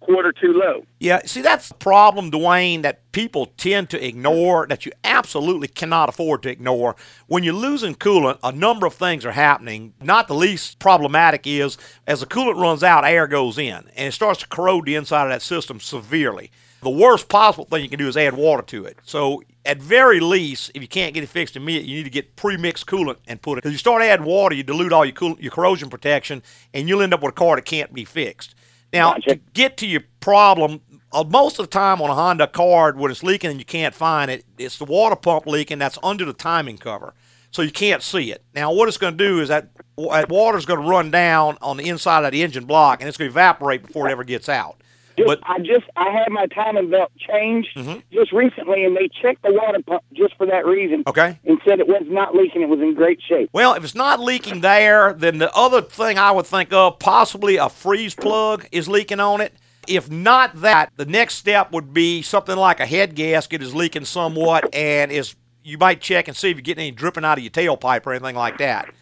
quarter 0.00 0.32
too 0.32 0.52
low. 0.52 0.84
Yeah, 0.98 1.20
see, 1.24 1.42
that's 1.42 1.68
the 1.68 1.74
problem, 1.74 2.30
Dwayne, 2.30 2.82
that 2.82 3.12
people 3.12 3.46
tend 3.56 3.90
to 3.90 4.04
ignore, 4.04 4.66
that 4.66 4.86
you 4.86 4.92
absolutely 5.04 5.68
cannot 5.68 6.08
afford 6.08 6.42
to 6.42 6.50
ignore. 6.50 6.96
When 7.26 7.44
you're 7.44 7.54
losing 7.54 7.94
coolant, 7.94 8.38
a 8.42 8.50
number 8.50 8.86
of 8.86 8.94
things 8.94 9.24
are 9.24 9.32
happening. 9.32 9.92
Not 10.00 10.26
the 10.26 10.34
least 10.34 10.78
problematic 10.78 11.46
is 11.46 11.78
as 12.06 12.20
the 12.20 12.26
coolant 12.26 12.60
runs 12.60 12.82
out, 12.82 13.04
air 13.04 13.26
goes 13.26 13.58
in, 13.58 13.84
and 13.94 14.08
it 14.08 14.12
starts 14.12 14.40
to 14.40 14.48
corrode 14.48 14.86
the 14.86 14.96
inside 14.96 15.24
of 15.24 15.30
that 15.30 15.42
system 15.42 15.80
severely. 15.80 16.50
The 16.82 16.90
worst 16.90 17.28
possible 17.28 17.66
thing 17.66 17.82
you 17.82 17.88
can 17.88 17.98
do 17.98 18.08
is 18.08 18.16
add 18.16 18.34
water 18.34 18.62
to 18.62 18.86
it. 18.86 18.98
So, 19.04 19.42
at 19.66 19.78
very 19.78 20.18
least, 20.20 20.70
if 20.74 20.80
you 20.80 20.88
can't 20.88 21.12
get 21.12 21.22
it 21.22 21.28
fixed 21.28 21.54
immediately, 21.54 21.90
you 21.90 21.98
need 21.98 22.04
to 22.04 22.10
get 22.10 22.36
pre-mixed 22.36 22.86
coolant 22.86 23.18
and 23.26 23.40
put 23.42 23.52
it. 23.52 23.56
Because 23.56 23.72
you 23.72 23.78
start 23.78 24.02
adding 24.02 24.24
water, 24.24 24.54
you 24.54 24.62
dilute 24.62 24.92
all 24.92 25.04
your 25.04 25.14
coolant, 25.14 25.42
your 25.42 25.52
corrosion 25.52 25.90
protection, 25.90 26.42
and 26.72 26.88
you'll 26.88 27.02
end 27.02 27.12
up 27.12 27.22
with 27.22 27.30
a 27.30 27.34
car 27.34 27.56
that 27.56 27.66
can't 27.66 27.92
be 27.92 28.06
fixed. 28.06 28.54
Now, 28.92 29.14
to 29.14 29.36
get 29.52 29.76
to 29.78 29.86
your 29.86 30.02
problem, 30.20 30.80
uh, 31.12 31.24
most 31.24 31.58
of 31.58 31.66
the 31.66 31.70
time 31.70 32.00
on 32.00 32.10
a 32.10 32.14
Honda 32.14 32.46
card, 32.46 32.98
when 32.98 33.10
it's 33.10 33.22
leaking 33.22 33.50
and 33.50 33.58
you 33.58 33.64
can't 33.64 33.94
find 33.94 34.30
it, 34.30 34.44
it's 34.58 34.78
the 34.78 34.84
water 34.84 35.16
pump 35.16 35.46
leaking 35.46 35.78
that's 35.78 35.98
under 36.02 36.24
the 36.24 36.32
timing 36.32 36.78
cover. 36.78 37.14
So 37.52 37.62
you 37.62 37.72
can't 37.72 38.02
see 38.02 38.30
it. 38.30 38.44
Now, 38.54 38.72
what 38.72 38.88
it's 38.88 38.98
going 38.98 39.16
to 39.16 39.24
do 39.24 39.40
is 39.40 39.48
that, 39.48 39.70
that 39.96 40.28
water 40.28 40.56
is 40.56 40.66
going 40.66 40.80
to 40.80 40.88
run 40.88 41.10
down 41.10 41.58
on 41.60 41.76
the 41.76 41.88
inside 41.88 42.24
of 42.24 42.32
the 42.32 42.42
engine 42.42 42.64
block 42.64 43.00
and 43.00 43.08
it's 43.08 43.18
going 43.18 43.28
to 43.28 43.32
evaporate 43.32 43.86
before 43.86 44.08
it 44.08 44.12
ever 44.12 44.24
gets 44.24 44.48
out. 44.48 44.79
Just, 45.26 45.38
I 45.44 45.58
just 45.58 45.84
I 45.96 46.10
had 46.10 46.30
my 46.30 46.46
timing 46.46 46.90
belt 46.90 47.12
changed 47.16 47.78
just 48.12 48.32
recently, 48.32 48.84
and 48.84 48.96
they 48.96 49.08
checked 49.08 49.42
the 49.42 49.52
water 49.52 49.80
pump 49.86 50.02
just 50.12 50.36
for 50.36 50.46
that 50.46 50.66
reason. 50.66 51.04
Okay. 51.06 51.38
And 51.44 51.60
said 51.66 51.80
it 51.80 51.88
was 51.88 52.04
not 52.06 52.34
leaking; 52.34 52.62
it 52.62 52.68
was 52.68 52.80
in 52.80 52.94
great 52.94 53.20
shape. 53.22 53.50
Well, 53.52 53.74
if 53.74 53.84
it's 53.84 53.94
not 53.94 54.20
leaking 54.20 54.60
there, 54.60 55.12
then 55.12 55.38
the 55.38 55.52
other 55.54 55.82
thing 55.82 56.18
I 56.18 56.30
would 56.30 56.46
think 56.46 56.72
of, 56.72 56.98
possibly 56.98 57.56
a 57.56 57.68
freeze 57.68 58.14
plug 58.14 58.66
is 58.72 58.88
leaking 58.88 59.20
on 59.20 59.40
it. 59.40 59.54
If 59.88 60.10
not 60.10 60.60
that, 60.60 60.92
the 60.96 61.06
next 61.06 61.34
step 61.34 61.72
would 61.72 61.92
be 61.92 62.22
something 62.22 62.56
like 62.56 62.80
a 62.80 62.86
head 62.86 63.14
gasket 63.14 63.62
is 63.62 63.74
leaking 63.74 64.04
somewhat, 64.04 64.72
and 64.74 65.10
is 65.10 65.34
you 65.62 65.78
might 65.78 66.00
check 66.00 66.28
and 66.28 66.36
see 66.36 66.50
if 66.50 66.56
you're 66.56 66.62
getting 66.62 66.82
any 66.82 66.90
dripping 66.90 67.24
out 67.24 67.38
of 67.38 67.44
your 67.44 67.50
tailpipe 67.50 68.06
or 68.06 68.12
anything 68.12 68.36
like 68.36 68.58
that. 68.58 68.92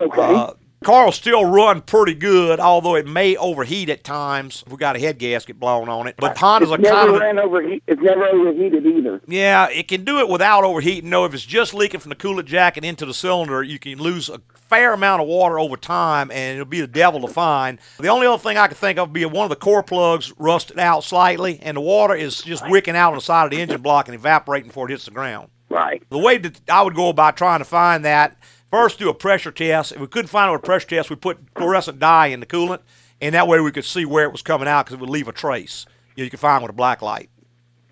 Okay. 0.00 0.22
Uh, 0.22 0.52
car 0.82 1.06
will 1.06 1.12
still 1.12 1.44
run 1.44 1.80
pretty 1.82 2.14
good, 2.14 2.60
although 2.60 2.94
it 2.94 3.06
may 3.06 3.36
overheat 3.36 3.88
at 3.88 4.04
times 4.04 4.62
if 4.66 4.72
we 4.72 4.78
got 4.78 4.96
a 4.96 4.98
head 4.98 5.18
gasket 5.18 5.58
blown 5.58 5.88
on 5.88 6.06
it. 6.06 6.14
But 6.18 6.36
Honda's 6.38 6.70
it's 6.70 6.78
a 6.78 6.82
never 6.82 6.96
kind 6.96 7.10
of 7.10 7.20
ran 7.20 7.38
overheat. 7.38 7.82
It's 7.86 8.00
never 8.02 8.26
overheated 8.26 8.86
either. 8.86 9.20
yeah, 9.26 9.68
it 9.70 9.88
can 9.88 10.04
do 10.04 10.18
it 10.20 10.28
without 10.28 10.64
overheating. 10.64 11.10
No, 11.10 11.24
if 11.24 11.34
it's 11.34 11.44
just 11.44 11.74
leaking 11.74 12.00
from 12.00 12.10
the 12.10 12.16
coolant 12.16 12.46
jacket 12.46 12.84
into 12.84 13.06
the 13.06 13.14
cylinder, 13.14 13.62
you 13.62 13.78
can 13.78 13.98
lose 13.98 14.28
a 14.28 14.40
fair 14.68 14.92
amount 14.92 15.22
of 15.22 15.28
water 15.28 15.58
over 15.58 15.76
time, 15.76 16.30
and 16.30 16.54
it'll 16.56 16.66
be 16.66 16.80
the 16.80 16.86
devil 16.86 17.20
to 17.22 17.28
find. 17.28 17.78
The 17.98 18.08
only 18.08 18.26
other 18.26 18.38
thing 18.38 18.58
I 18.58 18.66
can 18.66 18.76
think 18.76 18.98
of 18.98 19.08
would 19.08 19.14
be 19.14 19.24
one 19.24 19.44
of 19.44 19.50
the 19.50 19.56
core 19.56 19.82
plugs 19.82 20.32
rusted 20.38 20.78
out 20.78 21.04
slightly, 21.04 21.58
and 21.62 21.76
the 21.76 21.80
water 21.80 22.14
is 22.14 22.42
just 22.42 22.68
wicking 22.68 22.94
out 22.94 23.10
on 23.10 23.14
the 23.16 23.22
side 23.22 23.44
of 23.44 23.50
the 23.50 23.60
engine 23.60 23.80
block 23.80 24.08
and 24.08 24.14
evaporating 24.14 24.68
before 24.68 24.86
it 24.88 24.92
hits 24.92 25.06
the 25.06 25.10
ground. 25.10 25.48
Right. 25.70 26.02
The 26.10 26.18
way 26.18 26.38
that 26.38 26.60
I 26.70 26.82
would 26.82 26.94
go 26.94 27.08
about 27.08 27.36
trying 27.36 27.58
to 27.60 27.64
find 27.64 28.04
that, 28.04 28.36
first 28.70 28.98
do 28.98 29.08
a 29.08 29.14
pressure 29.14 29.50
test. 29.50 29.92
If 29.92 30.00
we 30.00 30.06
couldn't 30.06 30.28
find 30.28 30.52
with 30.52 30.62
a 30.62 30.64
pressure 30.66 30.88
test, 30.88 31.10
we 31.10 31.16
put 31.16 31.38
fluorescent 31.56 31.98
dye 31.98 32.26
in 32.26 32.40
the 32.40 32.46
coolant, 32.46 32.80
and 33.20 33.34
that 33.34 33.48
way 33.48 33.60
we 33.60 33.72
could 33.72 33.84
see 33.84 34.04
where 34.04 34.24
it 34.24 34.32
was 34.32 34.42
coming 34.42 34.68
out 34.68 34.86
because 34.86 34.94
it 34.94 35.00
would 35.00 35.10
leave 35.10 35.28
a 35.28 35.32
trace. 35.32 35.86
You, 36.16 36.22
know, 36.22 36.24
you 36.24 36.30
could 36.30 36.40
find 36.40 36.62
with 36.62 36.70
a 36.70 36.74
black 36.74 37.02
light. 37.02 37.30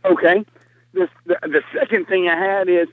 Okay. 0.05 0.45
This 0.93 1.09
the, 1.27 1.37
the 1.43 1.62
second 1.79 2.07
thing 2.07 2.29
I 2.29 2.37
had 2.37 2.69
is 2.69 2.89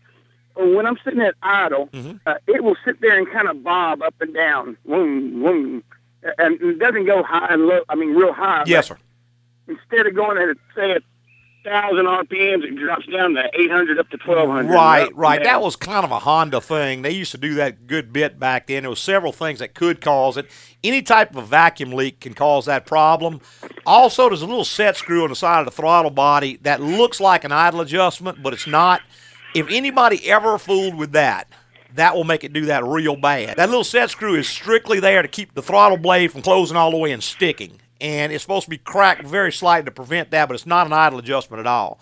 uh, 0.60 0.66
when 0.66 0.86
I'm 0.86 0.98
sitting 1.04 1.22
at 1.22 1.36
idle, 1.42 1.88
Mm-hmm. 1.88 2.18
uh, 2.26 2.36
it 2.48 2.64
will 2.64 2.76
sit 2.86 3.02
there 3.02 3.18
and 3.18 3.30
kind 3.32 3.48
of 3.48 3.64
bob 3.64 4.02
up 4.02 4.16
and 4.20 4.34
down, 4.34 4.78
boom, 4.86 5.42
boom, 5.42 5.84
and 6.38 6.62
it 6.62 6.80
doesn't 6.80 7.06
go 7.06 7.24
high 7.24 7.48
and 7.54 7.66
low. 7.66 7.82
I 7.90 7.96
mean, 7.96 8.14
real 8.14 8.34
high. 8.34 8.64
Yes, 8.66 8.88
sir. 8.88 8.98
Instead 9.68 10.08
of 10.08 10.16
going 10.16 10.38
at 10.38 10.58
say 10.76 10.92
at 10.92 11.04
thousand 11.64 12.06
RPMs, 12.06 12.64
it 12.64 12.76
drops 12.76 13.06
down 13.08 13.34
to 13.34 13.50
800 13.54 14.00
up 14.00 14.10
to 14.10 14.18
1200. 14.18 14.72
Right, 14.72 15.16
right. 15.16 15.44
That 15.44 15.62
was 15.62 15.76
kind 15.76 16.04
of 16.04 16.12
a 16.12 16.20
Honda 16.20 16.62
thing. 16.62 17.02
They 17.02 17.12
used 17.12 17.32
to 17.32 17.38
do 17.38 17.56
that 17.56 17.88
good 17.88 18.14
bit 18.14 18.40
back 18.40 18.68
then. 18.68 18.84
There 18.84 18.90
was 18.90 19.00
several 19.00 19.32
things 19.32 19.60
that 19.60 19.74
could 19.74 20.02
cause 20.02 20.38
it. 20.38 20.50
Any 20.84 21.02
type 21.02 21.36
of 21.36 21.48
vacuum 21.48 21.92
leak 21.92 22.20
can 22.20 22.34
cause 22.34 22.66
that 22.66 22.86
problem. 22.86 23.42
Also, 23.86 24.30
there's 24.30 24.42
a 24.42 24.48
little 24.48 24.66
set 24.66 24.98
screw 24.98 25.24
on 25.24 25.30
the 25.30 25.36
side 25.36 25.60
of 25.60 25.66
the 25.66 25.72
throttle 25.72 26.12
body 26.12 26.58
that 26.64 26.82
looks 26.82 27.20
like 27.20 27.44
an 27.44 27.52
idle 27.52 27.82
adjustment, 27.82 28.44
but 28.44 28.54
it's 28.54 28.68
not. 28.68 29.02
If 29.56 29.68
anybody 29.70 30.30
ever 30.30 30.58
fooled 30.58 30.96
with 30.96 31.12
that, 31.14 31.48
that 31.96 32.16
will 32.16 32.24
make 32.24 32.44
it 32.44 32.54
do 32.54 32.66
that 32.66 32.84
real 32.84 33.16
bad. 33.16 33.58
That 33.58 33.70
little 33.70 33.84
set 33.84 34.10
screw 34.10 34.36
is 34.36 34.48
strictly 34.48 35.00
there 35.00 35.22
to 35.22 35.28
keep 35.28 35.54
the 35.54 35.62
throttle 35.62 35.98
blade 35.98 36.32
from 36.32 36.42
closing 36.42 36.76
all 36.76 36.92
the 36.92 36.98
way 36.98 37.12
and 37.12 37.24
sticking. 37.24 37.80
And 38.04 38.34
it's 38.34 38.44
supposed 38.44 38.66
to 38.66 38.70
be 38.70 38.78
cracked 38.78 39.26
very 39.26 39.52
slightly 39.52 39.86
to 39.86 39.92
prevent 39.92 40.30
that, 40.32 40.48
but 40.48 40.56
it's 40.56 40.66
not 40.66 40.86
an 40.86 40.94
idle 40.94 41.20
adjustment 41.20 41.62
at 41.62 41.68
all. 41.68 42.00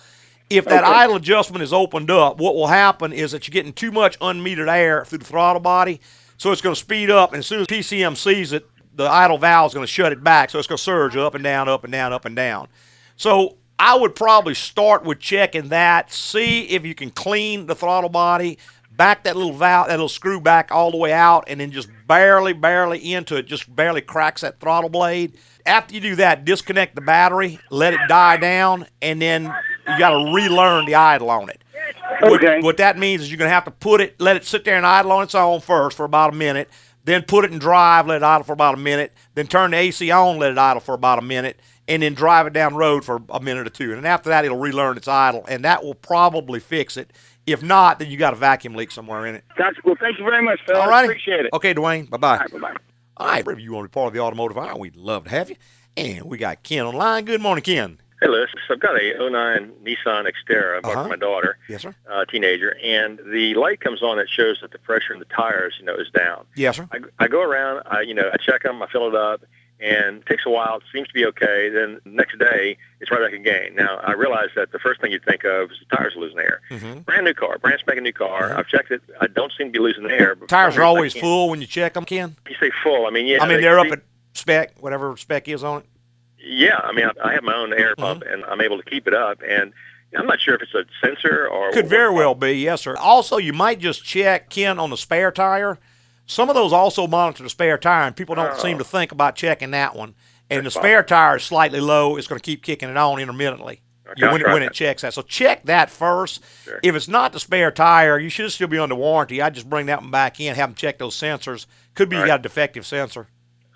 If 0.50 0.66
that 0.66 0.84
Okay. 0.84 0.94
idle 0.94 1.16
adjustment 1.16 1.64
is 1.64 1.72
opened 1.72 2.10
up, 2.10 2.38
what 2.40 2.56
will 2.56 2.68
happen 2.68 3.14
is 3.14 3.32
that 3.32 3.48
you're 3.48 3.54
getting 3.54 3.72
too 3.72 3.92
much 3.92 4.18
unmetered 4.20 4.68
air 4.68 5.06
through 5.06 5.20
the 5.20 5.26
throttle 5.26 5.62
body, 5.62 6.02
so 6.38 6.52
it's 6.52 6.60
going 6.60 6.74
to 6.74 6.80
speed 6.80 7.12
up, 7.12 7.32
and 7.34 7.40
as 7.40 7.48
soon 7.48 7.62
as 7.62 7.68
PCM 7.68 8.18
sees 8.18 8.52
it, 8.52 8.68
the 8.96 9.08
idle 9.08 9.38
valve 9.38 9.70
is 9.70 9.74
going 9.76 9.86
to 9.86 9.92
shut 9.92 10.12
it 10.12 10.24
back, 10.24 10.50
so 10.50 10.58
it's 10.58 10.68
going 10.68 10.78
to 10.78 10.84
surge 10.84 11.16
up 11.16 11.36
and 11.36 11.44
down, 11.44 11.70
up 11.70 11.84
and 11.84 11.94
down, 11.94 12.12
up 12.12 12.26
and 12.26 12.36
down. 12.36 12.68
So 13.16 13.58
I 13.80 13.96
would 13.96 14.16
probably 14.16 14.56
start 14.56 15.04
with 15.06 15.20
checking 15.20 15.70
that, 15.70 16.12
see 16.12 16.64
if 16.64 16.84
you 16.84 16.96
can 16.96 17.12
clean 17.12 17.68
the 17.68 17.76
throttle 17.76 18.10
body, 18.10 18.58
back 18.92 19.24
that 19.24 19.38
little 19.38 19.54
valve, 19.54 19.88
that 19.88 19.94
little 19.94 20.10
screw 20.10 20.42
back 20.42 20.72
all 20.72 20.92
the 20.92 20.98
way 20.98 21.14
out, 21.14 21.46
and 21.48 21.60
then 21.60 21.72
just 21.72 21.90
barely, 22.08 22.54
barely 22.54 23.14
into 23.14 23.38
it, 23.38 23.46
just 23.46 23.74
barely 23.74 24.02
cracks 24.02 24.42
that 24.42 24.60
throttle 24.60 24.90
blade. 24.90 25.38
After 25.66 25.94
you 25.94 26.02
do 26.02 26.16
that, 26.16 26.46
disconnect 26.46 26.96
the 26.96 27.02
battery, 27.02 27.60
let 27.70 27.94
it 27.94 28.00
die 28.08 28.38
down, 28.38 28.88
and 29.02 29.22
then 29.22 29.44
you 29.44 30.00
got 30.00 30.12
to 30.12 30.34
relearn 30.34 30.86
the 30.86 30.96
idle 30.96 31.30
on 31.30 31.50
it. 31.50 31.64
Okay. 32.24 32.56
What, 32.56 32.64
what 32.64 32.78
that 32.78 32.98
means 32.98 33.22
is 33.22 33.32
you're 33.32 33.38
going 33.38 33.50
to 33.50 33.54
have 33.54 33.66
to 33.66 33.72
put 33.72 34.02
it, 34.02 34.20
let 34.20 34.36
it 34.36 34.46
sit 34.46 34.64
there 34.64 34.76
and 34.78 34.86
idle 34.86 35.12
on 35.12 35.24
its 35.24 35.36
own 35.36 35.62
first 35.62 35.98
for 35.98 36.04
about 36.06 36.34
a 36.34 36.36
minute, 36.36 36.70
then 37.04 37.24
put 37.24 37.46
it 37.46 37.52
in 37.52 37.60
drive, 37.60 38.08
let 38.08 38.18
it 38.18 38.24
idle 38.24 38.44
for 38.44 38.54
about 38.54 38.76
a 38.76 38.78
minute, 38.78 39.14
then 39.34 39.48
turn 39.48 39.72
the 39.72 39.78
AC 39.78 40.12
on, 40.12 40.38
let 40.38 40.52
it 40.52 40.58
idle 40.58 40.82
for 40.82 40.94
about 40.94 41.20
a 41.20 41.24
minute, 41.24 41.60
and 41.88 42.04
then 42.04 42.14
drive 42.14 42.48
it 42.48 42.54
down 42.54 42.74
the 42.74 42.80
road 42.80 43.04
for 43.04 43.22
a 43.30 43.40
minute 43.40 43.66
or 43.66 43.70
two. 43.72 43.94
And 43.94 44.06
after 44.06 44.30
that, 44.30 44.46
it'll 44.46 44.60
relearn 44.60 44.98
its 44.98 45.08
idle, 45.08 45.46
and 45.48 45.66
that 45.66 45.84
will 45.84 45.96
probably 45.96 46.60
fix 46.60 46.96
it. 46.98 47.12
If 47.48 47.64
not, 47.64 47.98
then 48.00 48.10
you 48.12 48.18
got 48.18 48.34
a 48.34 48.38
vacuum 48.38 48.76
leak 48.76 48.92
somewhere 48.92 49.26
in 49.26 49.36
it. 49.36 49.44
Gotcha. 49.58 49.82
Well, 49.84 49.96
thank 50.00 50.20
you 50.20 50.24
very 50.24 50.44
much, 50.44 50.60
Phil. 50.68 50.78
All 50.78 50.88
right. 50.88 51.06
Appreciate 51.06 51.46
it. 51.46 51.54
Okay, 51.54 51.74
Dwayne. 51.74 52.10
Bye 52.10 52.18
bye. 52.18 52.46
Bye 52.52 52.60
bye. 52.60 52.76
All 53.18 53.28
right, 53.28 53.46
if 53.46 53.60
you 53.60 53.74
want 53.74 53.86
to 53.86 53.90
be 53.90 53.94
part 53.94 54.08
of 54.08 54.14
the 54.14 54.20
automotive 54.20 54.58
hour, 54.58 54.78
we'd 54.78 54.96
love 54.96 55.26
to 55.26 55.30
have 55.30 55.50
you. 55.50 55.56
And 55.98 56.24
we 56.24 56.38
got 56.38 56.64
Ken 56.64 56.86
online. 56.86 57.26
Good 57.26 57.42
morning, 57.42 57.64
Ken. 57.64 58.00
Hey, 58.22 58.28
Louis. 58.28 58.48
So 58.68 58.76
I've 58.76 58.80
got 58.80 58.96
a 59.02 59.30
09 59.30 59.72
Nissan 59.84 60.28
Xterra 60.32 60.78
I 60.78 60.80
bought 60.82 60.92
Uh-huh. 60.94 61.04
for 61.04 61.10
my 61.10 61.16
daughter, 61.18 61.58
Yes, 61.68 61.82
sir. 61.82 61.94
uh, 62.10 62.24
teenager, 62.26 62.76
and 62.84 63.20
the 63.32 63.54
light 63.56 63.82
comes 63.82 64.02
on 64.02 64.18
that 64.18 64.30
shows 64.30 64.60
that 64.62 64.72
the 64.72 64.78
pressure 64.80 65.14
in 65.14 65.20
the 65.20 65.26
tires, 65.26 65.76
you 65.80 65.86
know, 65.86 65.96
is 65.96 66.10
down. 66.12 66.46
Yes, 66.56 66.78
sir. 66.78 66.88
I, 66.92 67.00
I 67.20 67.28
go 67.28 67.42
around, 67.42 67.82
I, 67.88 68.02
you 68.02 68.14
know, 68.14 68.30
I 68.32 68.38
check 68.38 68.64
them, 68.64 68.82
I 68.82 68.88
fill 68.88 69.08
it 69.08 69.16
up, 69.16 69.42
and 69.82 70.26
takes 70.26 70.46
a 70.46 70.50
while. 70.50 70.78
It 70.78 70.84
seems 70.94 71.08
to 71.08 71.14
be 71.14 71.26
okay. 71.26 71.70
Then 71.70 72.00
the 72.04 72.10
next 72.12 72.38
day, 72.38 72.78
it's 73.00 73.10
right 73.12 73.20
back 73.22 73.34
again. 73.34 73.76
Now, 73.76 73.98
I 73.98 74.14
realize 74.14 74.50
that 74.56 74.72
the 74.72 74.80
first 74.80 75.02
thing 75.02 75.12
you 75.12 75.20
think 75.20 75.44
of 75.44 75.72
is 75.72 75.78
the 75.90 75.96
tires 75.96 76.16
are 76.16 76.20
losing 76.20 76.40
air. 76.40 76.62
Mm-hmm. 76.70 77.00
Brand 77.00 77.26
new 77.26 77.34
car, 77.34 77.58
brand 77.58 77.80
spanking 77.80 78.04
new 78.04 78.14
car. 78.14 78.54
I've 78.58 78.68
checked 78.68 78.92
it. 78.92 79.02
I 79.20 79.28
don't 79.28 79.52
seem 79.58 79.68
to 79.68 79.72
be 79.72 79.80
losing 79.80 80.10
air. 80.10 80.36
But 80.36 80.50
Tires 80.50 80.78
are 80.78 80.84
always 80.84 81.14
full 81.14 81.50
when 81.50 81.62
you 81.62 81.68
check 81.68 81.94
them, 81.94 82.06
Ken. 82.06 82.36
You 82.50 82.56
say 82.60 82.72
full. 82.84 83.08
I 83.08 83.10
mean, 83.10 83.26
yeah. 83.26 83.42
I 83.42 83.48
mean, 83.48 83.58
they- 83.58 83.62
they're 83.64 83.80
up 83.80 83.88
at 83.92 84.02
spec, 84.34 84.74
whatever 84.80 85.18
spec 85.18 85.48
is 85.48 85.64
on 85.64 85.82
it. 85.82 85.86
Yeah, 86.44 86.78
I 86.84 86.92
mean, 86.92 87.06
I, 87.06 87.30
I 87.30 87.34
have 87.34 87.44
my 87.44 87.54
own 87.56 87.72
air 87.74 87.96
pump, 87.96 88.24
and 88.28 88.44
I'm 88.46 88.62
able 88.62 88.78
to 88.82 88.84
keep 88.90 89.08
it 89.08 89.14
up. 89.14 89.42
And 89.48 89.74
I'm 90.18 90.26
not 90.26 90.40
sure 90.42 90.56
if 90.56 90.62
it's 90.62 90.74
a 90.74 90.86
sensor 91.06 91.48
or 91.48 91.72
Could 91.72 91.88
very 91.88 92.12
well 92.14 92.34
be, 92.36 92.54
yes, 92.54 92.82
sir. 92.82 92.96
Also, 92.98 93.38
you 93.38 93.54
might 93.54 93.80
just 93.80 94.04
check, 94.04 94.50
Ken, 94.50 94.80
on 94.80 94.90
the 94.90 94.98
spare 94.98 95.32
tire. 95.32 95.78
Some 96.26 96.50
of 96.50 96.56
those 96.56 96.72
also 96.72 97.08
monitor 97.08 97.44
the 97.44 97.50
spare 97.50 97.78
tire, 97.78 98.08
and 98.08 98.16
people 98.16 98.36
don't 98.36 98.58
seem 98.60 98.78
to 98.78 98.84
think 98.84 99.12
about 99.12 99.36
checking 99.36 99.72
that 99.72 99.96
one. 99.96 100.16
And 100.50 100.66
the 100.66 100.72
spare 100.72 101.04
tire 101.04 101.38
is 101.38 101.44
slightly 101.44 101.80
low. 101.80 102.18
It's 102.18 102.28
going 102.28 102.40
to 102.40 102.44
keep 102.44 102.64
kicking 102.64 102.90
it 102.90 102.98
on 102.98 103.20
intermittently 103.20 103.82
Okay, 104.12 104.28
when, 104.32 104.42
it, 104.42 104.48
when 104.48 104.64
it 104.64 104.74
checks 104.74 105.04
that. 105.04 105.14
So 105.14 105.22
check 105.22 105.64
that 105.66 105.90
first. 105.90 106.42
If 106.84 106.96
it's 106.96 107.08
not 107.08 107.34
the 107.34 107.40
spare 107.40 107.72
tire, 107.72 108.20
you 108.20 108.30
should 108.30 108.52
still 108.52 108.68
be 108.68 108.78
under 108.78 108.96
warranty. 108.96 109.42
I 109.42 109.50
just 109.50 109.70
bring 109.70 109.86
that 109.86 110.02
one 110.02 110.12
back 110.12 110.40
in, 110.40 110.56
have 110.56 110.70
them 110.70 110.76
check 110.76 110.98
those 110.98 111.16
sensors. 111.16 111.66
Could 111.94 112.10
be 112.10 112.18
you 112.18 112.26
got 112.26 112.40
a 112.40 112.44
defective 112.44 112.86
sensor. 112.86 113.28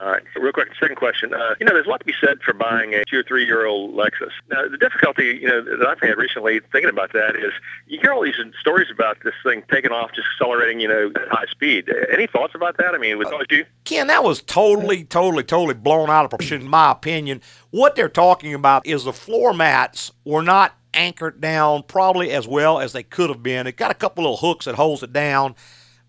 All 0.06 0.12
right. 0.12 0.22
Real 0.36 0.54
quick, 0.54 0.68
second 0.80 0.98
question. 0.98 1.34
Uh, 1.34 1.56
you 1.60 1.66
know, 1.66 1.74
there's 1.74 1.88
a 1.88 1.90
lot 1.90 1.98
to 1.98 2.06
be 2.06 2.14
said 2.22 2.40
for 2.44 2.54
buying 2.54 2.94
a 2.94 3.04
two 3.06 3.18
or 3.18 3.24
three 3.24 3.44
year 3.44 3.66
old 3.66 3.96
Lexus. 3.96 4.30
Now, 4.52 4.68
the 4.68 4.78
difficulty, 4.78 5.40
you 5.42 5.48
know, 5.48 5.64
that 5.64 5.88
I've 5.88 6.00
had 6.00 6.16
recently 6.16 6.60
thinking 6.72 6.92
about 6.92 7.12
that 7.14 7.36
is 7.36 7.52
you 7.88 8.00
hear 8.00 8.14
all 8.14 8.22
these 8.22 8.36
stories 8.62 8.90
about 8.92 9.18
this 9.24 9.34
thing 9.44 9.64
taking 9.72 9.92
off, 9.92 10.12
just 10.14 10.28
accelerating, 10.36 10.80
you 10.80 10.88
know, 10.88 11.12
at 11.16 11.28
high 11.30 11.48
speed. 11.50 11.92
Any 12.14 12.28
thoughts 12.28 12.54
about 12.54 12.78
that? 12.78 12.94
I 12.94 13.00
mean, 13.00 13.18
with 13.18 13.30
always 13.30 13.48
do. 13.48 13.66
Ken, 13.84 14.06
that 14.06 14.24
was 14.24 14.44
totally, 14.44 15.06
totally, 15.06 15.44
totally 15.44 15.74
blown 15.74 16.12
out 16.12 16.24
of 16.24 16.30
proportion, 16.30 16.62
in 16.62 16.68
my 16.68 16.92
opinion. 16.92 17.42
What 17.72 17.96
they're 17.96 18.08
talking 18.08 18.54
about 18.54 18.86
is 18.86 19.06
the 19.06 19.14
floor 19.14 19.56
mats 19.56 20.12
were 20.24 20.44
not 20.44 20.78
anchored 20.94 21.42
down 21.42 21.82
probably 21.82 22.30
as 22.30 22.48
well 22.48 22.80
as 22.80 22.94
they 22.94 23.02
could 23.02 23.32
have 23.32 23.42
been. 23.42 23.66
It 23.66 23.76
got 23.76 23.90
a 23.90 23.96
couple 23.96 24.24
little 24.24 24.38
hooks 24.38 24.66
that 24.66 24.76
holds 24.76 25.02
it 25.02 25.14
down. 25.14 25.56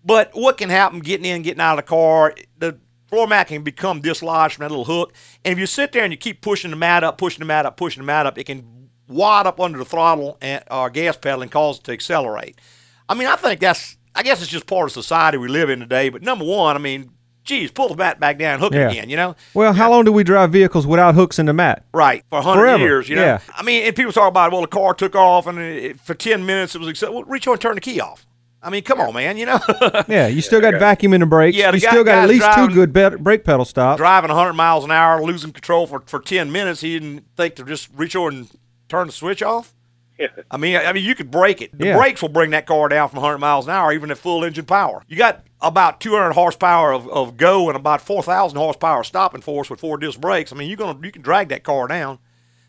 But 0.05 0.29
what 0.33 0.57
can 0.57 0.69
happen 0.69 0.99
getting 0.99 1.25
in, 1.25 1.41
getting 1.41 1.59
out 1.59 1.79
of 1.79 1.83
the 1.83 1.89
car, 1.89 2.35
the 2.59 2.77
floor 3.07 3.27
mat 3.27 3.47
can 3.47 3.63
become 3.63 4.01
dislodged 4.01 4.55
from 4.55 4.63
that 4.63 4.69
little 4.69 4.85
hook. 4.85 5.13
And 5.45 5.51
if 5.53 5.59
you 5.59 5.65
sit 5.65 5.91
there 5.91 6.03
and 6.03 6.11
you 6.13 6.17
keep 6.17 6.41
pushing 6.41 6.71
the 6.71 6.77
mat 6.77 7.03
up, 7.03 7.17
pushing 7.17 7.39
the 7.39 7.45
mat 7.45 7.65
up, 7.65 7.77
pushing 7.77 8.01
the 8.03 8.07
mat 8.07 8.25
up, 8.25 8.37
it 8.37 8.43
can 8.45 8.89
wad 9.07 9.47
up 9.47 9.59
under 9.59 9.77
the 9.79 9.85
throttle 9.85 10.37
and, 10.41 10.63
or 10.69 10.89
gas 10.89 11.15
pedal 11.17 11.41
and 11.41 11.51
cause 11.51 11.77
it 11.79 11.83
to 11.85 11.91
accelerate. 11.93 12.59
I 13.07 13.13
mean, 13.13 13.27
I 13.27 13.35
think 13.37 13.59
that's, 13.61 13.97
I 14.13 14.23
guess 14.23 14.41
it's 14.41 14.51
just 14.51 14.67
part 14.67 14.85
of 14.87 14.91
society 14.91 15.37
we 15.37 15.47
live 15.47 15.69
in 15.69 15.79
today. 15.79 16.09
But 16.09 16.21
number 16.23 16.43
one, 16.43 16.75
I 16.75 16.79
mean, 16.79 17.11
geez, 17.45 17.71
pull 17.71 17.87
the 17.87 17.95
mat 17.95 18.19
back 18.19 18.37
down, 18.37 18.59
hook 18.59 18.73
Yeah. 18.73 18.87
it 18.89 18.91
again, 18.91 19.09
you 19.09 19.15
know? 19.15 19.37
Well, 19.53 19.71
how 19.71 19.89
long 19.89 20.03
do 20.03 20.11
we 20.11 20.25
drive 20.25 20.51
vehicles 20.51 20.85
without 20.85 21.15
hooks 21.15 21.39
in 21.39 21.45
the 21.45 21.53
mat? 21.53 21.85
Right, 21.93 22.25
for 22.29 22.39
a 22.39 22.41
hundred 22.41 22.59
Forever, 22.63 22.83
years, 22.83 23.07
you 23.07 23.15
know. 23.15 23.23
yeah. 23.23 23.39
I 23.55 23.63
mean, 23.63 23.83
and 23.83 23.95
people 23.95 24.11
talk 24.11 24.27
about, 24.27 24.51
well, 24.51 24.59
the 24.59 24.67
car 24.67 24.93
took 24.93 25.15
off, 25.15 25.47
and 25.47 25.57
it, 25.57 25.97
for 26.01 26.13
ten 26.13 26.45
minutes 26.45 26.75
it 26.75 26.79
was. 26.79 26.89
Accept- 26.89 27.13
well, 27.13 27.23
reach 27.23 27.47
over 27.47 27.53
and 27.53 27.61
turn 27.61 27.75
the 27.75 27.81
key 27.81 28.01
off. 28.01 28.26
I 28.61 28.69
mean, 28.69 28.83
come 28.83 28.99
on, 28.99 29.13
man, 29.13 29.37
you 29.37 29.45
know. 29.45 29.59
Yeah, 30.07 30.27
you 30.27 30.41
still 30.41 30.59
got 30.61 30.73
vacuum 30.79 31.13
in 31.13 31.21
the 31.21 31.27
brakes. 31.27 31.55
Yeah, 31.55 31.71
the 31.71 31.77
you 31.77 31.83
guy- 31.83 31.89
still 31.91 32.03
got 32.03 32.23
at 32.23 32.29
least 32.29 32.41
driving- 32.41 32.69
two 32.69 32.73
good 32.73 32.93
be- 32.93 33.21
brake 33.21 33.43
pedal 33.43 33.65
stops. 33.65 33.97
Driving 33.97 34.29
100 34.29 34.53
miles 34.53 34.83
an 34.83 34.91
hour, 34.91 35.21
losing 35.23 35.51
control 35.51 35.85
for, 35.87 36.01
for 36.07 36.19
10 36.19 36.51
minutes, 36.51 36.81
he 36.81 36.97
didn't 36.99 37.23
think 37.37 37.55
to 37.55 37.63
just 37.63 37.89
reach 37.95 38.15
over 38.15 38.29
and 38.29 38.49
turn 38.89 39.07
the 39.07 39.13
switch 39.13 39.43
off. 39.43 39.73
Yeah. 40.17 40.27
I 40.49 40.57
mean, 40.57 40.75
I 40.77 40.91
mean, 40.93 41.05
you 41.05 41.13
could 41.13 41.29
break 41.29 41.61
it. 41.61 41.77
The 41.77 41.85
Yeah. 41.87 41.97
brakes 41.97 42.21
will 42.23 42.29
bring 42.29 42.49
that 42.49 42.65
car 42.65 42.89
down 42.89 43.07
from 43.09 43.17
100 43.17 43.37
miles 43.37 43.67
an 43.67 43.71
hour, 43.73 43.93
even 43.93 44.09
at 44.09 44.17
full 44.17 44.43
engine 44.43 44.65
power. 44.65 45.03
You 45.07 45.15
got 45.15 45.43
about 45.61 46.01
200 46.01 46.31
horsepower 46.33 46.91
of, 46.91 47.07
of 47.09 47.37
go 47.37 47.67
and 47.69 47.75
about 47.75 48.01
4,000 48.01 48.57
horsepower 48.57 49.03
stopping 49.03 49.41
force 49.41 49.69
with 49.69 49.79
four 49.79 49.97
disc 49.99 50.19
brakes. 50.19 50.51
I 50.51 50.55
mean, 50.55 50.67
you're 50.69 50.77
gonna 50.77 50.97
you 51.03 51.11
can 51.11 51.21
drag 51.21 51.49
that 51.49 51.63
car 51.63 51.87
down. 51.87 52.17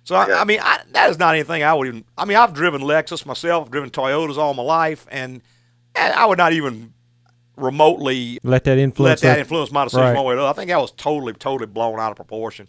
So 0.05 0.15
I, 0.15 0.41
I 0.41 0.45
mean, 0.45 0.61
I, 0.63 0.81
that 0.93 1.09
is 1.11 1.19
not 1.19 1.35
anything 1.35 1.63
I 1.63 1.73
would 1.73 1.89
even. 1.89 2.05
I 2.19 2.27
mean, 2.27 2.37
I've 2.37 2.53
driven 2.53 2.83
Lexus 2.83 3.25
myself, 3.25 3.65
I've 3.67 3.71
driven 3.71 3.89
Toyotas 3.91 4.37
all 4.37 4.53
my 4.53 4.63
life, 4.63 5.07
and 5.11 5.33
and 5.33 5.43
I 5.99 6.27
would 6.27 6.39
not 6.39 6.53
even 6.53 6.93
remotely 7.57 8.39
Let 8.43 8.65
that 8.65 8.79
influence. 8.79 9.23
let 9.23 9.29
that 9.29 9.35
that- 9.35 9.41
influence 9.41 9.73
my 9.73 9.85
decision 9.85 10.07
Right. 10.07 10.15
one 10.17 10.25
way 10.25 10.35
or 10.35 10.37
the 10.37 10.43
other. 10.43 10.51
I 10.51 10.53
think 10.55 10.71
that 10.71 10.81
was 10.81 10.93
totally, 10.93 11.33
totally 11.33 11.67
blown 11.67 11.99
out 11.99 12.11
of 12.11 12.17
proportion. 12.17 12.69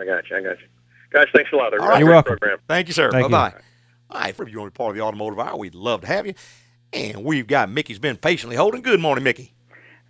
I 0.00 0.04
got 0.04 0.28
you. 0.30 0.36
I 0.36 0.40
got 0.42 0.58
you. 0.60 0.66
Guys, 1.10 1.26
thanks 1.34 1.50
a 1.52 1.56
lot. 1.56 1.72
All 1.78 1.88
right. 1.88 1.98
You're 1.98 2.08
welcome. 2.10 2.36
Program. 2.38 2.58
Thank 2.68 2.88
you, 2.88 2.94
sir. 2.94 3.10
Thank 3.10 3.30
bye 3.30 3.46
you. 3.46 3.52
bye. 3.52 3.60
All 4.10 4.20
right, 4.20 4.30
if 4.38 4.38
you 4.50 4.58
want 4.58 4.68
to 4.68 4.72
be 4.72 4.76
part 4.76 4.90
of 4.90 4.96
the 4.96 5.02
automotive 5.02 5.38
hour, 5.40 5.56
we'd 5.56 5.74
love 5.74 6.02
to 6.02 6.06
have 6.06 6.26
you. 6.26 6.34
And 6.92 7.24
we've 7.24 7.46
got 7.46 7.70
Mickey's 7.70 7.98
been 7.98 8.16
patiently 8.16 8.56
holding. 8.56 8.80
Good 8.82 9.00
morning, 9.00 9.24
Mickey. 9.24 9.52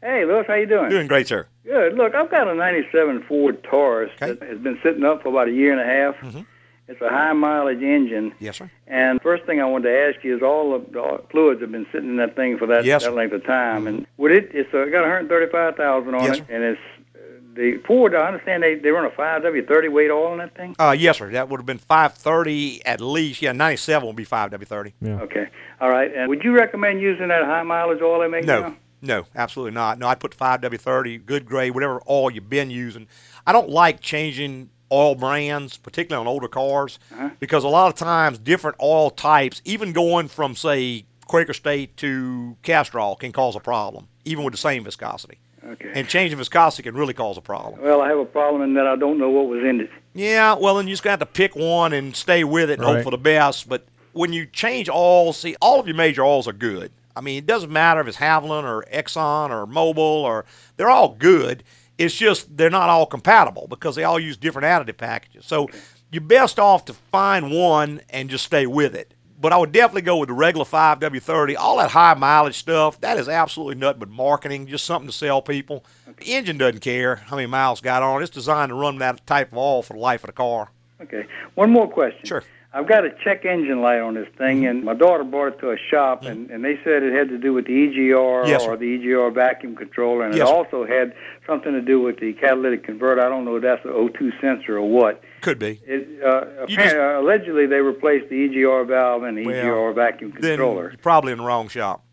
Hey, 0.03 0.25
Louis, 0.25 0.45
how 0.47 0.55
you 0.55 0.67
doing? 0.67 0.91
Doing 0.91 1.09
great, 1.09 1.27
sir. 1.27 1.47
Good. 1.65 1.95
Look, 1.95 2.15
I've 2.15 2.31
got 2.31 2.47
a 2.47 2.55
'97 2.55 3.25
Ford 3.25 3.63
Taurus 3.65 4.13
that 4.21 4.41
has 4.43 4.59
been 4.59 4.79
sitting 4.83 5.05
up 5.05 5.23
for 5.23 5.29
about 5.31 5.49
a 5.49 5.53
year 5.53 5.73
and 5.73 5.81
a 5.81 5.85
half. 5.85 6.15
Mm-hmm. 6.23 6.41
It's 6.89 7.01
a 7.03 7.09
high 7.11 7.35
mileage 7.35 7.83
engine. 7.83 8.33
Yes, 8.41 8.57
sir. 8.57 8.71
And 8.87 9.21
first 9.21 9.45
thing 9.45 9.61
I 9.61 9.67
wanted 9.67 9.91
to 9.91 9.99
ask 10.09 10.25
you 10.25 10.35
is 10.37 10.43
all 10.43 10.75
of 10.75 10.91
the 10.91 11.23
fluids 11.31 11.61
have 11.61 11.71
been 11.71 11.87
sitting 11.93 12.09
in 12.09 12.17
that 12.17 12.35
thing 12.35 12.57
for 12.57 12.67
that, 12.69 12.85
Yes, 12.87 13.05
that 13.05 13.15
length 13.15 13.35
of 13.35 13.45
time. 13.45 13.87
And 13.87 14.07
would 14.17 14.33
it? 14.33 14.51
It's 14.55 14.73
uh, 14.73 14.87
got 14.91 15.03
135,000 15.03 16.15
on 16.15 16.25
Yes, 16.25 16.39
it, 16.39 16.47
and 16.49 16.65
it's 16.65 16.81
uh, 17.15 17.19
the 17.55 17.77
Ford. 17.87 18.15
I 18.15 18.27
understand 18.29 18.63
they 18.63 18.77
they 18.77 18.89
run 18.89 19.05
a 19.05 19.11
5W30 19.11 19.93
weight 19.93 20.11
oil 20.11 20.33
in 20.33 20.39
that 20.39 20.57
thing. 20.57 20.75
Uh, 20.79 20.97
yes, 20.99 21.19
sir. 21.19 21.31
That 21.31 21.51
would 21.51 21.61
have 21.61 21.67
been 21.67 21.77
530 21.79 22.87
at 22.87 23.03
least. 23.03 23.43
Yeah, 23.43 23.53
97 23.53 24.07
would 24.07 24.17
be 24.17 24.25
5W30. 24.25 24.93
Yeah. 25.03 25.21
Okay. 25.21 25.49
All 25.83 25.91
right. 25.91 26.11
And 26.15 26.29
would 26.31 26.43
you 26.43 26.53
recommend 26.55 27.03
using 27.03 27.29
that 27.29 27.45
high 27.45 27.65
mileage 27.65 28.01
oil 28.01 28.21
they 28.21 28.29
make 28.29 28.45
No, 28.47 28.61
now? 28.63 28.77
no, 29.03 29.25
absolutely 29.37 29.73
not. 29.73 29.99
No, 29.99 30.09
I'd 30.09 30.21
put 30.21 30.35
5W30, 30.35 31.27
good 31.27 31.45
grade, 31.45 31.75
whatever 31.75 32.01
oil 32.09 32.31
you've 32.31 32.49
been 32.49 32.71
using. 32.71 33.09
I 33.47 33.53
don't 33.53 33.69
like 33.69 34.01
changing 34.01 34.71
oil 34.91 35.15
brands, 35.15 35.77
particularly 35.77 36.21
on 36.21 36.27
older 36.27 36.49
cars, 36.49 36.99
Uh-huh. 37.13 37.31
because 37.41 37.65
a 37.65 37.69
lot 37.69 37.89
of 37.89 37.95
times 37.95 38.39
different 38.39 38.77
oil 38.83 39.11
types, 39.11 39.61
even 39.65 39.93
going 39.93 40.29
from, 40.29 40.55
say, 40.55 41.05
Quaker 41.27 41.53
State 41.53 41.97
to 41.99 42.57
Castrol, 42.63 43.17
can 43.17 43.33
cause 43.33 43.55
a 43.57 43.61
problem, 43.61 44.09
even 44.25 44.45
with 44.45 44.53
the 44.53 44.59
same 44.59 44.85
viscosity. 44.85 45.39
Okay. 45.73 45.91
And 45.95 46.09
changing 46.09 46.39
viscosity 46.39 46.85
can 46.85 46.95
really 46.95 47.13
cause 47.13 47.37
a 47.37 47.43
problem. 47.43 47.83
Well, 47.83 48.01
I 48.01 48.09
have 48.09 48.19
a 48.19 48.25
problem 48.25 48.63
in 48.63 48.75
that 48.75 48.87
I 48.87 48.97
don't 48.97 49.19
know 49.19 49.29
what 49.29 49.49
was 49.49 49.63
in 49.63 49.81
it. 49.83 49.91
Yeah, 50.15 50.55
well, 50.55 50.77
then 50.77 50.87
you 50.87 50.93
just 50.95 51.03
got 51.03 51.21
to 51.21 51.27
pick 51.27 51.55
one 51.55 51.93
and 51.93 52.17
stay 52.17 52.43
with 52.45 52.71
it 52.71 52.79
and 52.79 52.85
hope 52.89 53.03
for 53.05 53.11
the 53.11 53.19
best. 53.19 53.69
But 53.69 53.85
when 54.13 54.33
you 54.33 54.47
change 54.47 54.89
oils, 54.89 55.37
see, 55.39 55.57
all 55.61 55.79
of 55.79 55.87
your 55.87 55.97
major 55.97 56.25
oils 56.25 56.49
are 56.49 56.53
good. 56.55 56.91
I 57.15 57.21
mean, 57.21 57.37
it 57.37 57.47
doesn't 57.47 57.71
matter 57.73 58.01
if 58.01 58.07
it's 58.09 58.17
Havoline 58.17 58.63
or 58.65 58.85
Exxon 58.93 59.51
or 59.51 59.67
Mobil 59.67 59.99
or 59.99 60.47
they're 60.77 60.89
all 60.89 61.11
good. 61.19 61.65
It's 61.99 62.15
just 62.15 62.57
they're 62.57 62.71
not 62.71 62.89
all 62.89 63.07
compatible 63.07 63.67
because 63.69 63.97
they 63.97 64.05
all 64.05 64.19
use 64.21 64.37
different 64.37 64.67
additive 64.67 64.97
packages. 64.97 65.45
So 65.45 65.69
you're 66.11 66.23
best 66.23 66.59
off 66.59 66.85
to 66.87 66.93
find 66.95 67.51
one 67.51 68.01
and 68.11 68.31
just 68.31 68.45
stay 68.47 68.67
with 68.67 68.95
it. 68.95 69.15
But 69.41 69.53
I 69.53 69.57
would 69.59 69.71
definitely 69.73 70.03
go 70.03 70.17
with 70.17 70.29
the 70.29 70.35
regular 70.35 70.65
5W30. 70.65 71.57
All 71.57 71.79
that 71.79 71.91
high 71.91 72.15
mileage 72.15 72.57
stuff, 72.59 73.01
that 73.03 73.19
is 73.19 73.29
absolutely 73.29 73.77
nothing 73.77 74.01
but 74.01 74.09
marketing, 74.09 74.67
just 74.67 74.85
something 74.85 75.09
to 75.09 75.17
sell 75.17 75.43
people. 75.43 75.85
The 76.19 76.35
engine 76.35 76.59
doesn't 76.59 76.81
care 76.81 77.17
how 77.17 77.37
many 77.37 77.47
miles 77.47 77.81
got 77.81 78.03
on. 78.03 78.21
it. 78.21 78.25
It's 78.25 78.35
designed 78.35 78.71
to 78.71 78.75
run 78.75 78.99
that 78.99 79.25
type 79.27 79.53
of 79.53 79.59
oil 79.59 79.83
for 79.83 79.95
the 79.95 80.01
life 80.01 80.25
of 80.25 80.29
the 80.29 80.33
car. 80.33 80.71
Okay. 81.01 81.25
One 81.55 81.71
more 81.71 81.89
question. 81.89 82.25
Sure. 82.25 82.43
I've 82.71 82.87
got 82.87 83.07
a 83.07 83.11
check 83.25 83.47
engine 83.47 83.81
light 83.81 84.01
on 84.01 84.13
this 84.13 84.29
thing, 84.37 84.67
and 84.67 84.85
my 84.85 84.93
daughter 84.93 85.25
brought 85.25 85.55
it 85.55 85.59
to 85.61 85.71
a 85.71 85.77
shop, 85.91 86.25
and, 86.25 86.51
and 86.51 86.63
they 86.63 86.79
said 86.85 87.03
it 87.03 87.15
had 87.15 87.31
to 87.31 87.39
do 87.39 87.55
with 87.55 87.67
the 87.67 87.73
EGR 87.73 88.47
Yes, 88.47 88.63
or 88.63 88.77
the 88.77 88.85
EGR 88.99 89.33
vacuum 89.33 89.75
controller, 89.75 90.27
and 90.27 90.35
Yes, 90.35 90.47
it 90.47 90.53
also 90.55 90.85
had 90.85 91.15
something 91.47 91.73
to 91.73 91.81
do 91.81 92.03
with 92.03 92.21
the 92.21 92.35
catalytic 92.35 92.85
converter. 92.85 93.23
I 93.25 93.31
don't 93.31 93.47
know 93.47 93.57
if 93.57 93.63
that's 93.63 93.83
an 93.87 93.93
O2 93.93 94.39
sensor 94.39 94.77
or 94.77 94.87
what. 94.87 95.23
Could 95.41 95.59
be. 95.59 95.81
It, 95.87 96.23
uh, 96.23 96.65
apparently, 96.65 97.01
uh, 97.01 97.21
allegedly, 97.21 97.67
they 97.67 97.81
replaced 97.81 98.29
the 98.29 98.37
EGR 98.49 98.87
valve 98.87 99.23
and 99.23 99.39
the 99.39 99.47
Well, 99.47 99.65
EGR 99.65 99.95
vacuum 99.95 100.33
Then 100.33 100.59
controller. 100.59 100.91
you're 100.91 100.99
probably 100.99 101.33
in 101.33 101.39
the 101.39 101.45
wrong 101.45 101.69
shop. 101.69 102.05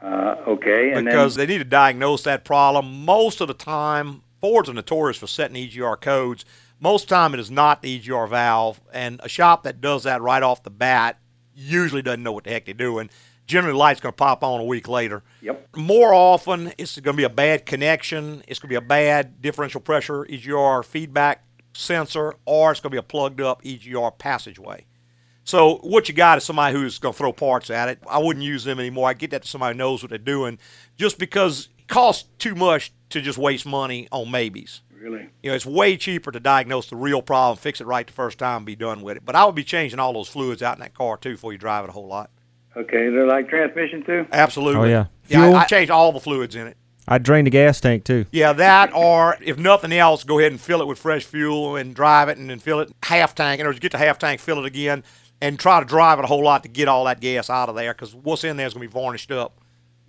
Uh, 0.00 0.36
okay, 0.46 0.92
and 0.92 1.06
because 1.06 1.34
then, 1.34 1.48
they 1.48 1.54
need 1.54 1.58
to 1.58 1.64
diagnose 1.64 2.22
that 2.22 2.44
problem. 2.44 3.04
Most 3.04 3.40
of 3.40 3.48
the 3.48 3.54
time, 3.54 4.22
Fords 4.40 4.68
are 4.68 4.74
notorious 4.74 5.16
for 5.16 5.26
setting 5.26 5.56
EGR 5.56 5.98
codes. 6.00 6.44
Most 6.80 7.08
time, 7.08 7.34
it 7.34 7.40
is 7.40 7.50
not 7.50 7.82
the 7.82 8.00
EGR 8.00 8.28
valve, 8.28 8.80
and 8.92 9.20
a 9.22 9.28
shop 9.28 9.62
that 9.62 9.80
does 9.80 10.02
that 10.04 10.20
right 10.20 10.42
off 10.42 10.62
the 10.62 10.70
bat 10.70 11.18
usually 11.54 12.02
doesn't 12.02 12.22
know 12.22 12.32
what 12.32 12.44
the 12.44 12.50
heck 12.50 12.64
they're 12.66 12.74
doing. 12.74 13.08
Generally, 13.46 13.72
the 13.72 13.78
light's 13.78 14.00
going 14.00 14.12
to 14.12 14.16
pop 14.16 14.42
on 14.42 14.60
a 14.60 14.64
week 14.64 14.88
later. 14.88 15.22
Yep. 15.42 15.76
More 15.76 16.14
often, 16.14 16.72
it's 16.78 16.98
going 16.98 17.14
to 17.14 17.20
be 17.20 17.24
a 17.24 17.30
bad 17.30 17.66
connection. 17.66 18.42
It's 18.48 18.58
going 18.58 18.68
to 18.68 18.72
be 18.72 18.74
a 18.74 18.80
bad 18.80 19.40
differential 19.42 19.80
pressure 19.80 20.24
EGR 20.24 20.84
feedback 20.84 21.44
sensor, 21.74 22.34
or 22.46 22.70
it's 22.70 22.80
going 22.80 22.90
to 22.90 22.94
be 22.94 22.98
a 22.98 23.02
plugged 23.02 23.40
up 23.40 23.62
EGR 23.62 24.18
passageway. 24.18 24.86
So 25.44 25.76
what 25.82 26.08
you 26.08 26.14
got 26.14 26.38
is 26.38 26.44
somebody 26.44 26.74
who's 26.74 26.98
going 26.98 27.12
to 27.12 27.18
throw 27.18 27.32
parts 27.32 27.68
at 27.68 27.90
it. 27.90 27.98
I 28.08 28.18
wouldn't 28.18 28.44
use 28.44 28.64
them 28.64 28.80
anymore. 28.80 29.08
I 29.08 29.12
get 29.12 29.30
that 29.32 29.42
to 29.42 29.48
somebody 29.48 29.74
who 29.74 29.78
knows 29.78 30.02
what 30.02 30.08
they're 30.08 30.18
doing, 30.18 30.58
just 30.96 31.18
because 31.18 31.68
it 31.78 31.86
costs 31.86 32.28
too 32.38 32.54
much 32.54 32.92
to 33.10 33.20
just 33.20 33.36
waste 33.36 33.66
money 33.66 34.08
on 34.10 34.30
maybes. 34.30 34.80
Really? 35.04 35.28
You 35.42 35.50
know, 35.50 35.54
it's 35.54 35.66
way 35.66 35.98
cheaper 35.98 36.32
to 36.32 36.40
diagnose 36.40 36.88
the 36.88 36.96
real 36.96 37.20
problem, 37.20 37.58
fix 37.58 37.78
it 37.78 37.86
right 37.86 38.06
the 38.06 38.12
first 38.14 38.38
time, 38.38 38.58
and 38.58 38.66
be 38.66 38.74
done 38.74 39.02
with 39.02 39.18
it. 39.18 39.24
But 39.26 39.36
I 39.36 39.44
would 39.44 39.54
be 39.54 39.62
changing 39.62 39.98
all 39.98 40.14
those 40.14 40.28
fluids 40.28 40.62
out 40.62 40.76
in 40.76 40.80
that 40.80 40.94
car 40.94 41.18
too 41.18 41.32
before 41.32 41.52
you 41.52 41.58
drive 41.58 41.84
it 41.84 41.90
a 41.90 41.92
whole 41.92 42.06
lot. 42.06 42.30
Okay, 42.74 43.10
they're 43.10 43.26
like 43.26 43.50
transmission 43.50 44.02
too. 44.02 44.26
Absolutely. 44.32 44.94
Oh, 44.94 45.04
yeah. 45.04 45.06
Yeah, 45.28 45.50
I, 45.50 45.60
I 45.60 45.64
changed 45.66 45.90
all 45.90 46.10
the 46.10 46.20
fluids 46.20 46.56
in 46.56 46.66
it. 46.66 46.78
I 47.06 47.18
drained 47.18 47.46
the 47.46 47.50
gas 47.50 47.82
tank 47.82 48.04
too. 48.04 48.24
Yeah, 48.32 48.54
that 48.54 48.94
or 48.94 49.36
if 49.42 49.58
nothing 49.58 49.92
else, 49.92 50.24
go 50.24 50.38
ahead 50.38 50.52
and 50.52 50.60
fill 50.60 50.80
it 50.80 50.86
with 50.86 50.98
fresh 50.98 51.26
fuel 51.26 51.76
and 51.76 51.94
drive 51.94 52.30
it 52.30 52.38
and 52.38 52.48
then 52.48 52.58
fill 52.58 52.80
it 52.80 52.90
half 53.02 53.34
tank. 53.34 53.60
And 53.60 53.68
or 53.68 53.74
get 53.74 53.92
to 53.92 53.98
half 53.98 54.18
tank, 54.18 54.40
fill 54.40 54.58
it 54.60 54.64
again, 54.64 55.04
and 55.38 55.58
try 55.58 55.80
to 55.80 55.86
drive 55.86 56.18
it 56.18 56.24
a 56.24 56.28
whole 56.28 56.42
lot 56.42 56.62
to 56.62 56.70
get 56.70 56.88
all 56.88 57.04
that 57.04 57.20
gas 57.20 57.50
out 57.50 57.68
of 57.68 57.74
there 57.74 57.92
because 57.92 58.14
what's 58.14 58.42
in 58.42 58.56
there 58.56 58.66
is 58.66 58.72
going 58.72 58.88
to 58.88 58.90
be 58.90 58.98
varnished 58.98 59.30
up. 59.30 59.60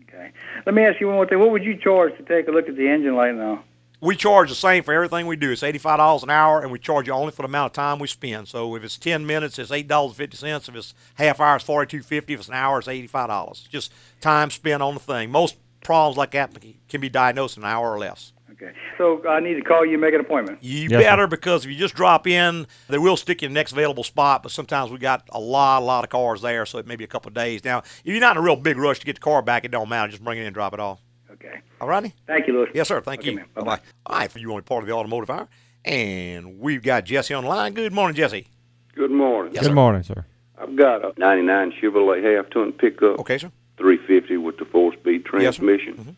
Okay. 0.03 0.31
Let 0.65 0.73
me 0.73 0.85
ask 0.85 1.01
you 1.01 1.07
one 1.07 1.17
more 1.17 1.27
thing. 1.27 1.39
What 1.39 1.51
would 1.51 1.65
you 1.65 1.75
charge 1.75 2.15
to 2.15 2.23
take 2.23 2.47
a 2.47 2.51
look 2.51 2.69
at 2.69 2.77
the 2.77 2.87
engine 2.87 3.17
light 3.17 3.35
now? 3.35 3.65
We 4.01 4.15
charge 4.15 4.49
the 4.49 4.55
same 4.55 4.83
for 4.83 4.93
everything 4.93 5.25
we 5.27 5.35
do. 5.35 5.51
It's 5.51 5.63
eighty-five 5.63 5.97
dollars 5.97 6.23
an 6.23 6.29
hour, 6.29 6.61
and 6.61 6.71
we 6.71 6.79
charge 6.79 7.07
you 7.07 7.13
only 7.13 7.31
for 7.31 7.41
the 7.41 7.47
amount 7.47 7.71
of 7.71 7.73
time 7.73 7.99
we 7.99 8.07
spend. 8.07 8.47
So 8.47 8.75
if 8.75 8.83
it's 8.83 8.97
ten 8.97 9.25
minutes, 9.25 9.57
it's 9.57 9.71
eight 9.71 9.87
dollars 9.87 10.15
fifty 10.15 10.37
cents. 10.37 10.67
If 10.67 10.75
it's 10.75 10.93
half 11.15 11.39
hour, 11.39 11.55
it's 11.55 11.65
forty-two 11.65 12.03
fifty. 12.03 12.33
If 12.33 12.41
it's 12.41 12.49
an 12.49 12.55
hour, 12.55 12.79
it's 12.79 12.87
eighty-five 12.87 13.27
dollars. 13.27 13.67
Just 13.71 13.91
time 14.21 14.49
spent 14.51 14.83
on 14.83 14.93
the 14.93 14.99
thing. 14.99 15.31
Most 15.31 15.55
problems 15.81 16.17
like 16.17 16.31
that 16.31 16.55
can 16.89 17.01
be 17.01 17.09
diagnosed 17.09 17.57
in 17.57 17.63
an 17.63 17.69
hour 17.69 17.93
or 17.93 17.99
less. 17.99 18.33
Okay. 18.51 18.71
So 18.97 19.21
I 19.27 19.41
need 19.41 19.55
to 19.55 19.61
call 19.61 19.85
you 19.85 19.93
and 19.93 20.01
make 20.01 20.13
an 20.13 20.21
appointment. 20.21 20.59
You 20.61 20.87
better 20.87 21.27
because 21.27 21.65
if 21.65 21.71
you 21.71 21.77
just 21.77 21.93
drop 21.93 22.25
in, 22.25 22.67
they 22.87 22.97
will 22.97 23.17
stick 23.17 23.41
you 23.41 23.47
in 23.47 23.53
the 23.53 23.59
next 23.59 23.73
available 23.73 24.03
spot. 24.03 24.43
But 24.43 24.53
sometimes 24.53 24.91
we 24.91 24.97
got 24.97 25.27
a 25.29 25.39
lot, 25.39 25.81
a 25.81 25.85
lot 25.85 26.05
of 26.05 26.09
cars 26.09 26.41
there, 26.41 26.65
so 26.65 26.77
it 26.77 26.87
may 26.87 26.95
be 26.95 27.03
a 27.03 27.07
couple 27.07 27.27
of 27.27 27.33
days. 27.33 27.65
Now, 27.65 27.79
if 27.79 28.01
you're 28.05 28.19
not 28.19 28.37
in 28.37 28.41
a 28.41 28.45
real 28.45 28.55
big 28.55 28.77
rush 28.77 28.99
to 28.99 29.05
get 29.05 29.15
the 29.15 29.21
car 29.21 29.41
back, 29.41 29.65
it 29.65 29.71
don't 29.71 29.89
matter. 29.89 30.09
Just 30.09 30.23
bring 30.23 30.37
it 30.37 30.41
in 30.41 30.47
and 30.47 30.53
drop 30.53 30.73
it 30.73 30.79
off. 30.79 31.01
Okay. 31.35 31.59
All 31.81 31.87
righty. 31.87 32.13
Thank 32.27 32.47
you, 32.47 32.53
Louis. 32.53 32.69
Yes, 32.73 32.87
sir. 32.87 33.01
Thank 33.01 33.25
you. 33.25 33.43
Bye 33.53 33.61
bye. 33.61 33.79
All 34.05 34.19
right, 34.19 34.31
for 34.31 34.39
you 34.39 34.49
only 34.51 34.63
part 34.63 34.83
of 34.83 34.87
the 34.87 34.93
automotive 34.93 35.29
hour, 35.29 35.47
and 35.83 36.59
we've 36.59 36.81
got 36.83 37.05
Jesse 37.05 37.33
on 37.33 37.43
the 37.43 37.49
line. 37.49 37.73
Good 37.73 37.93
morning, 37.93 38.15
Jesse. 38.15 38.47
Good 38.95 39.11
morning. 39.11 39.53
Yes, 39.53 39.63
Good 39.63 39.69
sir. 39.69 39.75
morning, 39.75 40.03
sir. 40.03 40.25
I've 40.57 40.75
got 40.75 41.03
a 41.03 41.13
99 41.19 41.73
Chevrolet 41.81 42.23
half-ton 42.37 42.71
pickup. 42.73 43.19
Okay, 43.19 43.37
sir. 43.37 43.51
350 43.77 44.37
with 44.37 44.57
the 44.57 44.65
four-speed 44.65 45.25
transmission. 45.25 45.43
Yes, 45.43 45.97
sir. 45.97 46.01
Mm-hmm. 46.01 46.01
transmission. 46.03 46.15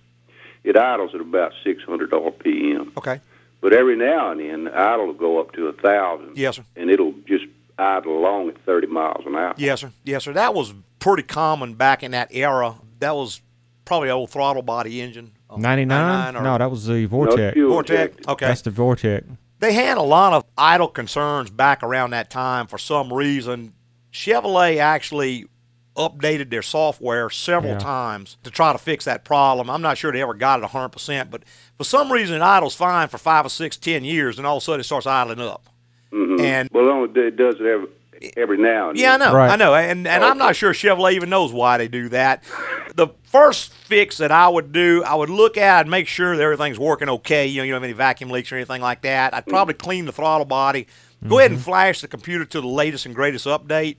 It 0.64 0.76
idles 0.78 1.12
at 1.16 1.22
about 1.22 1.54
600 1.64 2.12
RPM. 2.12 2.96
Okay. 2.98 3.20
But 3.62 3.74
every 3.74 3.96
now 3.96 4.32
and 4.32 4.40
then, 4.40 4.66
the 4.66 4.78
idle 4.78 5.08
will 5.08 5.14
go 5.14 5.40
up 5.40 5.54
to 5.54 5.68
a 5.68 5.74
thousand, 5.74 6.38
Yes, 6.38 6.58
sir. 6.58 6.64
and 6.76 6.92
it'll 6.92 7.14
just 7.28 7.46
idle 7.80 8.18
along 8.20 8.50
at 8.50 8.58
30 8.66 8.88
miles 8.88 9.26
an 9.26 9.36
hour. 9.36 9.56
Yes, 9.58 9.82
sir. 9.82 9.92
Yes, 10.04 10.24
sir. 10.26 10.34
That 10.34 10.54
was 10.54 10.74
pretty 11.00 11.24
common 11.24 11.74
back 11.74 12.04
in 12.04 12.12
that 12.12 12.28
era. 12.32 12.76
That 13.00 13.16
was 13.16 13.42
probably 13.88 14.10
old 14.10 14.30
throttle 14.30 14.62
body 14.62 15.02
engine. 15.02 15.32
Uh, 15.50 15.58
99? 15.58 15.88
99 15.88 16.44
No, 16.44 16.58
that 16.58 16.70
was 16.70 16.86
the 16.86 17.08
Vortec. 17.08 17.56
Vortec. 17.56 18.28
Okay. 18.28 18.46
That's 18.48 18.62
the 18.62 18.70
Vortec. 18.72 19.24
They 19.60 19.74
had 19.74 19.98
a 19.98 20.04
lot 20.04 20.34
of 20.34 20.44
idle 20.58 20.90
concerns 20.90 21.50
back 21.50 21.82
around 21.82 22.12
that 22.12 22.30
time 22.30 22.68
for 22.68 22.78
some 22.78 23.12
reason. 23.12 23.74
Chevrolet 24.14 24.78
actually 24.78 25.46
updated 25.96 26.52
their 26.52 26.62
software 26.62 27.30
several 27.32 27.74
Yeah. 27.74 27.80
times 27.80 28.38
to 28.44 28.52
try 28.52 28.72
to 28.72 28.78
fix 28.78 29.06
that 29.06 29.24
problem. 29.26 29.68
I'm 29.70 29.82
not 29.82 29.98
sure 29.98 30.12
they 30.12 30.22
ever 30.22 30.36
got 30.36 30.60
it 30.60 30.66
100%, 30.66 31.32
but 31.32 31.42
for 31.76 31.84
some 31.84 32.12
reason 32.12 32.36
it 32.36 32.42
idles 32.44 32.76
fine 32.76 33.08
for 33.08 33.18
five 33.18 33.46
or 33.48 33.50
six, 33.50 33.78
ten 33.78 34.04
years, 34.04 34.38
and 34.38 34.46
all 34.46 34.58
of 34.58 34.62
a 34.62 34.66
sudden 34.66 34.82
it 34.82 34.84
starts 34.84 35.08
idling 35.08 35.42
up. 35.42 35.70
Mm-hmm. 36.14 36.40
And- 36.42 36.70
well, 36.72 36.86
it 36.86 36.92
only 36.92 37.22
it 37.22 37.36
does 37.36 37.56
it 37.60 37.90
every 38.18 38.34
every 38.36 38.58
now 38.58 38.90
and 38.90 39.00
Yeah, 39.00 39.16
I 39.16 39.18
then. 39.18 39.34
know, 39.34 39.40
I 39.40 39.56
know, 39.56 39.76
and 39.76 40.08
and 40.08 40.24
I'm 40.24 40.38
not 40.38 40.56
sure 40.56 40.74
Chevrolet 40.74 41.14
even 41.14 41.30
knows 41.30 41.52
why 41.52 41.78
they 41.78 41.88
do 41.88 42.10
that. 42.10 42.44
The 42.96 43.08
first 43.24 43.74
fix 43.74 44.18
that 44.18 44.32
I 44.32 44.48
would 44.48 44.72
do, 44.72 45.04
I 45.06 45.16
would 45.16 45.30
look 45.30 45.58
at 45.58 45.82
and 45.82 45.92
make 45.92 46.08
sure 46.08 46.36
that 46.36 46.42
everything's 46.44 46.80
working 46.80 47.10
okay. 47.10 47.48
You 47.48 47.62
know, 47.62 47.64
you 47.66 47.72
don't 47.72 47.82
have 47.82 47.90
any 47.90 47.94
vacuum 47.94 48.30
leaks 48.30 48.52
or 48.52 48.56
anything 48.56 48.82
like 48.82 49.02
that. 49.02 49.34
I'd 49.34 49.46
probably 49.46 49.74
mm-hmm. 49.74 49.84
clean 49.84 50.06
the 50.06 50.12
throttle 50.12 50.46
body. 50.46 50.88
Go 51.28 51.40
ahead 51.40 51.52
and 51.52 51.60
mm-hmm. 51.60 51.70
flash 51.70 52.02
the 52.02 52.08
computer 52.08 52.46
to 52.46 52.62
the 52.62 52.68
latest 52.68 53.08
and 53.08 53.16
greatest 53.16 53.48
update, 53.48 53.98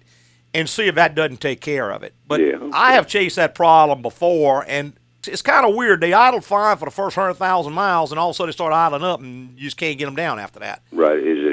and 0.55 0.69
see 0.69 0.87
if 0.87 0.95
that 0.95 1.15
doesn't 1.15 1.41
take 1.41 1.61
care 1.61 1.91
of 1.91 2.03
it. 2.03 2.15
But 2.27 2.41
I 2.73 2.93
have 2.93 3.09
chased 3.09 3.37
that 3.37 3.55
problem 3.55 4.03
before, 4.03 4.65
and 4.69 4.93
it's 5.27 5.43
kind 5.43 5.67
of 5.67 5.75
weird. 5.75 6.01
They 6.01 6.13
idle 6.13 6.41
fine 6.41 6.77
for 6.77 6.85
the 6.85 6.91
first 6.91 7.17
hundred 7.17 7.35
thousand 7.35 7.73
miles, 7.73 8.13
and 8.13 8.19
all 8.19 8.31
of 8.31 8.35
a 8.35 8.37
sudden 8.37 8.49
they 8.49 8.53
start 8.53 8.73
idling 8.73 9.03
up, 9.03 9.21
and 9.21 9.59
you 9.59 9.65
just 9.65 9.77
can't 9.77 9.99
get 9.99 10.05
them 10.05 10.15
down 10.15 10.39
after 10.39 10.61
that. 10.61 10.83
Right? 10.93 11.19
Is 11.19 11.39
it 11.45 11.53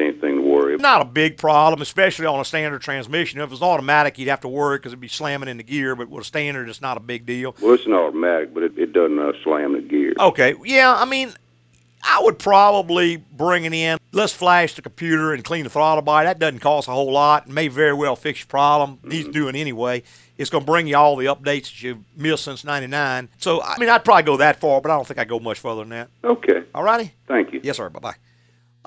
anything 0.76 0.84
to 0.84 0.88
worry 0.88 0.94
about? 0.94 1.00
Not 1.00 1.02
a 1.02 1.06
big 1.06 1.38
problem, 1.38 1.82
especially 1.82 2.26
on 2.26 2.40
a 2.40 2.46
standard 2.46 2.82
transmission. 2.82 3.40
If 3.40 3.48
it 3.48 3.52
was 3.52 3.62
automatic, 3.62 4.18
you'd 4.18 4.30
have 4.30 4.42
to 4.42 4.48
worry 4.48 4.78
because 4.78 4.92
it'd 4.92 5.00
be 5.00 5.08
slamming 5.08 5.50
in 5.50 5.58
the 5.58 5.64
gear. 5.64 5.96
But 5.96 6.10
with 6.10 6.24
a 6.24 6.26
standard, 6.26 6.70
it's 6.70 6.82
not 6.82 6.98
a 6.98 7.02
big 7.02 7.26
deal. 7.26 7.56
Well, 7.62 7.74
it's 7.74 7.86
an 7.86 7.94
automatic, 7.94 8.54
but 8.54 8.64
it, 8.64 8.78
it 8.78 8.94
doesn't 8.94 9.20
uh, 9.20 9.34
slam 9.44 9.74
the 9.74 9.82
gear. 9.82 10.14
Okay, 10.20 10.56
yeah, 10.64 10.94
I 10.96 11.06
mean, 11.06 11.34
I 12.04 12.22
would 12.22 12.38
probably 12.38 13.18
bring 13.18 13.66
it 13.66 13.74
in. 13.74 13.98
Let's 14.12 14.34
flash 14.34 14.76
the 14.76 14.82
computer 14.82 15.34
and 15.34 15.44
clean 15.44 15.64
the 15.64 15.70
throttle 15.70 16.04
body. 16.04 16.28
That 16.28 16.40
doesn't 16.40 16.60
cost 16.60 16.88
a 16.88 16.92
whole 16.92 17.12
lot. 17.12 17.50
May 17.50 17.68
very 17.68 17.94
well 17.94 18.16
fix 18.16 18.42
your 18.42 18.48
problem. 18.48 19.00
Needs 19.04 19.30
doing 19.30 19.56
anyway. 19.56 20.04
It's 20.38 20.50
going 20.50 20.64
to 20.64 20.66
bring 20.66 20.88
you 20.88 20.98
all 20.98 21.16
the 21.16 21.26
updates 21.26 21.64
that 21.64 21.82
you've 21.82 22.04
missed 22.16 22.44
since 22.44 22.64
'99. 22.64 23.30
So, 23.38 23.62
I 23.62 23.78
mean, 23.80 23.90
I'd 23.90 24.04
probably 24.04 24.24
go 24.24 24.38
that 24.38 24.60
far, 24.60 24.82
but 24.82 24.92
I 24.92 24.96
don't 24.96 25.08
think 25.08 25.18
I'd 25.18 25.30
go 25.30 25.40
much 25.40 25.60
further 25.60 25.82
than 25.82 25.90
that. 25.90 26.10
Okay. 26.24 26.64
All 26.74 26.84
righty. 26.84 27.14
Thank 27.28 27.54
you. 27.54 27.62
Yes, 27.64 27.78
sir. 27.78 27.90
Bye 27.90 28.00
bye. 28.00 28.10
All 28.10 28.16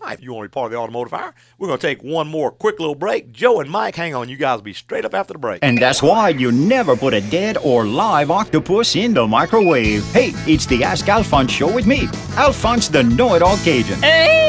right, 0.04 0.18
if 0.18 0.24
you 0.24 0.32
want 0.32 0.44
to 0.44 0.48
be 0.48 0.52
part 0.52 0.66
of 0.66 0.72
the 0.72 0.78
automotive 0.78 1.12
hour, 1.12 1.34
we're 1.58 1.68
going 1.68 1.78
to 1.78 1.86
take 1.86 2.02
one 2.02 2.28
more 2.28 2.50
quick 2.50 2.78
little 2.78 2.94
break. 2.94 3.32
Joe 3.32 3.60
and 3.60 3.70
Mike, 3.70 3.96
hang 3.96 4.14
on. 4.14 4.28
You 4.28 4.36
guys 4.36 4.58
will 4.58 4.64
be 4.64 4.72
straight 4.72 5.04
up 5.04 5.14
after 5.14 5.32
the 5.32 5.38
break. 5.38 5.60
And 5.62 5.78
that's 5.78 6.02
why 6.02 6.30
you 6.30 6.52
never 6.52 6.96
put 6.96 7.14
a 7.14 7.20
dead 7.20 7.58
or 7.58 7.86
live 7.86 8.30
octopus 8.30 8.96
in 8.96 9.14
the 9.14 9.26
microwave. 9.26 10.04
Hey, 10.12 10.32
it's 10.46 10.66
the 10.66 10.84
Ask 10.84 11.08
Alphonse 11.08 11.52
show 11.52 11.72
with 11.72 11.86
me, 11.86 12.08
Alphonse 12.36 12.88
the 12.88 13.02
know-it-all 13.02 13.56
Cajun. 13.58 14.00
Hey! 14.02 14.48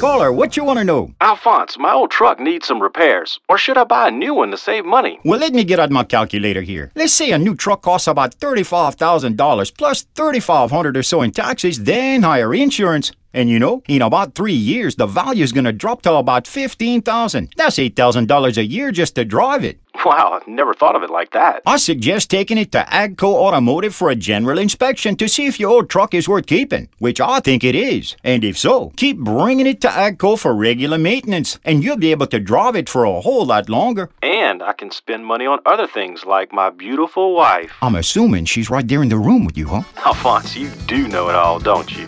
Caller, 0.00 0.32
what 0.32 0.56
you 0.56 0.64
want 0.64 0.78
to 0.78 0.84
know? 0.84 1.12
Alphonse, 1.20 1.76
my 1.78 1.92
old 1.92 2.10
truck 2.10 2.40
needs 2.40 2.66
some 2.66 2.80
repairs. 2.80 3.38
Or 3.50 3.58
should 3.58 3.76
I 3.76 3.84
buy 3.84 4.08
a 4.08 4.10
new 4.10 4.32
one 4.32 4.50
to 4.50 4.56
save 4.56 4.86
money? 4.86 5.20
Well, 5.26 5.38
let 5.38 5.52
me 5.52 5.62
get 5.62 5.78
out 5.78 5.90
my 5.90 6.04
calculator 6.04 6.62
here. 6.62 6.90
Let's 6.94 7.12
say 7.12 7.32
a 7.32 7.38
new 7.38 7.54
truck 7.54 7.82
costs 7.82 8.08
about 8.08 8.34
$35,000 8.38 9.76
plus 9.76 10.06
$3,500 10.14 10.96
or 10.96 11.02
so 11.02 11.20
in 11.20 11.32
taxes, 11.32 11.84
then 11.84 12.22
higher 12.22 12.54
insurance. 12.54 13.12
And 13.32 13.48
you 13.48 13.58
know, 13.58 13.82
in 13.88 14.02
about 14.02 14.34
three 14.34 14.52
years, 14.52 14.96
the 14.96 15.06
value 15.06 15.44
is 15.44 15.52
going 15.52 15.64
to 15.64 15.72
drop 15.72 16.02
to 16.02 16.14
about 16.14 16.46
15,000. 16.46 17.52
That's 17.56 17.76
$8,000 17.76 18.56
a 18.56 18.64
year 18.64 18.90
just 18.90 19.14
to 19.14 19.24
drive 19.24 19.64
it. 19.64 19.78
Wow, 20.04 20.32
I've 20.32 20.48
never 20.48 20.72
thought 20.72 20.96
of 20.96 21.02
it 21.02 21.10
like 21.10 21.32
that. 21.32 21.62
I 21.66 21.76
suggest 21.76 22.30
taking 22.30 22.56
it 22.56 22.72
to 22.72 22.78
Agco 22.84 23.34
Automotive 23.34 23.94
for 23.94 24.08
a 24.08 24.16
general 24.16 24.58
inspection 24.58 25.14
to 25.16 25.28
see 25.28 25.46
if 25.46 25.60
your 25.60 25.70
old 25.70 25.90
truck 25.90 26.14
is 26.14 26.28
worth 26.28 26.46
keeping, 26.46 26.88
which 26.98 27.20
I 27.20 27.40
think 27.40 27.64
it 27.64 27.74
is. 27.74 28.16
And 28.24 28.42
if 28.42 28.56
so, 28.56 28.92
keep 28.96 29.18
bringing 29.18 29.66
it 29.66 29.80
to 29.82 29.88
Agco 29.88 30.38
for 30.38 30.54
regular 30.54 30.96
maintenance, 30.96 31.58
and 31.64 31.84
you'll 31.84 31.98
be 31.98 32.12
able 32.12 32.28
to 32.28 32.40
drive 32.40 32.76
it 32.76 32.88
for 32.88 33.04
a 33.04 33.20
whole 33.20 33.44
lot 33.44 33.68
longer. 33.68 34.08
And 34.22 34.62
I 34.62 34.72
can 34.72 34.90
spend 34.90 35.26
money 35.26 35.44
on 35.44 35.58
other 35.66 35.86
things 35.86 36.24
like 36.24 36.52
my 36.52 36.70
beautiful 36.70 37.34
wife. 37.34 37.72
I'm 37.82 37.96
assuming 37.96 38.46
she's 38.46 38.70
right 38.70 38.86
there 38.86 39.02
in 39.02 39.10
the 39.10 39.18
room 39.18 39.44
with 39.44 39.58
you, 39.58 39.66
huh? 39.68 39.82
Alphonse, 40.06 40.56
you 40.56 40.70
do 40.86 41.08
know 41.08 41.28
it 41.28 41.34
all, 41.34 41.58
don't 41.58 41.94
you? 41.94 42.06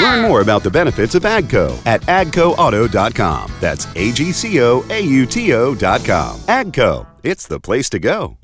Learn 0.00 0.22
more 0.22 0.40
about 0.42 0.55
the 0.62 0.70
benefits 0.70 1.14
of 1.14 1.22
AGCO 1.22 1.84
at 1.86 2.02
agcoauto.com. 2.02 3.52
That's 3.60 3.86
A 3.96 4.12
G 4.12 4.32
C 4.32 4.60
O 4.60 4.84
A 4.90 5.00
U 5.00 5.26
T 5.26 5.52
O.com. 5.54 6.38
AGCO, 6.40 7.06
it's 7.22 7.46
the 7.46 7.60
place 7.60 7.88
to 7.90 7.98
go. 7.98 8.38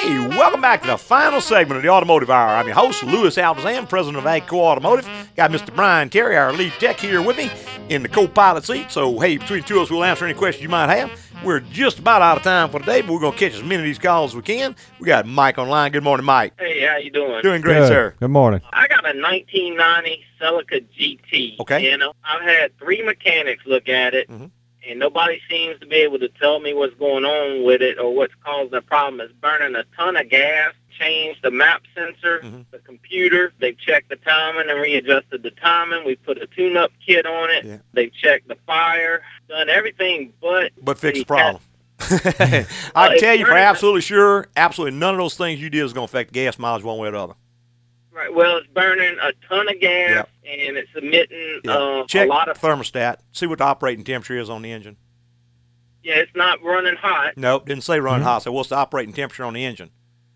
Hey, 0.00 0.18
welcome 0.18 0.60
back 0.60 0.80
to 0.82 0.88
the 0.88 0.96
final 0.96 1.40
segment 1.40 1.76
of 1.76 1.82
the 1.82 1.88
Automotive 1.90 2.30
Hour. 2.30 2.56
I'm 2.56 2.66
your 2.66 2.74
host, 2.74 3.04
Louis 3.04 3.36
Altazan, 3.36 3.88
president 3.88 4.18
of 4.18 4.24
AGCO 4.24 4.54
Automotive. 4.54 5.08
Got 5.36 5.50
Mr. 5.52 5.74
Brian 5.74 6.08
Terry, 6.10 6.36
our 6.36 6.52
lead 6.52 6.72
tech, 6.80 6.98
here 6.98 7.22
with 7.22 7.36
me 7.36 7.50
in 7.88 8.02
the 8.02 8.08
co-pilot 8.08 8.64
seat. 8.64 8.90
So, 8.90 9.18
hey, 9.20 9.36
between 9.36 9.60
the 9.60 9.66
two 9.66 9.76
of 9.76 9.82
us, 9.82 9.90
we'll 9.90 10.02
answer 10.02 10.24
any 10.24 10.34
questions 10.34 10.62
you 10.62 10.68
might 10.68 10.88
have. 10.88 11.10
We're 11.42 11.60
just 11.60 11.98
about 11.98 12.20
out 12.20 12.36
of 12.36 12.42
time 12.42 12.68
for 12.68 12.80
today, 12.80 13.00
but 13.00 13.12
we're 13.14 13.20
going 13.20 13.32
to 13.32 13.38
catch 13.38 13.54
as 13.54 13.62
many 13.62 13.76
of 13.76 13.82
these 13.84 13.98
calls 13.98 14.32
as 14.32 14.36
we 14.36 14.42
can. 14.42 14.76
We 14.98 15.06
got 15.06 15.26
Mike 15.26 15.56
online. 15.56 15.90
Good 15.90 16.02
morning, 16.04 16.26
Mike. 16.26 16.52
Hey, 16.58 16.80
how 16.86 16.98
you 16.98 17.10
doing? 17.10 17.40
Doing 17.42 17.62
great, 17.62 17.78
Good. 17.78 17.88
sir. 17.88 18.14
Good 18.20 18.30
morning. 18.30 18.60
I 18.74 18.86
got 18.88 19.04
a 19.04 19.18
1990 19.18 20.22
Celica 20.38 20.84
GT. 20.98 21.58
Okay. 21.60 21.90
You 21.90 21.96
know, 21.96 22.12
I've 22.24 22.42
had 22.42 22.76
three 22.78 23.02
mechanics 23.02 23.64
look 23.64 23.88
at 23.88 24.12
it, 24.14 24.28
Mm-hmm. 24.28 24.46
and 24.90 24.98
nobody 24.98 25.40
seems 25.48 25.80
to 25.80 25.86
be 25.86 25.96
able 25.96 26.18
to 26.18 26.28
tell 26.28 26.60
me 26.60 26.74
what's 26.74 26.94
going 26.96 27.24
on 27.24 27.64
with 27.64 27.80
it 27.80 27.98
or 27.98 28.14
what's 28.14 28.34
causing 28.44 28.70
the 28.72 28.82
problem. 28.82 29.20
It's 29.22 29.32
burning 29.32 29.74
a 29.76 29.84
ton 29.96 30.16
of 30.16 30.28
gas. 30.28 30.74
Changed 31.00 31.42
the 31.42 31.50
map 31.50 31.82
sensor, 31.94 32.40
the 32.70 32.78
computer. 32.80 33.52
They've 33.58 33.78
checked 33.78 34.10
the 34.10 34.16
timing 34.16 34.68
and 34.68 34.78
readjusted 34.80 35.42
the 35.42 35.50
timing. 35.52 36.04
We 36.04 36.16
put 36.16 36.36
a 36.36 36.46
tune-up 36.46 36.92
kit 37.04 37.24
on 37.26 37.48
it. 37.50 37.80
They've 37.94 38.12
checked 38.12 38.48
the 38.48 38.56
fire, 38.66 39.22
done 39.48 39.68
everything 39.70 40.32
but 40.42 40.72
But 40.82 40.98
fix 40.98 41.20
the 41.20 41.24
problem. 41.24 41.62
I 42.00 42.66
can 42.94 43.18
tell 43.18 43.34
you 43.34 43.46
for 43.46 43.56
absolutely 43.56 44.00
sure, 44.02 44.48
absolutely 44.56 44.98
none 44.98 45.14
of 45.14 45.18
those 45.18 45.36
things 45.36 45.60
you 45.60 45.70
did 45.70 45.84
is 45.84 45.92
going 45.92 46.06
to 46.06 46.10
affect 46.10 46.32
gas 46.32 46.58
mileage 46.58 46.82
one 46.84 46.98
way 46.98 47.08
or 47.08 47.12
the 47.12 47.18
other. 47.18 47.34
Right. 48.12 48.34
Well, 48.34 48.58
it's 48.58 48.66
burning 48.68 49.16
a 49.22 49.32
ton 49.48 49.68
of 49.68 49.80
gas 49.80 50.26
and 50.44 50.76
it's 50.76 50.90
emitting 50.94 51.60
uh, 51.66 52.04
Check 52.06 52.26
a 52.28 52.30
lot 52.30 52.48
of. 52.48 52.58
thermostat. 52.58 53.18
See 53.32 53.46
what 53.46 53.58
the 53.58 53.64
operating 53.64 54.04
temperature 54.04 54.38
is 54.38 54.50
on 54.50 54.62
the 54.62 54.70
engine. 54.72 54.96
Yeah, 56.02 56.16
it's 56.16 56.34
not 56.34 56.62
running 56.62 56.96
hot. 56.96 57.34
Nope, 57.36 57.66
didn't 57.66 57.84
say 57.84 58.00
running 58.00 58.24
hot. 58.24 58.42
So 58.42 58.52
what's 58.52 58.68
the 58.70 58.76
operating 58.76 59.14
temperature 59.14 59.44
on 59.44 59.54
the 59.54 59.64
engine? 59.64 59.90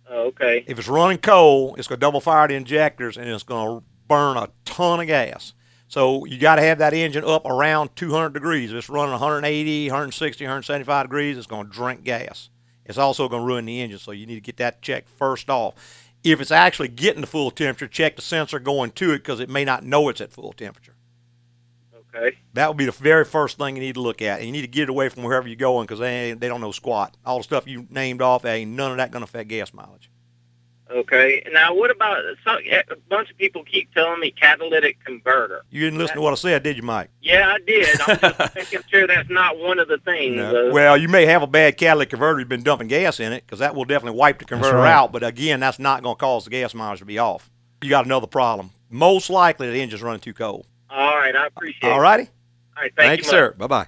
Oh, 0.08 0.26
okay. 0.26 0.64
If 0.66 0.78
it's 0.78 0.88
running 0.88 1.18
cold, 1.18 1.78
it's 1.78 1.88
going 1.88 1.98
to 1.98 2.00
double 2.00 2.20
fire 2.20 2.48
the 2.48 2.54
injectors 2.54 3.16
and 3.16 3.28
it's 3.28 3.42
going 3.42 3.78
to 3.80 3.84
burn 4.08 4.36
a 4.36 4.50
ton 4.64 5.00
of 5.00 5.06
gas. 5.06 5.54
So 5.88 6.24
you 6.24 6.38
got 6.38 6.56
to 6.56 6.62
have 6.62 6.78
that 6.78 6.92
engine 6.92 7.24
up 7.24 7.46
around 7.46 7.94
200 7.96 8.32
degrees. 8.34 8.70
If 8.70 8.76
it's 8.78 8.88
running 8.88 9.12
180, 9.12 9.88
160, 9.88 10.44
175 10.44 11.04
degrees, 11.04 11.38
it's 11.38 11.46
going 11.46 11.66
to 11.66 11.72
drink 11.72 12.04
gas. 12.04 12.50
It's 12.84 12.98
also 12.98 13.28
going 13.28 13.42
to 13.42 13.46
ruin 13.46 13.64
the 13.64 13.80
engine, 13.80 13.98
so 13.98 14.10
you 14.10 14.26
need 14.26 14.34
to 14.34 14.40
get 14.40 14.58
that 14.58 14.82
checked 14.82 15.08
first 15.08 15.48
off. 15.48 15.74
If 16.22 16.40
it's 16.40 16.50
actually 16.50 16.88
getting 16.88 17.20
the 17.20 17.26
full 17.26 17.50
temperature, 17.50 17.86
check 17.86 18.16
the 18.16 18.22
sensor 18.22 18.58
going 18.58 18.92
to 18.92 19.12
it 19.12 19.18
because 19.18 19.40
it 19.40 19.48
may 19.48 19.64
not 19.64 19.84
know 19.84 20.08
it's 20.08 20.20
at 20.20 20.32
full 20.32 20.52
temperature. 20.52 20.93
Okay. 22.14 22.36
That 22.54 22.68
would 22.68 22.76
be 22.76 22.84
the 22.84 22.92
very 22.92 23.24
first 23.24 23.58
thing 23.58 23.76
you 23.76 23.82
need 23.82 23.94
to 23.94 24.00
look 24.00 24.22
at. 24.22 24.38
And 24.38 24.46
you 24.46 24.52
need 24.52 24.62
to 24.62 24.68
get 24.68 24.84
it 24.84 24.88
away 24.90 25.08
from 25.08 25.22
wherever 25.24 25.48
you're 25.48 25.56
going 25.56 25.86
because 25.86 25.98
they, 25.98 26.30
ain't- 26.30 26.40
they 26.40 26.48
don't 26.48 26.60
know 26.60 26.72
squat. 26.72 27.16
All 27.24 27.38
the 27.38 27.44
stuff 27.44 27.66
you 27.66 27.86
named 27.90 28.22
off, 28.22 28.44
ain't 28.44 28.70
none 28.70 28.90
of 28.92 28.96
that 28.98 29.10
going 29.10 29.20
to 29.20 29.28
affect 29.28 29.48
gas 29.48 29.72
mileage. 29.72 30.10
Okay. 30.90 31.42
Now, 31.52 31.74
what 31.74 31.90
about 31.90 32.18
some, 32.44 32.58
a 32.90 32.96
bunch 33.08 33.30
of 33.30 33.36
people 33.38 33.64
keep 33.64 33.92
telling 33.94 34.20
me 34.20 34.30
catalytic 34.30 35.02
converter? 35.04 35.64
You 35.70 35.80
didn't 35.84 35.98
listen 35.98 36.16
to 36.16 36.22
what 36.22 36.32
I 36.32 36.36
said, 36.36 36.62
did 36.62 36.76
you, 36.76 36.82
Mike? 36.82 37.10
Yeah, 37.20 37.54
I 37.54 37.58
did. 37.66 38.00
I'm 38.02 38.18
just 38.18 38.54
making 38.54 38.80
sure 38.88 39.06
that's 39.06 39.30
not 39.30 39.58
one 39.58 39.78
of 39.78 39.88
the 39.88 39.98
things. 39.98 40.36
No. 40.36 40.70
Well, 40.72 40.96
you 40.96 41.08
may 41.08 41.26
have 41.26 41.42
a 41.42 41.46
bad 41.46 41.78
catalytic 41.78 42.10
converter. 42.10 42.38
You've 42.38 42.48
been 42.48 42.62
dumping 42.62 42.88
gas 42.88 43.18
in 43.18 43.32
it 43.32 43.44
because 43.46 43.58
that 43.60 43.74
will 43.74 43.86
definitely 43.86 44.18
wipe 44.18 44.38
the 44.38 44.44
converter 44.44 44.76
right. 44.76 44.92
out. 44.92 45.10
But 45.10 45.24
again, 45.24 45.58
that's 45.58 45.78
not 45.78 46.02
going 46.02 46.16
to 46.16 46.20
cause 46.20 46.44
the 46.44 46.50
gas 46.50 46.74
mileage 46.74 47.00
to 47.00 47.06
be 47.06 47.18
off. 47.18 47.50
You 47.82 47.88
got 47.90 48.04
another 48.04 48.26
problem. 48.26 48.70
Most 48.90 49.30
likely, 49.30 49.70
the 49.70 49.80
engine's 49.80 50.02
running 50.02 50.20
too 50.20 50.34
cold. 50.34 50.66
All 50.94 51.16
right, 51.16 51.34
I 51.34 51.46
appreciate 51.46 51.88
it. 51.88 51.92
All 51.92 52.00
righty. 52.00 52.24
All 52.76 52.82
right, 52.82 52.92
thank, 52.96 53.20
you, 53.20 53.24
you, 53.24 53.30
sir. 53.30 53.52
Bye 53.52 53.66
bye. 53.66 53.86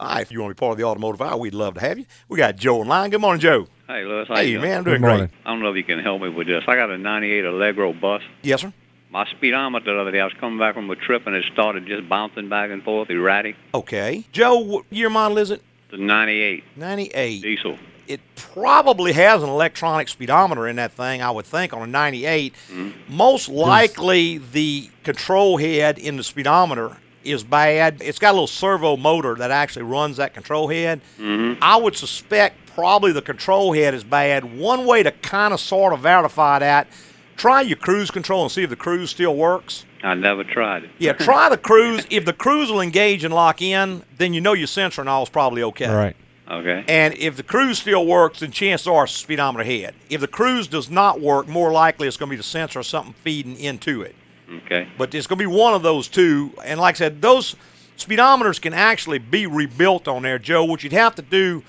All 0.00 0.08
right, 0.08 0.20
if 0.22 0.30
you 0.32 0.40
want 0.40 0.50
to 0.50 0.54
be 0.54 0.58
part 0.58 0.72
of 0.72 0.78
the 0.78 0.84
automotive 0.84 1.22
hour, 1.22 1.36
we'd 1.36 1.54
love 1.54 1.74
to 1.74 1.80
have 1.80 1.98
you. 1.98 2.06
We 2.28 2.36
got 2.36 2.56
Joe 2.56 2.82
in 2.82 2.88
line. 2.88 3.10
Good 3.10 3.20
morning, 3.20 3.40
Joe. 3.40 3.66
Hey, 3.86 4.04
Louis. 4.04 4.26
How 4.26 4.36
Hey, 4.36 4.46
you 4.46 4.58
doing? 4.58 4.62
man, 4.70 4.78
I'm 4.78 4.84
doing 4.84 4.94
Good 4.96 5.02
great. 5.02 5.10
morning. 5.12 5.30
I 5.44 5.50
don't 5.50 5.60
know 5.62 5.70
if 5.70 5.76
you 5.76 5.84
can 5.84 5.98
help 6.00 6.22
me 6.22 6.28
with 6.28 6.46
this. 6.46 6.64
I 6.66 6.74
got 6.74 6.90
a 6.90 6.98
98 6.98 7.44
Allegro 7.44 7.92
bus. 7.92 8.22
Yes, 8.42 8.60
sir. 8.62 8.72
My 9.10 9.26
speedometer 9.30 9.94
the 9.94 10.00
other 10.00 10.10
day, 10.10 10.20
I 10.20 10.24
was 10.24 10.32
coming 10.40 10.58
back 10.58 10.74
from 10.74 10.90
a 10.90 10.96
trip 10.96 11.26
and 11.26 11.36
it 11.36 11.44
started 11.52 11.86
just 11.86 12.08
bouncing 12.08 12.48
back 12.48 12.70
and 12.70 12.82
forth, 12.82 13.10
erratic. 13.10 13.56
Okay. 13.74 14.24
Joe, 14.32 14.58
what 14.58 14.84
year 14.90 15.10
model 15.10 15.38
is 15.38 15.50
it? 15.50 15.62
The 15.90 15.98
98 15.98 16.64
98. 16.76 17.42
diesel. 17.42 17.78
It 18.12 18.20
probably 18.36 19.14
has 19.14 19.42
an 19.42 19.48
electronic 19.48 20.06
speedometer 20.08 20.68
in 20.68 20.76
that 20.76 20.92
thing, 20.92 21.22
I 21.22 21.30
would 21.30 21.46
think, 21.46 21.72
on 21.72 21.80
a 21.80 21.86
98. 21.86 22.52
Mm-hmm. 22.52 23.16
Most 23.16 23.48
likely, 23.48 24.36
the 24.36 24.90
control 25.02 25.56
head 25.56 25.98
in 25.98 26.18
the 26.18 26.22
speedometer 26.22 26.98
is 27.24 27.42
bad. 27.42 28.02
It's 28.02 28.18
got 28.18 28.32
a 28.32 28.32
little 28.32 28.46
servo 28.46 28.98
motor 28.98 29.34
that 29.36 29.50
actually 29.50 29.84
runs 29.84 30.18
that 30.18 30.34
control 30.34 30.68
head. 30.68 31.00
Mm-hmm. 31.18 31.62
I 31.62 31.76
would 31.76 31.96
suspect 31.96 32.66
probably 32.74 33.12
the 33.12 33.22
control 33.22 33.72
head 33.72 33.94
is 33.94 34.04
bad. 34.04 34.58
One 34.58 34.84
way 34.84 35.02
to 35.02 35.10
kind 35.10 35.54
of 35.54 35.60
sort 35.60 35.94
of 35.94 36.00
verify 36.00 36.58
that, 36.58 36.88
try 37.36 37.62
your 37.62 37.78
cruise 37.78 38.10
control 38.10 38.42
and 38.42 38.52
see 38.52 38.64
if 38.64 38.68
the 38.68 38.76
cruise 38.76 39.08
still 39.08 39.34
works. 39.34 39.86
I 40.02 40.12
never 40.14 40.44
tried 40.44 40.84
it. 40.84 40.90
Yeah, 40.98 41.12
try 41.12 41.48
the 41.48 41.56
cruise. 41.56 42.06
If 42.10 42.26
the 42.26 42.32
cruise 42.34 42.70
will 42.70 42.82
engage 42.82 43.24
and 43.24 43.32
lock 43.32 43.62
in, 43.62 44.02
then 44.18 44.34
you 44.34 44.42
know 44.42 44.52
your 44.52 44.66
sensor 44.66 45.00
and 45.00 45.08
all 45.08 45.22
is 45.22 45.28
probably 45.28 45.62
okay. 45.62 45.88
Right. 45.88 46.16
Okay. 46.50 46.84
And 46.88 47.14
if 47.14 47.36
the 47.36 47.42
cruise 47.42 47.78
still 47.78 48.06
works, 48.06 48.40
then 48.40 48.50
chances 48.50 48.86
are 48.86 49.04
it's 49.04 49.12
speedometer 49.12 49.64
head. 49.64 49.94
If 50.10 50.20
the 50.20 50.28
cruise 50.28 50.66
does 50.66 50.90
not 50.90 51.20
work, 51.20 51.48
more 51.48 51.72
likely 51.72 52.08
it's 52.08 52.16
going 52.16 52.28
to 52.28 52.32
be 52.32 52.36
the 52.36 52.42
sensor 52.42 52.80
or 52.80 52.82
something 52.82 53.14
feeding 53.22 53.56
into 53.56 54.02
it. 54.02 54.16
Okay. 54.50 54.88
But 54.98 55.14
it's 55.14 55.26
going 55.26 55.38
to 55.38 55.48
be 55.48 55.54
one 55.54 55.74
of 55.74 55.82
those 55.82 56.08
two. 56.08 56.52
And 56.64 56.80
like 56.80 56.96
I 56.96 56.98
said, 56.98 57.22
those 57.22 57.56
speedometers 57.96 58.60
can 58.60 58.74
actually 58.74 59.18
be 59.18 59.46
rebuilt 59.46 60.08
on 60.08 60.22
there, 60.22 60.38
Joe. 60.38 60.64
What 60.64 60.82
you'd 60.82 60.92
have 60.92 61.14
to 61.14 61.22
do 61.22 61.62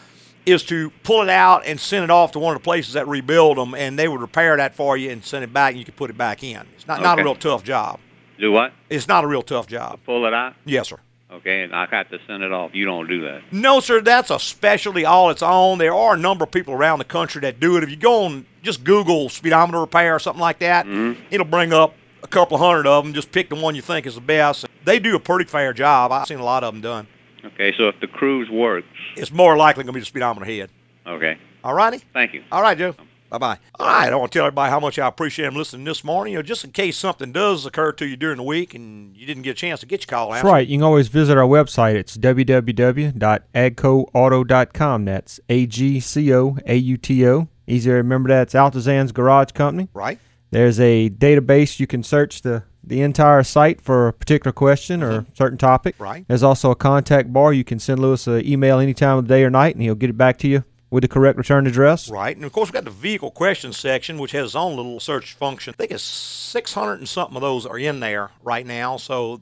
is 0.46 0.64
to 0.64 0.90
pull 1.04 1.22
it 1.22 1.30
out 1.30 1.66
and 1.66 1.80
send 1.80 2.04
it 2.04 2.10
off 2.10 2.34
to 2.34 2.40
one 2.40 2.56
of 2.56 2.62
the 2.62 2.64
places 2.64 2.94
that 2.94 3.08
rebuild 3.08 3.58
them, 3.58 3.74
and 3.74 3.98
they 3.98 4.10
would 4.10 4.20
repair 4.20 4.58
that 4.58 4.76
for 4.76 4.98
you 4.98 5.10
and 5.10 5.24
send 5.24 5.44
it 5.44 5.54
back, 5.54 5.72
and 5.72 5.80
you 5.80 5.86
could 5.86 5.96
put 5.96 6.10
it 6.10 6.18
back 6.18 6.44
in. 6.44 6.62
It's 6.76 6.86
not, 6.86 7.02
not 7.02 7.20
a 7.20 7.24
real 7.24 7.36
tough 7.36 7.64
job. 7.64 8.00
Do 8.38 8.52
what? 8.52 8.74
It's 8.90 9.08
not 9.08 9.24
a 9.24 9.28
real 9.28 9.44
tough 9.44 9.68
job. 9.68 10.00
Pull 10.06 10.26
it 10.26 10.34
out? 10.34 10.56
Yes, 10.66 10.90
sir. 10.90 10.98
Okay, 11.34 11.64
and 11.64 11.74
I 11.74 11.88
got 11.88 12.12
to 12.12 12.20
send 12.28 12.44
it 12.44 12.52
off. 12.52 12.76
You 12.76 12.86
don't 12.86 13.08
do 13.08 13.22
that. 13.22 13.42
No, 13.52 13.80
sir, 13.80 14.02
that's 14.02 14.30
a 14.30 14.40
specialty 14.40 15.04
all 15.04 15.32
its 15.32 15.42
own. 15.42 15.80
There 15.80 15.94
are 15.94 16.14
a 16.14 16.18
number 16.18 16.44
of 16.44 16.52
people 16.52 16.76
around 16.76 17.00
the 17.00 17.06
country 17.06 17.42
that 17.42 17.60
do 17.60 17.76
it. 17.76 17.84
If 17.84 17.90
you 17.90 17.96
go 17.96 18.26
on 18.26 18.46
just 18.62 18.84
Google 18.84 19.30
speedometer 19.30 19.80
repair 19.80 20.16
or 20.16 20.20
something 20.20 20.42
like 20.42 20.60
that, 20.60 20.86
mm-hmm. 20.86 21.20
it'll 21.32 21.48
bring 21.48 21.74
up 21.74 21.96
a 22.22 22.28
couple 22.28 22.58
hundred 22.60 22.86
of 22.86 23.04
them. 23.04 23.14
Just 23.14 23.32
pick 23.32 23.50
the 23.50 23.56
one 23.56 23.74
you 23.74 23.82
think 23.82 24.06
is 24.06 24.16
the 24.16 24.22
best. 24.22 24.66
They 24.86 25.00
do 25.00 25.16
a 25.16 25.20
pretty 25.20 25.46
fair 25.46 25.74
job. 25.74 26.12
I've 26.12 26.28
seen 26.28 26.40
a 26.40 26.44
lot 26.44 26.64
of 26.64 26.74
them 26.74 26.82
done. 26.82 27.08
Okay, 27.44 27.74
so 27.76 27.88
if 27.88 28.00
the 28.00 28.08
cruise 28.08 28.50
works, 28.50 28.88
It's 29.18 29.32
more 29.32 29.58
likely 29.58 29.84
going 29.84 29.94
to 29.94 29.98
be 29.98 30.00
the 30.02 30.06
speedometer 30.06 30.46
head. 30.46 30.70
okay. 31.08 31.38
All 31.64 31.74
righty? 31.74 32.02
Thank 32.12 32.34
you. 32.34 32.44
All 32.52 32.62
right, 32.62 32.78
Joe. 32.78 32.94
Um, 33.00 33.08
Bye 33.34 33.40
bye. 33.40 33.58
All 33.80 33.88
right, 33.88 34.14
I 34.14 34.16
want 34.16 34.32
to 34.32 34.38
tell 34.38 34.46
everybody 34.46 34.70
how 34.70 34.80
much 34.80 35.00
I 35.00 35.08
appreciate 35.08 35.46
them 35.46 35.56
listening 35.56 35.86
this 35.86 36.04
morning. 36.04 36.34
You 36.34 36.40
know, 36.40 36.44
just 36.44 36.64
in 36.64 36.70
case 36.70 37.00
something 37.00 37.32
does 37.32 37.66
occur 37.66 37.92
to 37.94 38.06
you 38.06 38.16
during 38.16 38.38
the 38.38 38.44
week 38.44 38.76
and 38.76 39.18
you 39.18 39.26
didn't 39.26 39.42
get 39.42 39.50
a 39.50 39.54
chance 39.56 39.80
to 39.80 39.88
get 39.88 40.02
your 40.02 40.16
call 40.16 40.30
That's 40.30 40.44
answered. 40.44 40.52
right. 40.52 40.68
You 40.68 40.78
can 40.78 40.84
always 40.84 41.08
visit 41.08 41.36
our 41.36 41.48
website. 41.48 41.96
It's 41.96 42.16
www.agcoauto.com. 42.16 45.06
That's 45.06 45.40
A 45.50 45.66
G 45.66 46.00
C 46.00 46.32
O 46.32 46.58
A 46.68 46.76
U 46.76 46.96
T 46.96 47.28
O. 47.28 47.48
Easy 47.66 47.90
to 47.90 47.96
remember 47.96 48.30
that. 48.30 48.44
It's 48.44 48.54
Altazan's 48.54 49.12
Garage 49.12 49.50
Company. 49.54 49.90
Right. 49.96 50.20
There's 50.52 50.80
a 50.80 51.10
database 51.10 51.80
you 51.80 51.88
can 51.88 52.04
search 52.04 52.44
the, 52.44 52.62
the 52.84 53.02
entire 53.02 53.42
site 53.42 53.82
for 53.82 54.10
a 54.10 54.14
particular 54.14 54.52
question 54.52 55.02
or 55.02 55.26
certain 55.34 55.58
topic. 55.58 55.96
Mm-hmm. 55.96 56.04
Right. 56.04 56.24
There's 56.28 56.44
also 56.44 56.70
a 56.70 56.76
contact 56.76 57.34
bar. 57.34 57.52
You 57.52 57.64
can 57.64 57.80
send 57.80 58.00
Louis 58.00 58.28
an 58.28 58.46
email 58.46 58.78
any 58.78 58.94
time 58.94 59.18
of 59.18 59.28
the 59.28 59.34
day 59.34 59.44
or 59.44 59.50
night, 59.50 59.74
and 59.74 59.82
he'll 59.82 59.96
get 59.96 60.12
it 60.12 60.18
back 60.20 60.38
to 60.38 60.48
you 60.48 60.64
with 60.94 61.02
the 61.02 61.08
correct 61.08 61.40
return 61.40 61.66
address. 61.66 62.08
Right, 62.08 62.36
and 62.36 62.46
of 62.46 62.54
course 62.54 62.70
we've 62.70 62.74
got 62.74 62.86
the 62.86 62.92
vehicle 62.92 63.32
questions 63.32 63.78
section, 63.78 64.20
which 64.20 64.32
has 64.34 64.50
its 64.50 64.56
own 64.56 64.76
little 64.76 65.00
search 65.00 65.34
function. 65.34 65.74
I 65.74 65.78
think 65.78 65.92
it's 65.92 66.04
600 66.04 67.00
and 67.00 67.10
something 67.10 67.36
of 67.36 67.42
those 67.42 67.66
are 67.66 67.80
in 67.80 68.00
there 68.00 68.30
right 68.44 68.66
now. 68.66 68.98
So 68.98 69.42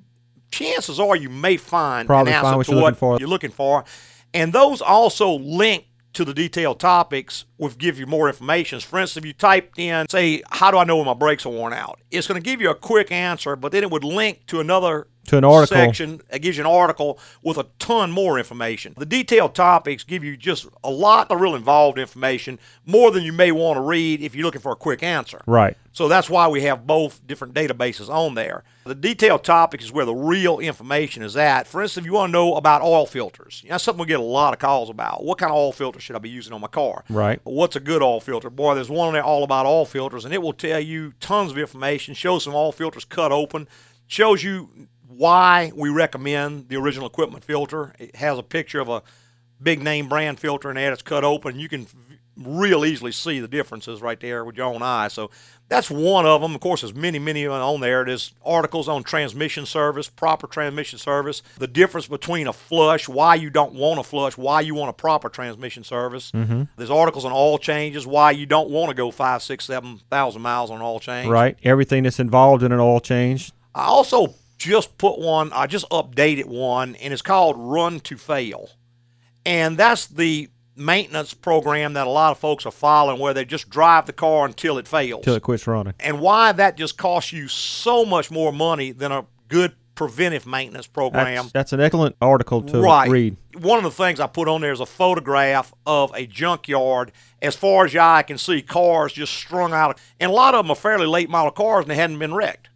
chances 0.50 0.98
are 0.98 1.14
you 1.14 1.30
may 1.30 1.58
find 1.58 2.08
Probably 2.08 2.32
an 2.32 2.38
answer 2.38 2.46
find 2.46 2.58
what 2.58 2.66
to 2.68 2.72
you're 2.72 2.82
what 2.82 2.86
looking 2.86 3.00
for. 3.00 3.20
you're 3.20 3.28
looking 3.28 3.52
for, 3.52 3.84
and 4.34 4.54
those 4.54 4.82
also 4.82 5.34
link 5.34 5.88
to 6.14 6.24
the 6.26 6.34
detailed 6.34 6.80
topics, 6.80 7.46
which 7.58 7.78
give 7.78 8.00
you 8.00 8.06
more 8.06 8.28
information. 8.28 8.80
For 8.80 9.00
instance, 9.00 9.24
if 9.24 9.28
you 9.28 9.34
typed 9.34 9.78
in, 9.78 10.08
say, 10.10 10.44
"How 10.52 10.72
do 10.72 10.78
I 10.78 10.86
know 10.86 10.98
when 10.98 11.06
my 11.06 11.14
brakes 11.14 11.46
are 11.46 11.50
worn 11.50 11.74
out?" 11.74 12.00
It's 12.12 12.28
going 12.28 12.42
to 12.42 12.50
give 12.50 12.62
you 12.62 12.70
a 12.70 12.76
quick 12.76 13.12
answer, 13.12 13.58
but 13.58 13.74
then 13.74 13.84
it 13.84 13.92
would 13.92 14.06
link 14.06 14.46
to 14.48 14.62
another 14.62 15.08
To 15.28 15.38
an 15.38 15.44
article. 15.44 15.78
section 15.78 16.22
that 16.30 16.42
gives 16.42 16.58
you 16.58 16.64
an 16.64 16.70
article 16.70 17.20
with 17.44 17.58
a 17.58 17.68
ton 17.80 18.12
more 18.12 18.38
information. 18.38 18.96
The 18.98 19.06
detailed 19.06 19.54
topics 19.54 20.04
give 20.04 20.24
you 20.24 20.36
just 20.36 20.68
a 20.84 20.90
lot 20.90 21.30
of 21.30 21.40
real 21.40 21.56
involved 21.56 22.00
information, 22.00 22.60
more 22.86 23.12
than 23.12 23.24
you 23.24 23.32
may 23.32 23.52
want 23.52 23.78
to 23.78 23.82
read 23.82 24.22
if 24.22 24.36
you're 24.36 24.46
looking 24.46 24.62
for 24.62 24.72
a 24.72 24.76
quick 24.76 25.04
answer. 25.04 25.42
Right. 25.46 25.78
So 25.94 26.08
that's 26.08 26.30
why 26.30 26.48
we 26.48 26.62
have 26.62 26.88
both 26.88 27.26
different 27.28 27.54
databases 27.54 28.10
on 28.10 28.34
there. 28.34 28.64
The 28.86 28.96
detailed 28.96 29.44
topic 29.44 29.82
is 29.82 29.92
where 29.92 30.06
the 30.06 30.16
real 30.16 30.60
information 30.60 31.22
is 31.22 31.38
at. 31.38 31.68
For 31.68 31.82
instance, 31.82 32.04
if 32.04 32.08
you 32.08 32.14
want 32.14 32.30
to 32.30 32.34
know 32.34 32.56
about 32.56 32.82
oil 32.82 33.06
filters, 33.06 33.64
that's 33.68 33.84
something 33.84 34.02
we 34.02 34.08
get 34.08 34.20
a 34.20 34.24
lot 34.24 34.54
of 34.54 34.60
calls 34.60 34.90
about. 34.90 35.24
What 35.24 35.38
kind 35.38 35.52
of 35.52 35.58
oil 35.58 35.72
filter 35.72 36.00
should 36.00 36.16
I 36.16 36.20
be 36.20 36.30
using 36.30 36.54
on 36.54 36.62
my 36.62 36.68
car? 36.68 37.04
Right. 37.10 37.40
What's 37.44 37.76
a 37.76 37.80
good 37.80 38.02
oil 38.02 38.22
filter? 38.22 38.50
Boy, 38.50 38.74
there's 38.74 38.90
one 38.90 39.10
on 39.10 39.14
there 39.14 39.24
all 39.24 39.44
about 39.44 39.66
oil 39.66 39.86
filters, 39.86 40.26
and 40.26 40.34
it 40.34 40.42
will 40.42 40.54
tell 40.54 40.80
you 40.80 41.14
tons 41.20 41.52
of 41.52 41.58
information, 41.58 42.16
shows 42.16 42.46
some 42.46 42.56
oil 42.56 42.72
filters 42.72 43.06
cut 43.06 43.32
open, 43.32 43.68
shows 44.08 44.44
you 44.44 44.88
why 45.22 45.72
we 45.76 45.88
recommend 45.88 46.68
the 46.70 46.76
original 46.78 47.06
equipment 47.06 47.44
filter. 47.44 47.94
It 48.00 48.16
has 48.16 48.40
a 48.40 48.44
picture 48.44 48.80
of 48.80 48.90
a 48.90 49.04
big 49.62 49.80
name 49.80 50.10
brand 50.10 50.40
filter 50.40 50.72
in 50.72 50.78
there 50.78 50.90
that's 50.90 51.04
cut 51.04 51.24
open. 51.24 51.60
You 51.60 51.70
can 51.70 51.86
real 52.36 52.84
easily 52.84 53.12
see 53.12 53.40
the 53.40 53.48
differences 53.48 54.02
right 54.02 54.20
there 54.20 54.44
with 54.44 54.58
your 54.58 54.66
own 54.66 54.82
eyes. 54.82 55.14
So 55.14 55.30
that's 55.70 55.92
one 55.92 56.26
of 56.26 56.42
them. 56.42 56.56
Of 56.56 56.62
course, 56.62 56.82
there's 56.82 56.96
many, 56.96 57.20
many 57.20 57.46
on 57.46 57.82
there. 57.82 58.04
There's 58.04 58.34
articles 58.44 58.90
on 58.90 59.04
transmission 59.04 59.68
service, 59.68 60.10
proper 60.10 60.48
transmission 60.48 60.98
service, 60.98 61.44
the 61.60 61.68
difference 61.68 62.08
between 62.08 62.48
a 62.48 62.54
flush, 62.54 63.08
why 63.08 63.36
you 63.36 63.52
don't 63.52 63.76
want 63.76 64.00
a 64.00 64.04
flush, 64.04 64.38
why 64.38 64.62
you 64.62 64.74
want 64.74 64.90
a 64.90 64.94
proper 64.94 65.30
transmission 65.30 65.84
service. 65.84 66.32
Mm-hmm. 66.32 66.64
There's 66.78 66.90
articles 66.90 67.26
on 67.26 67.32
oil 67.32 67.60
changes, 67.60 68.08
why 68.08 68.32
you 68.32 68.48
don't 68.48 68.72
want 68.72 68.90
to 68.90 68.96
go 68.96 69.12
five, 69.12 69.44
six, 69.44 69.66
seven 69.66 70.00
thousand 70.10 70.42
miles 70.42 70.72
on 70.72 70.82
oil 70.82 71.00
change. 71.00 71.30
Right. 71.30 71.58
Everything 71.62 72.02
that's 72.02 72.20
involved 72.20 72.64
in 72.64 72.72
an 72.72 72.80
oil 72.80 73.00
change. 73.00 73.52
I 73.76 73.86
also 73.86 74.34
just 74.62 74.98
put 75.00 75.18
one, 75.18 75.52
I 75.54 75.66
just 75.66 75.90
updated 75.90 76.46
one, 76.46 76.96
and 76.96 77.12
it's 77.12 77.24
called 77.24 77.56
Run 77.58 78.00
to 78.02 78.16
Fail. 78.16 78.70
And 79.44 79.76
that's 79.76 80.06
the 80.06 80.50
maintenance 80.76 81.34
program 81.34 81.94
that 81.94 82.06
a 82.06 82.10
lot 82.10 82.32
of 82.32 82.38
folks 82.38 82.66
are 82.66 82.72
following 82.72 83.20
where 83.20 83.34
they 83.34 83.44
just 83.44 83.70
drive 83.70 84.06
the 84.06 84.14
car 84.14 84.46
until 84.46 84.78
it 84.78 84.88
fails. 84.88 85.22
Until 85.22 85.36
it 85.36 85.42
quits 85.42 85.66
running. 85.66 85.94
and 86.00 86.20
why 86.20 86.52
that 86.52 86.78
just 86.78 86.98
costs 86.98 87.34
you 87.34 87.48
so 87.48 88.06
much 88.06 88.30
more 88.30 88.54
money 88.54 88.92
than 88.92 89.12
a 89.12 89.26
good 89.48 89.74
preventive 89.96 90.46
maintenance 90.46 90.88
program. 90.88 91.36
That's, 91.36 91.52
that's 91.52 91.74
an 91.74 91.80
excellent 91.80 92.16
article 92.22 92.62
to 92.62 92.80
right. 92.80 93.10
read. 93.10 93.38
One 93.60 93.80
of 93.80 93.84
the 93.84 93.92
things 93.92 94.20
I 94.20 94.28
put 94.28 94.48
on 94.48 94.62
there 94.62 94.72
is 94.72 94.80
a 94.80 94.86
photograph 94.86 95.74
of 95.88 96.12
a 96.16 96.28
junkyard. 96.28 97.12
As 97.42 97.56
far 97.56 97.86
as 97.86 97.94
your 97.94 98.04
eye 98.04 98.22
can 98.22 98.38
see, 98.38 98.62
cars 98.62 99.14
just 99.14 99.34
strung 99.34 99.74
out, 99.74 100.00
and 100.20 100.32
a 100.32 100.34
lot 100.34 100.54
of 100.54 100.64
them 100.64 100.72
are 100.72 100.76
fairly 100.76 101.08
late 101.08 101.30
model 101.32 101.52
cars 101.52 101.84
and 101.84 101.92
they 101.92 101.96
hadn't 101.96 102.20
been 102.20 102.34
wrecked. 102.34 102.70